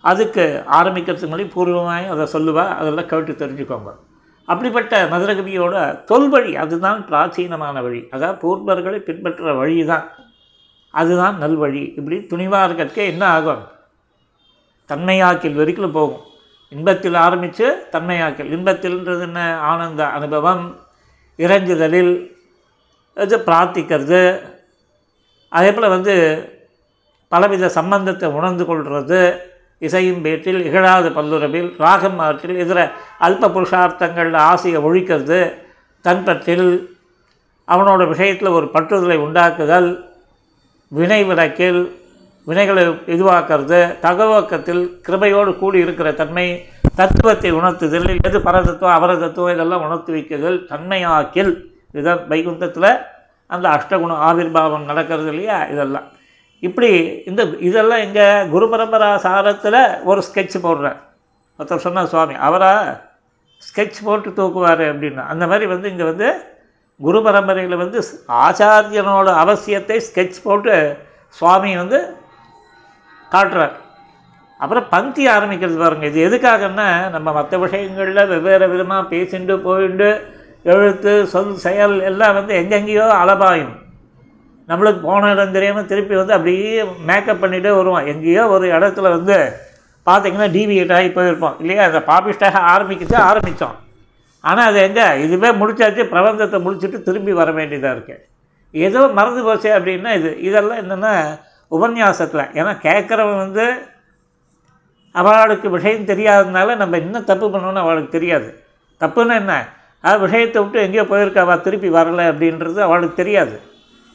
அதுக்கு 0.00 0.64
ஆரம்பிக்கிறதுக்கு 0.70 1.28
முன்னாடி 1.28 1.50
பூர்வமாய் 1.56 2.08
அதை 2.08 2.24
சொல்லுவாள் 2.32 2.76
அதெல்லாம் 2.76 3.06
கேட்டு 3.06 3.32
தெரிஞ்சுக்கோங்க. 3.32 3.96
அப்படிப்பட்ட 4.46 5.04
மதுரகவியோட 5.04 6.04
தொல்வழி 6.04 6.56
அதுதான் 6.56 7.06
பிராச்சீனமான 7.10 7.82
வழி. 7.82 8.08
அதாவது 8.10 8.38
பூர்வர்களை 8.38 8.98
பின்பற்ற 8.98 9.54
வழி 9.54 9.84
தான் 9.84 10.06
அதுதான் 10.90 11.36
நல்வழி. 11.40 11.82
இப்படி 11.98 12.16
துணிவாக 12.18 12.66
இருக்கிறதுக்கே 12.66 13.06
என்ன 13.06 13.26
ஆகும்? 13.26 13.62
தன்மையாக்கில் 14.88 15.54
வரைக்கும் 15.54 15.92
போகும். 15.92 16.24
இன்பத்தில் 16.68 17.14
ஆரம்பித்து 17.14 17.66
தன்மையாக்கல். 17.92 18.52
இன்பத்தில்ன்றது 18.56 19.20
என்ன? 19.20 19.58
ஆனந்த 19.58 20.02
அனுபவம் 20.08 20.64
இறைஞ்சுதலில் 21.38 22.14
இது 23.14 23.36
பிரார்த்திக்கிறது. 23.38 24.40
அதே 25.48 25.72
போல் 25.72 25.88
வந்து 25.88 26.14
பலவித 27.28 27.68
சம்பந்தத்தை 27.68 28.28
உணர்ந்து 28.28 28.64
கொள்வது 28.64 29.20
இசையும் 29.78 30.24
பேட்டில் 30.24 30.64
இகழாது 30.64 31.10
பல்லுறவில் 31.10 31.74
ராகம் 31.78 32.18
ஆற்றில் 32.18 32.58
இதர 32.58 32.92
அல்ப 33.20 33.48
புருஷார்த்தங்களில் 33.48 34.36
ஆசையை 34.36 34.82
ஒழிக்கிறது. 34.82 35.52
தன்பற்றில் 36.00 36.96
அவனோட 37.68 38.08
விஷயத்தில் 38.08 38.48
ஒரு 38.48 38.66
பற்றுதலை 38.66 39.16
உண்டாக்குதல். 39.16 40.04
வினை 40.88 41.24
விளக்கில் 41.24 42.00
வினைகளை 42.46 42.82
இதுவாக்கிறது. 43.06 43.98
தகவக்கத்தில் 44.00 45.00
கிருபையோடு 45.08 45.58
கூடி 45.58 45.78
இருக்கிற 45.78 46.12
தன்மை 46.12 46.66
தத்துவத்தை 46.94 47.52
உணர்த்துதல். 47.52 48.16
எது 48.22 48.38
பரதத்துவம் 48.38 48.96
அவரதத்துவம் 48.98 49.52
இதெல்லாம் 49.52 49.82
உணர்த்தி 49.82 50.12
வைக்குதல். 50.12 50.66
தன்மையாக்கில் 50.68 51.60
இதுதான் 51.92 52.28
வைகுந்தத்தில் 52.28 53.02
அந்த 53.46 53.68
அஷ்டகுண 53.68 54.12
ஆவிர்வாவம் 54.28 54.84
நடக்கிறது 54.84 55.28
இல்லையா? 55.28 55.64
இதெல்லாம். 55.64 56.06
இப்படி 56.60 57.22
இந்த 57.24 57.42
இதெல்லாம் 57.58 57.98
எங்கே 57.98 58.46
குரு 58.48 58.66
பரம்பரா 58.66 59.08
சாரத்தில் 59.16 60.04
ஒரு 60.04 60.22
ஸ்கெட்ச் 60.28 60.56
போடுறேன் 60.62 60.98
ஒருத்தர் 61.58 61.76
சொன்னார் 61.76 62.06
சுவாமி 62.06 62.34
அவராக 62.34 63.00
ஸ்கெட்ச் 63.62 64.04
போட்டு 64.04 64.30
தூக்குவார் 64.30 64.84
அப்படின்னா 64.90 65.26
அந்த 65.26 65.46
மாதிரி 65.46 65.66
வந்து 65.66 65.90
இங்கே 65.90 66.04
வந்து 66.04 66.28
குரு 67.00 67.22
பரம்பரையில் 67.22 67.76
வந்து 67.76 67.98
ஆச்சாரியனோட 68.28 69.28
அவசியத்தை 69.44 69.96
ஸ்கெட்ச் 70.06 70.38
போட்டு 70.42 70.74
சுவாமி 71.28 71.76
வந்து 71.76 71.98
காட்டுறார். 73.32 73.74
அப்புறம் 74.60 74.86
பங்கி 74.90 75.28
ஆரம்பிக்கிறது 75.28 75.76
பாருங்கள் 75.76 76.08
இது 76.08 76.20
எதுக்காகன்னா 76.28 77.10
நம்ம 77.10 77.32
மற்ற 77.32 77.58
விஷயங்களில் 77.58 78.26
வெவ்வேறு 78.26 78.68
விதமாக 78.68 79.14
பேசிண்டு 79.14 79.56
போயிண்டு 79.66 80.08
எழுத்து 80.62 81.26
சொல் 81.26 81.56
செயல் 81.56 82.00
எல்லாம் 82.00 82.34
வந்து 82.34 82.54
எங்கெங்கேயோ 82.54 83.08
அளபாயும் 83.22 83.74
நம்மளுக்கு 84.68 85.00
போன 85.00 85.30
இடம் 85.30 85.52
தெரியாமல் 85.52 85.86
திருப்பி 85.86 86.14
வந்து 86.16 86.32
அப்படியே 86.32 86.84
மேக்கப் 87.08 87.42
பண்ணிகிட்டே 87.44 87.72
வருவோம் 87.76 88.06
எங்கேயோ 88.06 88.48
ஒரு 88.48 88.66
இடத்துல 88.78 89.10
வந்து 89.16 89.36
பார்த்திங்கன்னா 90.06 90.48
டிவியேட் 90.56 90.94
ஆகி 90.96 91.08
போயிருப்போம் 91.08 91.56
இல்லையா? 91.58 91.84
அந்த 91.84 92.00
பாபிஸ்டாக 92.06 92.62
ஆரம்பிக்கிச்சு 92.72 93.16
ஆரம்பித்தோம் 93.28 93.76
ஆனால் 94.40 94.66
அது 94.66 94.78
எங்கே? 94.80 95.06
இதுவே 95.22 95.48
முடிச்சாச்சு. 95.50 96.02
பிரபந்தத்தை 96.12 96.58
முடிச்சுட்டு 96.66 97.02
திரும்பி 97.02 97.32
வர 97.32 97.52
வேண்டியதாக 97.52 97.94
இருக்குது 97.96 98.24
ஏதோ 98.74 99.08
மறந்து 99.08 99.42
போச்சு 99.42 99.68
அப்படின்னா 99.78 100.10
இது. 100.14 100.30
இதெல்லாம் 100.40 100.80
என்னென்னா 100.82 101.12
உபன்யாசத்தில். 101.70 102.50
ஏன்னா 102.58 102.72
கேட்குறவன் 102.82 103.36
வந்து 103.36 103.66
அவளுக்கு 105.14 105.70
விஷயம் 105.70 106.06
தெரியாததுனால 106.06 106.76
நம்ம 106.76 106.96
என்ன 106.96 107.20
தப்பு 107.20 107.46
பண்ணோன்னு 107.48 107.84
அவளுக்கு 107.84 108.10
தெரியாது. 108.10 108.48
தப்புன்னு 109.00 109.34
என்ன? 109.34 109.68
அது 110.00 110.18
விஷயத்தை 110.18 110.62
விட்டு 110.62 110.82
எங்கேயோ 110.82 111.02
போயிருக்காவா 111.02 111.60
திருப்பி 111.60 111.88
வரலை 111.88 112.24
அப்படின்றது 112.32 112.80
அவளுக்கு 112.80 113.16
தெரியாது. 113.22 113.56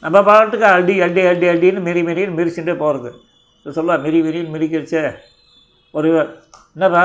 நம்ம 0.02 0.18
பாட்டுக்கு 0.28 0.66
அடி 0.76 0.94
அடி 1.06 1.22
அடி 1.32 1.46
அடின்னு 1.52 1.82
மிரி 1.88 2.00
மெரின்னு 2.08 2.36
மிரிச்சுட்டே 2.38 2.74
போகிறது 2.76 3.10
சொல்லுவா 3.66 3.96
மெரி 4.04 4.20
மிரின்னு 4.26 4.54
மிரிக்கிடுச்சு 4.54 5.00
ஒரு 5.94 6.08
என்னப்பா 6.76 7.02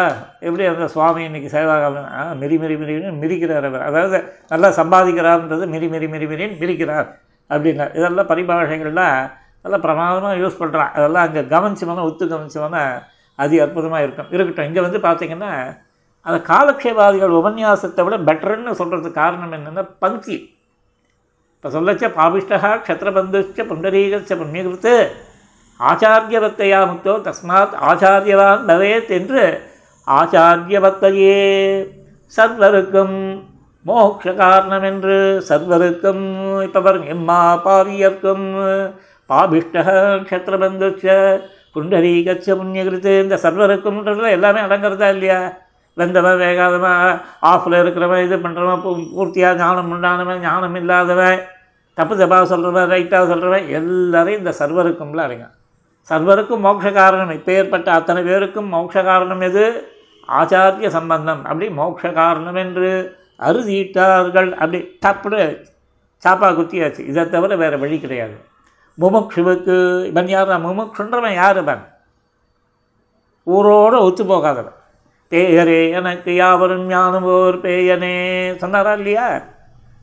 எப்படி 0.47 0.63
அந்த 0.69 0.87
சுவாமி 0.93 1.21
இன்னைக்கு 1.27 1.49
சேவாகாலம் 1.55 2.07
ஆ 2.17 2.21
மெரி 2.41 2.57
மிரி 2.61 2.75
மிரின்னு 2.81 3.09
மிரிக்கிறார் 3.23 3.65
அவர். 3.69 3.83
அதாவது 3.89 4.17
நல்லா 4.51 4.69
சம்பாதிக்கிறார்ன்றது 4.79 5.65
மிரி 5.73 5.87
மெரி 5.93 6.07
மெரி 6.13 6.27
மிரின்னு 6.31 6.59
மிரிக்கிறார் 6.61 7.07
அப்படின்னா 7.49 7.85
இதெல்லாம் 7.97 8.29
பரிபாஷைகள்லாம் 8.31 9.17
நல்லா 9.65 9.77
பிரமாதமாக 9.85 10.41
யூஸ் 10.43 10.59
பண்ணுறான் 10.61 10.91
அதெல்லாம் 10.97 11.25
அங்கே 11.27 11.43
கவனிச்சோம்னா 11.53 12.07
ஒத்து 12.09 12.25
கவனிச்சோம்னா 12.33 12.83
அதி 13.39 13.55
அற்புதமாக 13.63 14.05
இருக்கும். 14.05 14.29
இருக்கட்டும் 14.35 14.67
இங்கே 14.69 14.81
வந்து 14.85 14.99
பார்த்திங்கன்னா 14.99 15.51
அந்த 16.25 16.37
காலக்ஷேபாதிகள் 16.51 17.39
உபன்யாசத்தை 17.41 18.03
விட 18.05 18.15
பெட்டர்ன்னு 18.29 18.79
சொல்கிறதுக்கு 18.81 19.19
காரணம் 19.21 19.55
என்னென்னா 19.57 19.83
பங்கி 20.03 20.37
இப்போ 21.57 21.69
சொல்லச்ச 21.73 22.07
பாபிஷ்டா 22.17 22.57
க்ஷத்ரபந்துச்ச 22.79 23.61
புண்டரீகச்ச 23.67 24.33
புண்ணியகிருத்து 24.33 24.93
ஆச்சாரியவத்தையா 25.79 26.79
முக்தோ 26.85 27.13
தஸ்மாத் 27.25 27.73
ஆச்சாரியவான் 27.87 28.61
பவேத் 28.67 29.11
என்று 29.11 29.43
ஆச்சாரியவத்தையே 30.07 31.39
சர்வருக்கும் 32.33 33.17
மோட்ச 33.85 34.33
காரணம் 34.35 34.85
என்று 34.91 35.17
சர்வருக்கும் 35.49 36.23
இப்போ 36.63 36.79
பாருங்க 36.79 37.09
எம்மா 37.09 37.39
பாவியர்க்கும் 37.65 38.45
பாபிஷ்ட 39.29 39.77
க்ஷத்ரபந்துச்ச 40.23 41.05
புண்டரீகச்ச 41.75 42.47
புண்ணியகிருத்து 42.53 43.13
இந்த 43.23 43.35
சர்வருக்கும்ன்றதுல 43.43 44.29
எல்லாமே 44.31 44.61
அடங்குறதா 44.63 45.09
இல்லையா 45.09 45.39
வெந்தவன் 45.97 46.39
வேகாதவன் 46.41 46.97
ஆஃபில் 47.51 47.77
இருக்கிறவன் 47.81 48.25
இது 48.25 48.35
பண்ணுறவன் 48.37 48.81
பூ 48.81 48.91
பூர்த்தியாக 49.15 49.57
ஞானம் 49.63 49.91
உண்டானவன் 49.95 50.41
ஞானம் 50.41 50.75
இல்லாதவன் 50.75 51.39
தப்பு 51.97 52.15
தப்பாக 52.15 52.45
சொல்கிறவன் 52.51 52.91
ரைட்டாக 52.93 53.25
சொல்கிறவன் 53.31 53.67
எல்லாரையும் 53.77 54.41
இந்த 54.43 54.53
சர்வருக்கும்ல 54.59 55.23
அடங்க. 55.27 55.45
சர்வருக்கும் 56.09 56.63
மோட்ச 56.65 56.91
காரணம் 56.93 57.31
இப்போ 57.37 57.51
ஏற்பட்ட 57.51 57.87
அத்தனை 57.91 58.21
பேருக்கும் 58.23 58.67
மோட்ச 58.73 59.03
காரணம் 59.03 59.41
எது? 59.41 59.63
ஆச்சாரிய 60.39 60.87
சம்பந்தம். 60.87 61.41
அப்படி 61.45 61.67
மோட்ச 61.69 62.13
காரணம் 62.13 62.55
என்று 62.55 62.89
அறுதியிட்டார்கள். 63.47 64.49
அப்படி 64.61 64.79
டப்புனு 65.05 65.41
சாப்பா 66.23 66.47
குத்தியாச்சு. 66.59 67.01
இதை 67.11 67.29
தவிர 67.29 67.55
வேறு 67.55 67.79
வழி 67.79 67.97
கிடையாது. 67.99 68.37
முமுக்ஷுவுக்கு 69.01 69.75
இவன் 70.05 70.27
யார் 70.27 70.53
முமுக்ஷுன்றவன் 70.67 71.33
யார் 71.33 71.57
இவன் 71.57 71.83
ஊரோடு 73.47 73.97
ஒத்து 74.07 74.23
போகாதவன். 74.25 74.77
பேயரே 75.31 75.91
எனக்கு 75.91 76.35
யாவரும் 76.35 76.85
ஞானம் 76.85 77.23
ஓர் 77.23 77.55
பேயனே 77.55 78.13
சொன்னாரா 78.55 78.93
இல்லையா? 78.93 79.41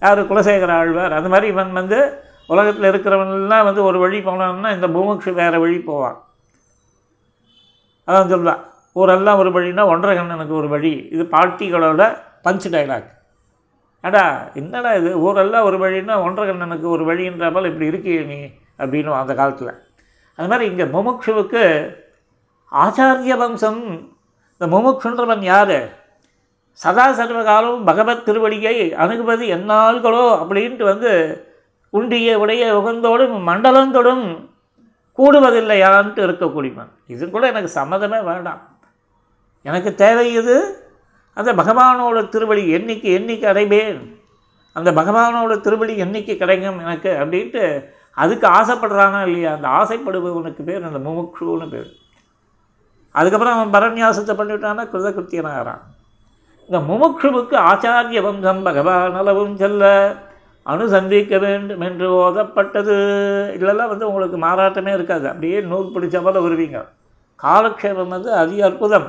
யார்? 0.00 0.20
குலசேகர 0.20 0.72
ஆழ்வார். 0.72 1.12
அந்த 1.12 1.28
மாதிரி 1.28 1.46
இவன் 1.46 1.72
வந்து 1.72 2.22
உலகத்தில் 2.46 2.88
இருக்கிறவன்லாம் 2.90 3.64
வந்து 3.64 3.82
ஒரு 3.82 3.98
வழி 3.98 4.18
போனான்னா 4.18 4.74
இந்த 4.74 4.88
பூமுக்ஷு 4.88 5.32
வேறு 5.32 5.60
வழி 5.60 5.78
போவான். 5.78 6.18
அதான் 8.08 8.32
சொல்லுவான் 8.32 8.62
ஊரெல்லாம் 8.92 9.38
ஒரு 9.38 9.50
வழின்னா 9.50 9.86
ஒன்றரை 9.86 10.16
கண்ணனுக்கு 10.16 10.54
ஒரு 10.54 10.68
வழி. 10.68 11.08
இது 11.10 11.22
பாட்டிகளோட 11.30 12.02
பஞ்ச் 12.44 12.66
டைலாக் 12.74 13.10
அடா 14.00 14.48
என்னடா 14.54 14.92
இது? 14.92 15.20
ஊரெல்லாம் 15.20 15.64
ஒரு 15.64 15.76
வழின்னா 15.84 16.14
ஒன்றரை 16.22 16.46
கண்ணனுக்கு 16.48 16.88
ஒரு 16.88 17.04
வழின்ற 17.10 17.52
போல் 17.52 17.64
இப்படி 17.64 17.88
இருக்கியே 17.90 18.26
நீ 18.26 18.38
அப்படின்னு 18.78 19.20
அந்த 19.22 19.34
காலத்தில். 19.34 19.72
அது 20.34 20.48
மாதிரி 20.48 20.70
இங்கே 20.70 20.84
முமுக்ஷுவுக்கு 20.84 21.62
ஆச்சாரிய 22.72 23.36
வம்சம் 23.36 24.13
இந்த 24.64 24.76
முமுட்சுன்றவன் 24.76 25.42
யார்? 25.42 25.78
சதா 26.72 27.12
சர்வகாலம் 27.12 27.80
பகவத் 27.84 28.22
திருவடியை 28.28 28.92
அணுகுவது 29.02 29.44
எந்நாள்களோ 29.46 30.22
அப்படின்ட்டு 30.42 30.84
வந்து 30.84 31.10
உண்டிய 31.90 32.38
உடைய 32.42 32.62
உகந்தோடும் 32.78 33.34
மண்டலந்தோடும் 33.48 34.24
கூடுவதில்லையான்ட்டு 35.18 36.22
இருக்கக்கூடியவன் 36.26 36.90
இது 37.06 37.30
கூட 37.30 37.44
எனக்கு 37.46 37.70
சம்மதமே 37.80 38.20
வேண்டாம். 38.24 38.62
எனக்கு 39.62 39.94
தேவை 39.94 40.32
இது 40.34 40.56
அந்த 41.32 41.52
பகவானோட 41.52 42.28
திருவடி 42.28 42.64
என்னைக்கு 42.76 43.10
என்னைக்கு 43.18 43.46
அடைவேன்? 43.52 44.00
அந்த 44.72 44.92
பகவானோட 44.92 45.60
திருவடி 45.60 45.96
என்னைக்கு 46.04 46.36
கிடைக்கும் 46.36 46.78
எனக்கு 46.78 47.12
அப்படின்ட்டு 47.22 47.64
அதுக்கு 48.12 48.48
ஆசைப்படுறானா 48.48 49.22
இல்லையா? 49.26 49.52
அந்த 49.52 49.68
ஆசைப்படுபவனுக்கு 49.80 50.64
பேர் 50.70 50.88
அந்த 50.90 51.10
முமுட்சுன்னு 51.10 51.68
பேர். 51.70 51.92
அதுக்கப்புறம் 53.14 53.56
அவன் 53.56 53.74
பரநியாசத்தை 53.74 54.32
பண்ணிவிட்டான்னா 54.40 54.84
கிருதகிருத்தியனாகிறான் 54.92 55.82
இந்த 56.68 56.78
முமுட்சுவுக்கு 56.88 57.56
ஆச்சாரிய 57.70 58.22
வம்சம் 58.22 58.62
பகவான் 58.62 59.14
அளவும் 59.14 59.56
செல்ல 59.56 60.14
அனுசந்திக்க 60.66 61.38
வேண்டும் 61.40 61.80
என்று 61.80 62.06
ஓதப்பட்டது. 62.10 62.94
இல்லைலாம் 63.58 63.88
வந்து 63.88 64.08
உங்களுக்கு 64.08 64.36
மாறாட்டமே 64.36 64.92
இருக்காது. 64.92 65.28
அப்படியே 65.28 65.60
நூல் 65.60 65.92
பிடிச்ச 65.94 66.22
போல 66.22 66.40
வருவீங்க. 66.40 66.78
காலக்ஷேபம் 67.42 68.08
வந்து 68.08 68.32
அதி 68.32 68.62
அற்புதம். 68.62 69.08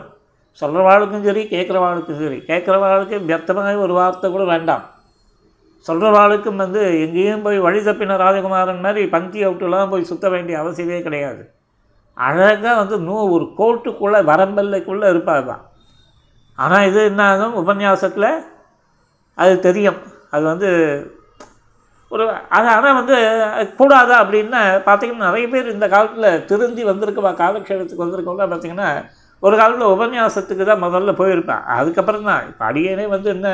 சொல்கிறவாளுக்கும் 0.62 1.24
சரி 1.24 1.43
கேட்குறவாளுக்கும் 1.43 2.20
சரி. 2.24 2.38
கேட்குறவாளுக்கு 2.47 3.16
வியர்த்தமாக 3.30 3.78
ஒரு 3.78 3.93
வார்த்தை 3.93 4.32
கூட 4.32 4.43
வேண்டாம். 4.43 4.84
சொல்கிறவாளுக்கும் 5.88 6.56
வந்து 6.56 6.82
எங்கேயும் 7.01 7.41
போய் 7.41 7.60
வழி 7.60 7.80
தப்பின 7.80 8.18
ராஜகுமாரன் 8.18 8.82
மாதிரி 8.82 9.08
பங்கி 9.08 9.45
அவுட்டுலாம் 9.45 9.89
போய் 9.89 10.03
சுற்ற 10.03 10.30
வேண்டிய 10.30 10.60
அவசியமே 10.60 11.01
கிடையாது. 11.01 11.55
அழகாக 12.18 12.76
வந்து 12.82 12.97
நூ 13.07 13.16
ஒரு 13.36 13.45
கோட்டுக்குள்ளே 13.59 14.20
வரம்பெல்லைக்குள்ளே 14.32 15.07
இருப்பார் 15.13 15.49
தான் 15.51 15.63
ஆனால் 16.59 16.88
இது 16.89 16.99
என்ன 17.11 17.22
ஆகும் 17.32 17.57
உபன்யாசத்தில் 17.61 18.30
அது 19.38 19.53
தெரியும். 19.68 19.99
அது 20.34 20.43
வந்து 20.51 20.70
ஒரு 22.11 22.24
அது 22.55 22.68
ஆனால் 22.76 22.97
வந்து 22.99 23.16
கூடாதா 23.80 24.16
அப்படின்னு 24.24 24.59
பார்த்திங்கன்னா 24.88 25.28
நிறைய 25.30 25.45
பேர் 25.53 25.74
இந்த 25.74 25.88
காலத்தில் 25.93 26.43
திருந்தி 26.49 26.84
வந்திருக்கவா 26.89 27.32
காலக்ஷேபத்துக்கு 27.43 28.05
வந்திருக்கவங்க 28.05 28.45
பார்த்திங்கன்னா 28.51 28.89
ஒரு 29.43 29.55
காலத்தில் 29.59 29.93
உபன்யாசத்துக்கு 29.95 30.66
தான் 30.66 30.84
முதல்ல 30.84 31.13
போயிருப்பேன். 31.22 31.63
அதுக்கப்புறம் 31.78 32.28
தான். 32.30 32.43
இப்போ 32.49 32.63
அடியேனே 32.70 33.07
வந்து 33.16 33.30
என்ன 33.36 33.49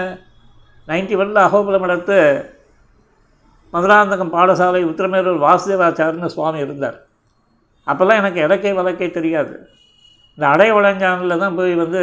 நைன்டி 0.88 1.16
ஒனில் 1.22 1.46
அகோபுரம் 1.46 1.88
எடுத்து 1.88 2.18
மதுராந்தகம் 3.74 4.36
பாடசாலை 4.36 4.82
உத்திரமேரூர் 4.92 5.46
வாசுதேவாச்சார்னு 5.48 6.30
சுவாமி 6.36 6.64
இருந்தார். 6.66 6.98
அப்போல்லாம் 7.88 8.22
எனக்கு 8.22 8.40
இடக்கை 8.46 8.74
வழக்கை 8.80 9.10
தெரியாது. 9.18 9.54
இந்த 10.38 10.46
அடை 10.54 10.70
வளஞ்சானில் 10.78 11.42
தான் 11.44 11.58
போய் 11.60 11.74
வந்து 11.84 12.02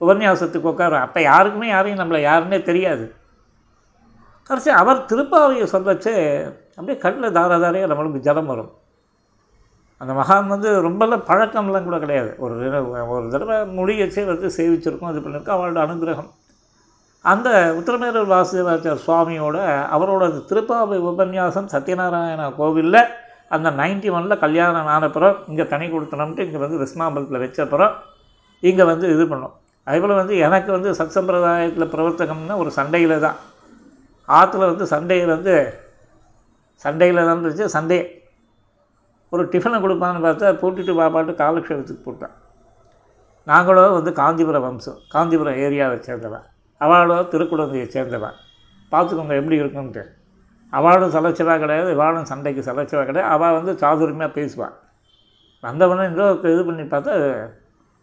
உபன்யாசத்துக்கு 0.00 0.70
உட்காருவேன் 0.72 1.06
அப்போ 1.06 1.20
யாருக்குமே 1.30 1.68
யாரையும் 1.70 2.02
நம்மளை 2.02 2.20
யாருன்னே 2.26 2.58
தெரியாது. 2.68 3.06
கடைசி 4.50 4.70
அவர் 4.82 5.06
திருப்பாவையை 5.10 5.66
சொல்லச்சு 5.72 6.12
அப்படியே 6.76 6.96
கண்ணில் 7.04 7.36
தாராதாரையாக 7.38 7.90
நம்மளுக்கு 7.90 8.26
ஜலம் 8.28 8.50
வரும். 8.52 8.70
அந்த 10.00 10.12
மகான் 10.18 10.52
வந்து 10.54 10.68
ரொம்பலாம் 10.86 11.26
பழக்கம்லாம் 11.30 11.88
கூட 11.88 11.96
கிடையாது. 12.04 12.30
ஒரு 12.44 12.54
ஒரு 13.14 13.26
தடவை 13.32 13.56
முடியச்சே 13.78 14.22
வந்து 14.30 14.48
சேவிச்சிருக்கோம் 14.58 15.12
இது 15.12 15.22
பண்ணியிருக்கோம் 15.24 15.56
அவரோட 15.56 15.80
அனுகிரகம். 15.86 16.30
அந்த 17.24 17.48
உத்திரமேரூர் 17.78 18.30
வாசுதேவாச்சார் 18.34 19.02
சுவாமியோட 19.06 19.58
அவரோட 19.96 20.22
அந்த 20.30 20.40
திருப்பாவை 20.50 20.98
உபன்யாசம் 21.10 21.68
சத்யநாராயணா 21.74 22.46
கோவிலில் 22.60 23.02
அந்த 23.50 23.68
நைன்டி 23.80 24.08
ஒனில் 24.16 24.42
கல்யாணம் 24.44 24.90
ஆனப்புறம் 24.94 25.36
இங்கே 25.50 25.64
தனி 25.72 25.86
கொடுத்தனம்ட்டு 25.94 26.44
இங்கே 26.46 26.60
வந்து 26.64 26.80
விஸ்மாம்பலத்தில் 26.82 27.42
வச்சப்புறம் 27.44 27.94
இங்கே 28.68 28.84
வந்து 28.90 29.06
இது 29.14 29.24
பண்ணோம். 29.32 29.54
அதேபோல் 29.86 30.20
வந்து 30.20 30.34
எனக்கு 30.46 30.70
வந்து 30.76 30.90
சத் 30.98 31.16
சம்பிரதாயத்தில் 31.16 31.92
பிரவர்த்தகம்னா 31.94 32.56
ஒரு 32.62 32.70
சண்டையில் 32.78 33.14
தான். 33.26 33.38
ஆற்றுல 34.28 34.68
வந்து 34.72 34.86
சண்டையில் 34.92 35.32
வந்து 35.36 35.54
சண்டையில் 36.84 37.20
தான் 37.20 37.32
இருந்துச்சு 37.34 37.66
சண்டே. 37.76 37.98
ஒரு 39.32 39.42
டிஃபனை 39.52 39.78
கொடுப்பான்னு 39.84 40.22
பார்த்தா 40.26 40.52
போட்டுட்டு 40.62 40.92
பாப்பாட்டு 41.00 41.32
காலக்ஷேபத்துக்கு 41.42 42.06
போட்டான். 42.06 42.36
நாங்களும் 43.50 43.96
வந்து 43.98 44.12
காஞ்சிபுரம் 44.20 44.64
வம்சம் 44.66 45.00
காஞ்சிபுரம் 45.14 45.60
ஏரியாவை 45.64 45.98
சேர்ந்தவன். 46.06 46.46
அவளோ 46.80 47.18
திருக்குழந்தையை 47.32 47.86
சேர்ந்தவன். 47.96 48.36
பார்த்துக்கோங்க 48.92 49.34
எப்படி 49.40 49.56
இருக்குன்ட்டு. 49.62 50.02
அவளும் 50.72 51.14
சலைச்சவா 51.16 51.54
கிடையாது 51.62 51.88
இவாளும் 51.96 52.28
சண்டைக்கு 52.32 52.62
சலைச்சவா 52.68 53.02
கிடையாது. 53.08 53.30
அவள் 53.34 53.56
வந்து 53.58 53.72
சாதுரியமாக 53.82 54.30
பேசுவாள் 54.38 54.76
வந்தவொடனே 55.64 56.04
ஏதோ 56.14 56.26
இது 56.54 56.62
பண்ணி 56.68 56.84
பார்த்தா 56.92 57.14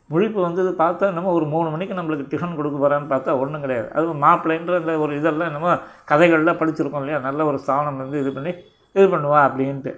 முழிப்பு 0.10 0.40
வந்தது 0.46 0.70
பார்த்தா 0.82 1.06
என்னமோ 1.12 1.32
ஒரு 1.38 1.46
மூணு 1.54 1.68
மணிக்கு 1.72 1.98
நம்மளுக்கு 1.98 2.32
டிஃபன் 2.34 2.58
கொடுக்க 2.58 2.76
போகிறான்னு 2.78 3.10
பார்த்தா 3.14 3.32
ஒன்றும் 3.42 3.64
கிடையாது. 3.66 3.88
அது 3.96 4.14
மாப்பிள்ளைன்ற 4.26 4.76
அந்த 4.82 4.94
ஒரு 5.06 5.14
இதெல்லாம் 5.20 5.50
என்னமோ 5.52 5.72
கதைகள்லாம் 6.12 6.60
படிச்சிருக்கோம் 6.62 7.04
இல்லையா? 7.04 7.20
நல்ல 7.28 7.46
ஒரு 7.50 7.58
ஸ்தானம் 7.64 8.02
வந்து 8.04 8.20
இது 8.24 8.32
பண்ணி 8.38 8.52
இது 8.96 9.06
பண்ணுவா 9.14 9.40
அப்படின்ட்டு. 9.48 9.94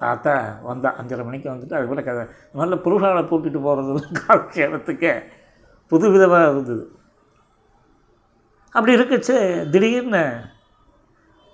பார்த்தா 0.00 0.34
வந்தா 0.68 0.88
அஞ்சரை 1.00 1.22
மணிக்கு 1.28 1.48
வந்துட்டு 1.52 1.76
அதுபோல் 1.78 2.06
கதை. 2.08 2.24
இந்த 2.46 2.58
மாதிரிலாம் 2.58 2.84
புருஷாவை 2.86 3.22
கூட்டிகிட்டு 3.30 3.60
போகிறது 3.66 4.02
காலக்ஷேபத்துக்கே 4.18 4.66
இடத்துக்கே 4.68 5.14
புதுவிதமாக 5.92 6.50
இருந்தது. 6.52 6.84
அப்படி 8.74 8.92
இருக்குச்சு 8.98 9.36
திடீர்னு 9.74 10.24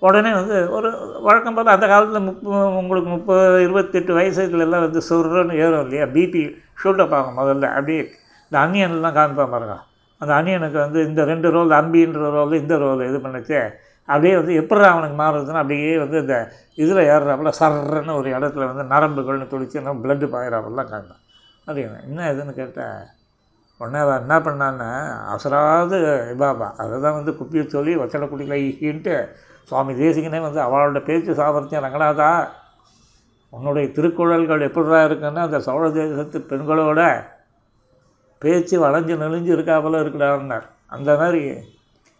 உடனே 0.01 0.31
வந்து 0.33 0.69
ஒரு 0.69 0.89
வழக்கம் 1.21 1.55
போல் 1.55 1.75
அந்த 1.75 1.87
காலத்தில் 1.87 2.25
முப்பது 2.25 2.77
உங்களுக்கு 2.79 3.09
முப்பது 3.09 3.61
இருபத்தெட்டு 3.61 4.13
வயசுலலாம் 4.13 4.85
வந்து 4.85 5.01
சுருன்னு 5.09 5.53
ஏறும் 5.63 5.83
இல்லையா? 5.85 6.05
பிபி 6.15 6.43
ஷூட்டப் 6.83 7.15
ஆகும் 7.17 7.37
முதல்ல. 7.39 7.69
அப்படியே 7.77 8.01
இந்த 8.51 8.57
அனியன்லாம் 8.65 9.17
காமிப்பான் 9.17 9.53
பாருங்க. 9.55 9.75
அந்த 10.21 10.31
அனியனுக்கு 10.33 10.79
வந்து 10.79 10.99
இந்த 11.05 11.21
ரெண்டு 11.23 11.47
ரோல் 11.51 11.71
அம்பின்ற 11.71 12.29
ரோல் 12.37 12.53
இந்த 12.53 12.77
ரோல் 12.77 13.01
இது 13.09 13.19
பண்ணுச்சு. 13.19 13.59
அப்படியே 14.09 14.33
வந்து 14.35 14.53
எப்படி 14.53 14.85
அவனுக்கு 14.85 15.17
மாறுறதுன்னா 15.21 15.61
அப்படியே 15.63 15.97
வந்து 15.97 16.17
இந்த 16.21 16.35
இதில் 16.75 17.07
ஏறுறாப்புல 17.13 17.51
சர்றன்னு 17.61 18.13
ஒரு 18.13 18.29
இடத்துல 18.29 18.67
வந்து 18.71 18.83
நரம்புகள்னு 18.93 19.47
துடிச்சு 19.47 19.79
என்ன 19.81 19.95
பிளட்டு 20.03 20.27
பாயிறாப்புலாம் 20.35 20.91
காமிப்பான் 20.91 21.21
அது 21.67 21.79
என்ன 22.07 22.27
இதுன்னு 22.33 22.53
கேட்டேன் 22.53 22.97
உடனே 23.79 23.99
அவன் 23.99 24.21
என்ன 24.21 24.35
பண்ணான்னு 24.39 24.89
அசராது 25.33 25.97
பாபா 26.37 26.67
அதை 26.77 26.99
தான் 27.01 27.17
வந்து 27.19 27.31
குப்பியை 27.39 27.65
சொல்லி 27.67 27.93
வச்சலை 27.95 28.27
குடிக்கல 28.27 28.59
ஈக்கின்ட்டு 28.67 29.15
சுவாமி 29.69 29.93
தேசிகனே 30.01 30.39
வந்து 30.47 30.61
அவளோட 30.61 30.99
பேச்சு 31.03 31.31
சாமர்த்தியம் 31.33 31.85
ரங்கநாதா 31.85 32.29
உன்னுடைய 33.53 33.85
திருக்குறள்கள் 33.91 34.67
எப்படிடா 34.67 34.99
இருக்குன்னா 35.07 35.43
அந்த 35.47 35.59
சோழ 35.59 35.83
தேசத்து 35.91 36.39
பெண்களோட 36.49 37.01
பேச்சு 38.41 38.75
வளைஞ்சு 38.85 39.15
நெளிஞ்சு 39.21 39.51
இருக்கா 39.55 39.75
போல 39.81 40.01
இருக்குடான்னார் 40.03 40.65
அந்த 40.87 41.11
மாதிரி 41.17 41.41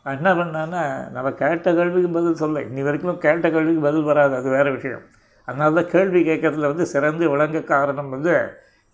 நான் 0.06 0.18
என்ன 0.18 0.32
பண்ணேன்னா 0.34 0.82
நம்ம 1.16 1.28
கேட்ட 1.42 1.74
கேள்விக்கு 1.74 2.10
பதில் 2.10 2.42
சொல்ல 2.42 2.62
இன்னி 2.62 2.82
வரைக்கும் 2.84 3.24
கேட்ட 3.26 3.46
கேள்விக்கு 3.50 3.82
பதில் 3.82 4.10
வராது 4.10 4.34
அது 4.36 4.50
வேறு 4.50 4.72
விஷயம். 4.72 5.04
அதனால 5.48 5.74
தான் 5.78 5.92
கேள்வி 5.92 6.22
கேட்கறதுல 6.30 6.70
வந்து 6.72 6.86
சிறந்து 6.86 7.26
விளங்க 7.30 7.62
காரணம் 7.74 8.10
வந்து 8.10 8.34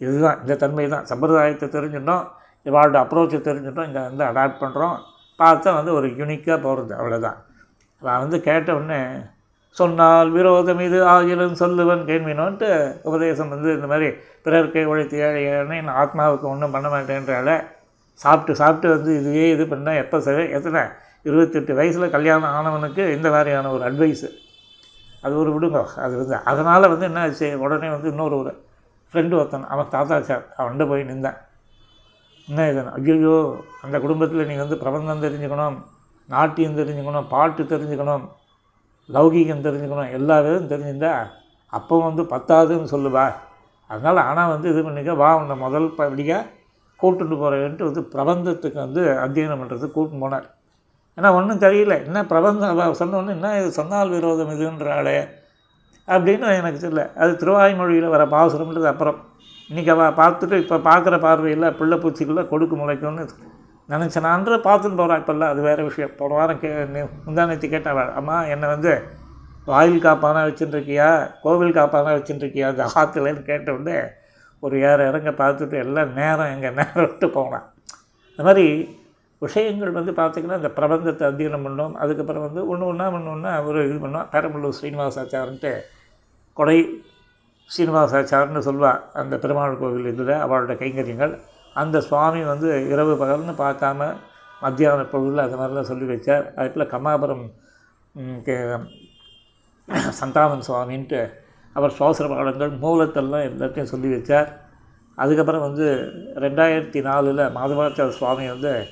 இதுதான் 0.01 0.39
இந்த 0.41 0.55
தன்மை 0.55 0.85
தான். 0.87 1.05
சம்பிரதாயத்தை 1.05 1.67
தெரிஞ்சிட்டோம் 1.69 2.23
இவாளோட 2.65 2.97
அப்ரோச்சை 3.03 3.39
தெரிஞ்சிட்டோம் 3.49 3.87
இங்கே 3.89 4.01
வந்து 4.09 4.23
அடாப்ட் 4.29 4.61
பண்ணுறோம் 4.63 4.97
பார்த்தா 5.39 5.69
வந்து 5.79 5.93
ஒரு 5.93 6.07
யூனிக்காக 6.19 6.57
போகிறது 6.61 6.93
அவ்வளோதான் 6.99 7.39
நான் 8.01 8.19
வந்து 8.19 8.41
கேட்ட 8.41 8.75
உடனே 8.75 8.99
சொன்னால் 9.77 10.29
விரோதம் 10.29 10.79
இது 10.79 10.97
ஆகிலும் 11.07 11.59
சொல்லுவன் 11.61 12.07
கேள்வினோன்ட்டு 12.07 12.69
உபதேசம் 13.03 13.49
வந்து 13.49 13.69
இந்த 13.75 13.87
மாதிரி 13.87 14.07
பிறர்க்கை 14.43 14.83
உழைத்து 14.85 15.17
ஏழை 15.19 15.41
என் 15.49 15.85
நான் 15.85 15.99
ஆத்மாவுக்கு 16.01 16.47
ஒன்றும் 16.49 16.71
பண்ண 16.71 16.87
மாட்டேன்றால 16.89 17.51
சாப்பிட்டு 18.21 18.53
சாப்பிட்டு 18.55 18.87
வந்து 18.89 19.11
இதுவே 19.19 19.45
இது 19.49 19.65
பண்ணால் 19.65 19.95
எப்போ 19.95 20.17
சரி 20.19 20.43
எத்தனை 20.49 20.81
இருபத்தெட்டு 21.25 21.73
வயசில் 21.73 22.09
கல்யாணம் 22.09 22.53
ஆனவனுக்கு 22.57 23.03
இந்த 23.15 23.29
மாதிரியான 23.29 23.71
ஒரு 23.71 23.83
அட்வைஸு 23.89 24.29
அது 25.23 25.33
ஒரு 25.37 25.49
விடுங்க 25.55 25.79
அது 26.05 26.13
வந்து 26.17 26.35
அதனால் 26.43 26.87
வந்து 26.87 27.05
என்ன 27.05 27.21
ஆச்சு 27.21 27.47
உடனே 27.57 27.89
வந்து 27.89 28.09
இன்னொரு 28.09 28.35
ஒரு 28.37 28.51
ஃப்ரெண்டு 29.13 29.33
ஒருத்தன் 29.33 29.65
அவன் 29.65 29.89
தாத்தா 29.89 30.21
சார் 30.21 30.43
அவன்கிட்ட 30.57 30.87
போய் 30.87 31.03
நின்றேன். 31.03 31.39
என்ன 32.47 32.67
இதுன்னு 32.71 32.93
ஐயோ 32.97 33.35
அந்த 33.81 33.99
குடும்பத்தில் 33.99 34.47
நீ 34.47 34.55
வந்து 34.55 34.77
பிரபந்தம் 34.77 35.25
தெரிஞ்சுக்கணும் 35.25 35.77
நாட்டியம் 36.33 36.79
தெரிஞ்சுக்கணும் 36.79 37.29
பாட்டு 37.33 37.63
தெரிஞ்சுக்கணும் 37.73 38.25
லௌகீகம் 39.15 39.65
தெரிஞ்சுக்கணும் 39.67 40.13
எல்லா 40.17 40.35
விதம் 40.45 40.71
தெரிஞ்சிருந்தா 40.73 41.13
அப்போ 41.77 41.95
வந்து 42.07 42.23
பத்தாதுன்னு 42.33 42.91
சொல்லுவா. 42.93 43.25
அதனால் 43.89 44.19
ஆனால் 44.29 44.51
வந்து 44.53 44.67
இது 44.71 44.81
பண்ணிக்க 44.85 45.13
வா 45.21 45.29
உன்னை 45.41 45.55
முதல் 45.65 45.87
படியாக 45.99 46.49
கூட்டுட்டு 47.01 47.35
போகிறேன்ட்டு 47.41 47.87
வந்து 47.89 48.01
பிரபந்தத்துக்கு 48.13 48.79
வந்து 48.85 49.01
அத்தியனம் 49.23 49.61
பண்ணுறதுக்கு 49.61 49.95
கூட்டின்னு 49.97 50.23
போனார். 50.25 50.47
ஏன்னா 51.17 51.29
ஒன்றும் 51.37 51.61
தெரியல 51.63 51.95
என்ன 52.07 52.19
பிரபந்தம்? 52.31 52.73
அவ 52.73 52.95
சொன்னோன்னே 53.01 53.33
என்ன 53.37 53.49
இது 53.59 53.69
சொன்னால் 53.79 54.13
விரோதம் 54.15 54.53
இதுன்றாளே? 54.55 55.17
அப்படின்னு 56.07 56.53
எனக்கு 56.61 56.79
தெரியல. 56.83 57.03
அது 57.21 57.31
திருவாய்மொழியில் 57.41 58.13
வர 58.15 58.23
பாசுரம்ன்றது 58.35 58.87
அப்புறம். 58.93 59.17
இன்றைக்கி 59.69 59.91
அவள் 59.95 60.17
பார்த்துட்டு 60.21 60.55
இப்போ 60.63 60.77
பார்க்குற 60.89 61.15
பார்வையில் 61.25 61.67
பிள்ளை 61.79 61.97
பூச்சிக்குள்ளே 62.03 62.43
கொடுக்கு 62.53 62.77
முளைக்கும்னு 62.81 63.25
நினச்ச 63.91 64.21
நான் 64.23 64.35
அன்று 64.37 64.57
பார்த்துன்னு 64.67 64.99
போகிறான் 64.99 65.21
இப்போல்லாம் 65.21 65.51
அது 65.53 65.61
வேறு 65.67 65.81
விஷயம். 65.89 66.13
போன 66.19 66.35
வாரம் 66.39 66.61
கே 66.61 66.69
முந்தானத்து 67.25 67.67
கேட்டேன் 67.73 68.15
அம்மா 68.19 68.37
என்னை 68.53 68.67
வந்து 68.75 68.91
வாயில் 69.71 70.05
காப்பானா 70.05 70.41
வச்சுட்டுருக்கியா 70.47 71.09
கோவில் 71.43 71.77
காப்பானா 71.79 72.11
வச்சுட்டுருக்கியா 72.17 72.67
அந்த 72.73 72.85
ஆற்றுலன்னு 72.99 73.43
கேட்ட 73.49 73.75
உடனே 73.77 73.97
ஒரு 74.63 74.75
ஏற 74.89 74.97
இறங்க 75.09 75.29
பார்த்துட்டு 75.41 75.77
எல்லாம் 75.83 76.11
நேரம் 76.19 76.51
எங்கள் 76.55 76.75
நேரம் 76.79 77.05
விட்டு 77.05 77.27
போனான். 77.35 77.65
இந்த 78.31 78.43
மாதிரி 78.47 78.65
விஷயங்கள் 79.41 79.97
வந்து 79.99 80.11
பார்த்திங்கன்னா 80.19 80.59
இந்த 80.61 80.71
பிரபந்தத்தை 80.79 81.23
அத்தியனம் 81.29 81.65
பண்ணோம். 81.67 81.93
அதுக்கப்புறம் 82.03 82.45
வந்து 82.47 82.61
ஒன்று 82.71 82.89
ஒன்றா 82.91 83.05
ஒன்று 83.17 83.31
ஒன்றா 83.35 83.53
ஒரு 83.69 83.79
இது 83.89 83.97
பண்ணோம். 84.05 84.27
பெரம்பலூர் 84.33 84.77
ஸ்ரீனிவாசாச்சாரன்ட்டு 84.79 85.71
கொடை 86.57 86.77
ஸ்ரீனிவாசாச்சாரன்னு 87.69 88.61
சொல்லுவாள் 88.67 89.01
அந்த 89.21 89.35
பெருமாள் 89.43 89.81
கோவில் 89.81 90.11
இதில் 90.11 90.33
அவளோட 90.43 90.75
கைங்கரியங்கள். 90.83 91.33
அந்த 91.73 92.01
சுவாமி 92.01 92.43
வந்து 92.43 92.87
இரவு 92.89 93.25
பகல்னு 93.25 93.51
பார்க்காம 93.51 94.15
மத்தியான 94.61 95.03
பொழுதில் 95.03 95.37
அது 95.37 95.57
மாதிரிலாம் 95.57 95.81
சொல்லி 95.81 96.13
வச்சார். 96.13 96.43
அதுக்குள்ள 96.55 96.85
கமாபுரம் 96.85 97.51
கே- 98.17 98.85
சந்தானன் 100.09 100.61
சுவாமின்ட்டு 100.67 101.33
அவர் 101.73 101.91
சுவாசர 101.99 102.27
பாடங்கள் 102.27 102.71
மூலத்தெல்லாம் 102.71 103.49
எல்லாத்தையும் 103.49 103.83
சொல்லி 103.83 104.15
வச்சார். 104.15 104.47
அதுக்கப்புறம் 105.15 105.61
வந்து 105.61 106.11
ரெண்டாயிரத்தி 106.35 107.01
நாலில் 107.01 107.37
மாதவாச்சார் 107.37 108.09
சுவாமி 108.09 108.47
வந்து 108.47 108.85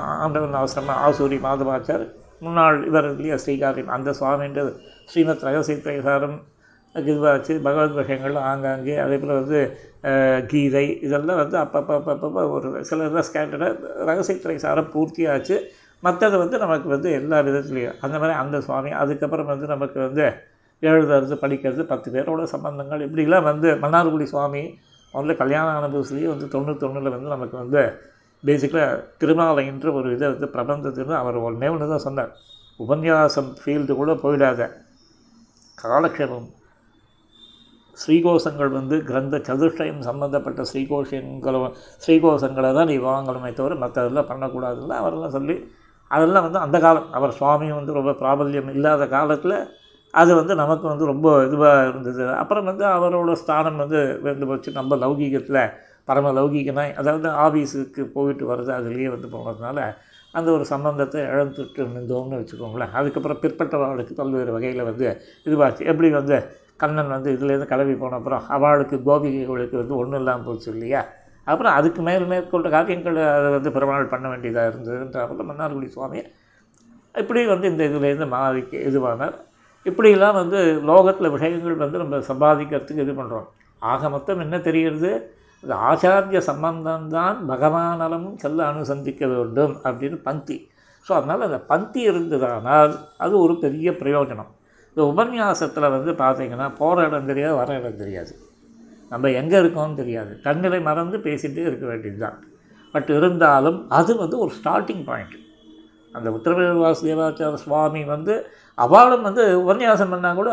ஆண்டவன் 0.00 0.54
அவசரமாக 0.54 1.10
ஆசூரி 1.10 1.38
மாதவாச்சார். 1.38 2.10
முன்னாள் 2.40 2.86
இவர் 2.86 3.04
இல்லையா 3.04 3.34
ஸ்ரீகாரியம் 3.34 3.86
அந்த 3.86 4.10
சுவாமின்றது 4.10 4.78
ஸ்ரீமத் 5.04 5.42
ரகசிய 5.42 5.76
கிருபா 6.94 7.30
வச்சு 7.34 7.54
பகவத் 7.66 7.98
விஷயங்கள் 7.98 8.36
ஆங்காங்கே 8.50 8.96
அதே 8.96 9.16
போல் 9.16 9.38
வந்து 9.40 9.58
கீதை 10.50 10.86
இதெல்லாம் 11.06 11.40
வந்து 11.42 11.56
அப்பப்போ 11.58 11.94
அப்பப்போ 11.98 12.42
ஒரு 12.56 12.84
சில 12.88 13.04
இதெல்லாம் 13.04 13.26
ஸ்கேண்டர்டாக 13.28 14.04
ரகசிய 14.08 14.36
பிரசாரம் 14.44 14.90
பூர்த்தியாச்சு. 14.94 15.56
மற்றது 16.02 16.36
வந்து 16.38 16.56
நமக்கு 16.58 16.88
வந்து 16.88 17.08
எல்லா 17.12 17.38
விதத்துலேயும். 17.48 17.96
அந்த 18.00 18.16
மாதிரி 18.18 18.36
அந்த 18.42 18.60
சுவாமி 18.60 18.90
அதுக்கப்புறம் 19.02 19.50
வந்து 19.52 19.66
நமக்கு 19.66 19.98
வந்து 20.00 20.24
எழுதுறது 20.82 21.34
படிக்கிறது 21.44 21.82
பத்து 21.92 22.08
பேரோட 22.14 22.42
சம்பந்தங்கள். 22.54 23.02
இப்படிலாம் 23.06 23.48
வந்து 23.50 23.70
மன்னார்குடி 23.82 24.26
சுவாமி 24.34 24.62
முதல்ல 25.14 25.36
கல்யாண 25.42 25.68
அனுபவத்துலேயே 25.80 26.28
வந்து 26.34 26.46
தொண்ணூத்தொன்னில் 26.54 27.14
வந்து 27.14 27.34
நமக்கு 27.34 27.56
வந்து 27.56 27.80
பேசிக்கலாக 28.44 29.00
திருமாலைன்ற 29.20 29.88
ஒரு 29.98 30.08
இதை 30.16 30.26
வந்து 30.28 30.48
பிரபந்தத்துன்னு 30.54 31.14
அவர் 31.22 31.36
ஒன்றே 31.48 31.68
ஒன்று 31.68 31.88
தான் 31.88 32.06
சொன்னார். 32.06 32.30
உபன்யாசம் 32.80 33.50
ஃபீல்டு 33.60 33.94
கூட 34.00 34.12
போயிடாத. 34.22 34.70
காலக்ஷேபம் 35.78 36.48
ஸ்ரீகோஷங்கள் 38.02 38.70
வந்து 38.78 38.96
கிரந்த 39.08 39.38
சதுஷ்டயம் 39.48 40.00
சம்மந்தப்பட்ட 40.08 40.62
ஸ்ரீகோஷங்களை 40.70 41.60
ஸ்ரீகோஷங்களை 42.04 42.70
தான் 42.78 42.90
நீ 42.92 42.96
வாங்கணுமே 43.10 43.50
தவிர 43.58 43.76
மற்றதெல்லாம் 43.84 44.30
பண்ணக்கூடாதுன்னு 44.30 44.96
அவரெல்லாம் 45.00 45.36
சொல்லி 45.36 45.56
அதெல்லாம் 46.10 46.44
வந்து 46.46 46.60
அந்த 46.64 46.76
காலம். 46.84 47.08
அவர் 47.18 47.36
சுவாமியும் 47.38 47.78
வந்து 47.80 47.96
ரொம்ப 47.98 48.12
பிராபல்யம் 48.22 48.70
இல்லாத 48.76 49.04
காலத்தில் 49.16 49.56
அது 50.14 50.30
வந்து 50.38 50.52
நமக்கு 50.60 50.86
வந்து 50.92 51.04
ரொம்ப 51.10 51.28
இதுவாக 51.46 51.82
இருந்தது. 51.90 52.22
அப்புறம் 52.42 52.68
வந்து 52.70 52.84
அவரோட 52.94 53.32
ஸ்தானம் 53.42 53.80
வந்து 53.82 53.98
வந்து 54.28 54.46
வச்சு 54.52 54.70
நம்ம 54.78 54.96
லௌகீகத்தில் 55.02 55.60
பரம 56.08 56.32
லௌகீகனாய் 56.38 56.92
அதாவது 57.00 57.28
ஆஃபீஸுக்கு 57.44 58.04
போயிட்டு 58.14 58.44
வர்றது 58.50 58.72
அதுலேயே 58.78 59.10
வந்து 59.14 59.28
போனதுனால 59.34 59.78
அந்த 60.34 60.48
ஒரு 60.56 60.64
சம்பந்தத்தை 60.72 61.20
இழந்துட்டு 61.34 61.80
இருந்தோம்னு 61.82 62.40
வச்சுக்கோங்களேன். 62.40 62.92
அதுக்கப்புறம் 62.98 63.40
பிற்பட்டவர்களுக்கு 63.44 64.14
பல்வேறு 64.20 64.50
வகையில் 64.56 64.88
வந்து 64.90 65.06
இதுவாச்சு. 65.46 65.82
எப்படி 65.92 66.10
வந்து 66.18 66.36
கண்ணன் 66.82 67.14
வந்து 67.14 67.30
இதுலேருந்து 67.36 67.70
கிளம்பி 67.72 67.94
போன 68.02 68.16
அப்புறம் 68.20 68.44
அவளுக்கு 68.56 68.96
கோபிகைகளுக்கு 69.08 69.76
வந்து 69.82 69.94
ஒன்றும் 70.00 70.20
இல்லாமல் 70.22 70.46
போச்சு 70.48 70.68
இல்லையா? 70.74 71.02
அப்புறம் 71.46 71.74
அதுக்கு 71.78 72.00
மேல் 72.08 72.26
மேற்கொண்ட 72.30 72.68
காரியங்கள் 72.76 73.18
அதை 73.36 73.48
வந்து 73.56 73.70
பெருமாள் 73.76 74.12
பண்ண 74.14 74.26
வேண்டியதாக 74.32 74.70
இருந்ததுன்ற 74.72 75.46
மன்னார்குடி 75.50 75.88
சுவாமி 75.96 76.20
இப்படி 77.22 77.40
வந்து 77.52 77.66
இந்த 77.72 77.82
இதுலேருந்து 77.90 78.26
மாறி 78.34 78.60
இதுவானார். 78.88 79.36
இப்படிலாம் 79.86 80.38
வந்து 80.40 80.58
லோகத்தில் 80.90 81.32
விஷயங்கள் 81.34 81.82
வந்து 81.84 82.00
நம்ம 82.02 82.18
சம்பாதிக்கிறதுக்கு 82.30 83.04
இது 83.06 83.14
பண்ணுறோம் 83.20 83.46
ஆக 83.92 84.08
மொத்தம் 84.14 84.42
என்ன 84.44 84.56
தெரிகிறது? 84.68 85.10
இந்த 85.62 85.74
ஆச்சாரிய 85.88 86.40
சம்பந்தம்தான் 86.50 87.38
பகவானலமும் 87.50 88.36
செல்ல 88.42 88.60
அனுசந்திக்க 88.72 89.22
வேண்டும் 89.32 89.74
அப்படின்னு 89.86 90.18
பந்தி. 90.28 90.56
ஸோ 91.06 91.10
அதனால் 91.18 91.46
அந்த 91.48 91.58
பந்தி 91.72 92.00
இருந்ததானால் 92.10 92.92
அது 93.24 93.34
ஒரு 93.44 93.54
பெரிய 93.64 93.90
பிரயோஜனம். 94.02 94.50
இந்த 94.90 95.02
உபன்யாசத்தில் 95.12 95.92
வந்து 95.96 96.12
பார்த்தீங்கன்னா 96.22 96.68
போகிற 96.80 97.06
இடம் 97.08 97.28
தெரியாது 97.30 97.54
வர 97.60 97.76
இடம் 97.80 98.00
தெரியாது. 98.02 98.32
நம்ம 99.12 99.30
எங்கே 99.40 99.56
இருக்கோம்னு 99.62 100.00
தெரியாது. 100.02 100.32
தன்னிலை 100.46 100.80
மறந்து 100.88 101.18
பேசிகிட்டே 101.26 101.62
இருக்க 101.68 101.86
வேண்டியது 101.90 102.18
தான் 102.24 102.38
பட் 102.94 103.10
இருந்தாலும் 103.18 103.78
அது 103.98 104.12
வந்து 104.22 104.36
ஒரு 104.44 104.52
ஸ்டார்டிங் 104.58 105.04
பாயிண்ட் 105.08 105.36
அந்த 106.14 106.28
உத்தரவேல் 106.36 106.82
வாசுதேவாச்சார 106.84 107.58
சுவாமி 107.64 108.00
வந்து 108.14 108.34
அவளும் 108.78 109.26
வந்து 109.28 109.42
உபன்யாசம் 109.62 110.12
பண்ணால் 110.14 110.38
கூட 110.40 110.50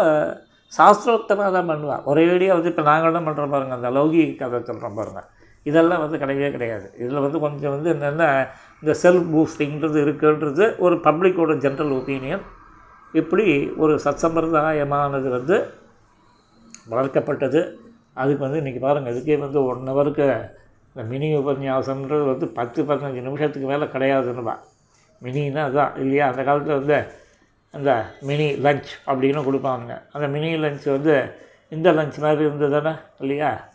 சாஸ்திரோக்தமாக 0.73 1.49
தான் 1.55 1.69
பண்ணுவாள் 1.71 2.03
ஒரேடியாக 2.11 2.57
வந்து 2.57 2.71
இப்போ 2.73 2.83
நாங்கள் 2.91 3.15
தான் 3.15 3.27
பண்ணுறோம் 3.27 3.53
பாருங்கள் 3.53 3.77
அந்த 3.79 3.89
லௌகீக 3.97 4.35
கதை 4.41 4.59
சொல்கிறோம் 4.69 4.97
பாருங்கள் 4.99 5.27
இதெல்லாம் 5.65 6.01
வந்து 6.03 6.17
கிடையவே 6.23 6.49
கிடையாது. 6.55 6.87
இதில் 7.01 7.23
வந்து 7.25 7.39
கொஞ்சம் 7.45 7.73
வந்து 7.75 7.89
என்னென்ன 7.93 8.25
இந்த 8.83 8.93
செல்ஃப் 9.03 9.29
பூஸ்டிங்கிறது 9.33 9.99
இருக்குன்றது 10.05 10.65
ஒரு 10.85 10.95
பப்ளிக்கோட 11.07 11.55
ஜென்ரல் 11.65 11.93
ஒப்பீனியன் 11.97 12.43
இப்படி 13.13 13.69
ஒரு 13.77 13.99
சத்சம்பிரதாயமானது 14.03 15.29
வந்து 15.29 15.73
வளர்க்கப்பட்டது. 16.89 17.61
அதுக்கு 18.13 18.49
வந்து 18.49 18.61
இன்றைக்கி 18.61 18.79
பாருங்கள் 18.79 19.13
இதுக்கே 19.13 19.37
வந்து 19.39 19.65
ஒன் 19.65 19.87
ஹவருக்கு 19.87 20.27
இந்த 20.95 21.03
மினி 21.09 21.35
உபன்யாசம்ன்றது 21.37 22.25
வந்து 22.25 22.47
பத்து 22.47 22.83
பதினஞ்சு 22.83 23.21
நிமிஷத்துக்கு 23.21 23.67
மேலே 23.67 23.85
கிடையாதுன்னுவா. 23.85 24.55
மினின்னா 25.23 25.61
அதுதான் 25.63 25.95
இல்லையா? 25.97 26.27
அந்த 26.27 26.43
காலத்தில் 26.43 26.79
வந்து 26.79 27.11
அந்த 27.71 28.05
மினி 28.21 28.47
லஞ்ச் 28.51 28.91
அப்படின்னு 29.05 29.41
கொடுப்பாங்க. 29.47 30.01
அந்த 30.11 30.27
மினி 30.27 30.55
லஞ்ச் 30.55 30.91
வந்து 30.91 31.35
இந்த 31.69 31.91
லஞ்ச் 31.91 32.17
மாதிரி 32.17 32.43
இருந்தது 32.43 32.81
தானே 32.81 32.97
இல்லையா? 33.19 33.69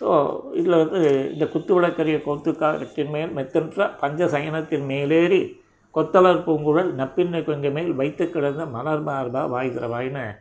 ஸோ 0.00 0.06
இதில் 0.54 0.86
வந்து 0.86 1.30
இந்த 1.32 1.46
குத்து 1.46 1.74
விளக்கரிய 1.74 2.16
கொத்துக்காரத்தின் 2.16 3.10
மேல் 3.10 3.36
மெத்தன்ற 3.36 3.90
பஞ்ச 4.00 4.26
சயனத்தின் 4.26 4.86
மேலேறி 4.86 5.60
கொத்தலர் 5.94 6.42
பூங்குழல் 6.44 6.92
நப்பின்னை 6.94 7.44
கொஞ்சம் 7.44 7.72
மேல் 7.72 7.92
வைத்து 7.92 8.30
கிடந்த 8.30 8.66
மலர் 8.66 9.04
மார்பா 9.04 9.48
வாய் 9.48 9.76
திறவாயின்னு 9.76 10.38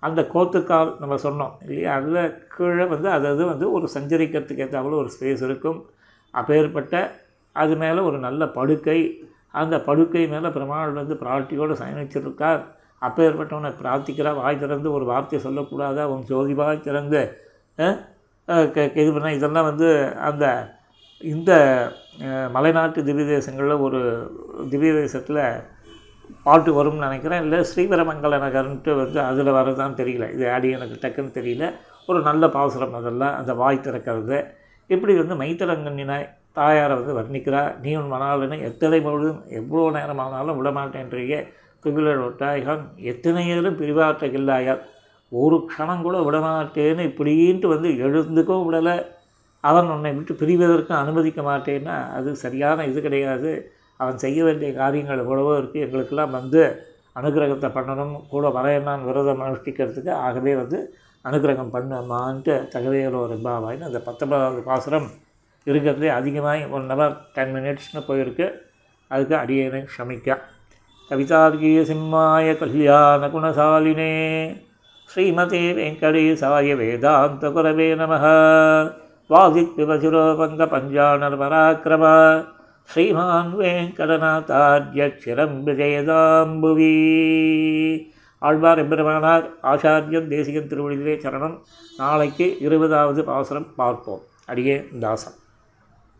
அந்த 0.00 0.22
கோத்துக்கால் 0.34 0.96
நம்ம 0.98 1.14
சொன்னோம் 1.14 1.68
இல்லையா? 1.68 1.94
அதில் 1.94 2.46
கீழே 2.56 2.84
வந்து 2.84 3.10
அது 3.10 3.26
அது 3.26 3.46
வந்து 3.46 3.72
ஒரு 3.72 3.88
சஞ்சரிக்கிறதுக்கு 3.94 4.62
ஏற்றாப்புல 4.64 4.94
ஒரு 4.94 5.10
ஸ்பேஸ் 5.20 5.42
இருக்கும். 5.42 5.90
அப்பேற்பட்ட 6.30 7.20
அது 7.52 7.76
மேலே 7.76 8.00
ஒரு 8.00 8.18
நல்ல 8.18 8.46
படுக்கை. 8.48 9.24
அந்த 9.50 9.80
படுக்கை 9.80 10.28
மேலே 10.28 10.48
பெருமாள் 10.48 10.90
வந்து 10.90 11.14
பிரார்த்தியோடு 11.14 11.74
சயனிச்சிருக்கார். 11.74 12.64
அப்பேற்பட்டவனை 13.00 13.74
பிரார்த்திக்கிறா 13.82 14.34
வாய் 14.34 14.58
திறந்து 14.58 14.92
ஒரு 14.92 15.04
வார்த்தை 15.04 15.38
சொல்லக்கூடாதா? 15.38 16.02
உன் 16.02 16.24
ஜோதிவாய் 16.28 16.80
திறந்து 16.80 17.46
க- 17.76 18.90
இது 18.94 19.12
பண்ண 19.12 19.34
இதெல்லாம் 19.34 19.64
வந்து 19.64 20.06
அந்த 20.16 20.76
இந்த 21.20 21.52
மலைநாட்டு 22.54 23.00
திவ்ய 23.06 23.24
தேசங்களில் 23.34 23.82
ஒரு 23.86 24.00
திவ்ய 24.70 24.90
தேசத்தில் 24.92 25.40
பாட்டு 26.44 26.70
வரும்னு 26.76 27.06
நினைக்கிறேன். 27.06 27.42
இல்லை 27.44 27.58
ஸ்ரீவரமங்கல 27.70 28.38
நகர்ன்ட்டு 28.44 28.92
வந்து 29.00 29.18
அதில் 29.20 29.56
வரதான்னு 29.58 29.98
தெரியல. 30.00 30.26
இது 30.34 30.44
ஆடி 30.52 30.68
எனக்கு 30.76 30.96
டக்குன்னு 31.04 31.36
தெரியல. 31.38 31.66
ஒரு 32.06 32.20
நல்ல 32.28 32.48
பாசுரம் 32.48 32.94
அதெல்லாம் 32.98 33.34
அந்த 33.40 33.54
வாய் 33.62 33.84
திறக்கிறது. 33.86 34.38
இப்படி 34.86 35.14
வந்து 35.22 35.40
மைத்தரங்கண்ணினாய் 35.42 36.28
தாயாரை 36.58 36.94
வந்து 37.00 37.18
வர்ணிக்கிறா? 37.20 37.62
நீ 37.82 37.90
உன் 37.94 38.12
மணாளனை 38.14 38.58
எத்தனை 38.70 39.00
பொழுதும் 39.00 39.42
எவ்வளோ 39.60 39.90
நேரமானாலும் 39.98 40.58
ஒட்டாயகம் 40.60 41.48
துகிலர் 41.84 42.24
ஒட்டாய்கான் 42.28 42.84
பிரிவாற்ற 43.10 43.70
பிரிவாற்றகில்லாயால் 43.80 44.82
ஒரு 45.32 45.56
க்ஷணம் 45.68 46.04
கூட 46.06 46.18
விடமாட்டேன்னு 46.26 47.02
இப்படின்ட்டு 47.10 47.68
வந்து 47.74 47.88
எழுந்துக்கும் 48.06 48.66
விடலை. 48.68 48.96
அவன் 49.64 49.88
உன்னை 49.94 50.10
விட்டு 50.16 50.32
பிரிவதற்கும் 50.40 51.00
அனுமதிக்க 51.02 51.40
மாட்டேன்னா 51.50 51.96
அது 52.16 52.30
சரியான 52.44 52.84
இது 52.90 52.98
கிடையாது. 53.06 53.50
அவன் 54.00 54.20
செய்ய 54.24 54.38
வேண்டிய 54.46 54.70
காரியங்கள் 54.80 55.22
எவ்வளவோ 55.24 55.52
இருக்குது 55.60 55.84
எங்களுக்கெல்லாம் 55.86 56.36
வந்து 56.38 56.60
அனுகிரகத்தை 57.20 57.68
பண்ணணும். 57.76 58.14
கூட 58.32 58.44
வரையன்னான் 58.56 59.06
விரதம் 59.08 59.42
அனுஷ்டிக்கிறதுக்கு 59.46 60.12
ஆகவே 60.26 60.52
வந்து 60.62 60.78
அனுகிரகம் 61.24 61.72
பண்ணமான்ட்டு 61.74 62.54
தகவையில் 62.74 63.16
ஒரு 63.22 63.36
பாவாயின்னு 63.46 63.88
அந்த 63.88 64.00
பத்தொன்பதாவது 64.08 64.62
பாசுரம் 64.68 65.08
இருக்கிறதுலே 65.66 66.10
அதிகமாக 66.18 66.68
ஒன் 66.76 66.86
ஹவர் 66.92 67.16
டென் 67.34 67.52
மினிட்ஸ்னு 67.56 68.02
போயிருக்கு. 68.08 68.46
அதுக்கு 69.10 69.34
அடியேனை 69.40 69.80
க்ஷமிக்க. 69.90 70.38
கவிதார்கீய 71.10 71.82
சிம்மாய 71.90 72.54
கல்யாண 72.62 73.28
குணசாலினே 73.34 74.12
ஸ்ரீமதே 75.10 75.64
வெங்கடேசாய 75.78 76.76
வேதாந்த 76.80 77.50
குரவே 77.56 77.90
நமக. 78.00 78.24
வாதித்விவசுரோபங்க 79.32 80.62
பஞ்சாணர் 80.72 81.34
பராக்கிரம 81.40 82.04
ஸ்ரீமான் 82.88 83.50
வெங்கடநாதார்ய 83.58 85.08
சிரம் 85.22 85.56
விஜயதாம்புவி 85.66 86.92
ஆழ்வார் 88.38 88.80
எம்பெருமானார் 88.82 89.44
ஆச்சாரியன் 89.62 90.30
தேசிகன் 90.32 90.70
திருவடிகளே 90.70 91.16
சரணம். 91.24 91.56
நாளைக்கு 91.98 92.46
இருபதாவது 92.60 93.24
பாசுரம் 93.24 93.68
பார்ப்போம். 93.76 94.22
அடியே 94.46 94.76
தாசன் 95.00 95.36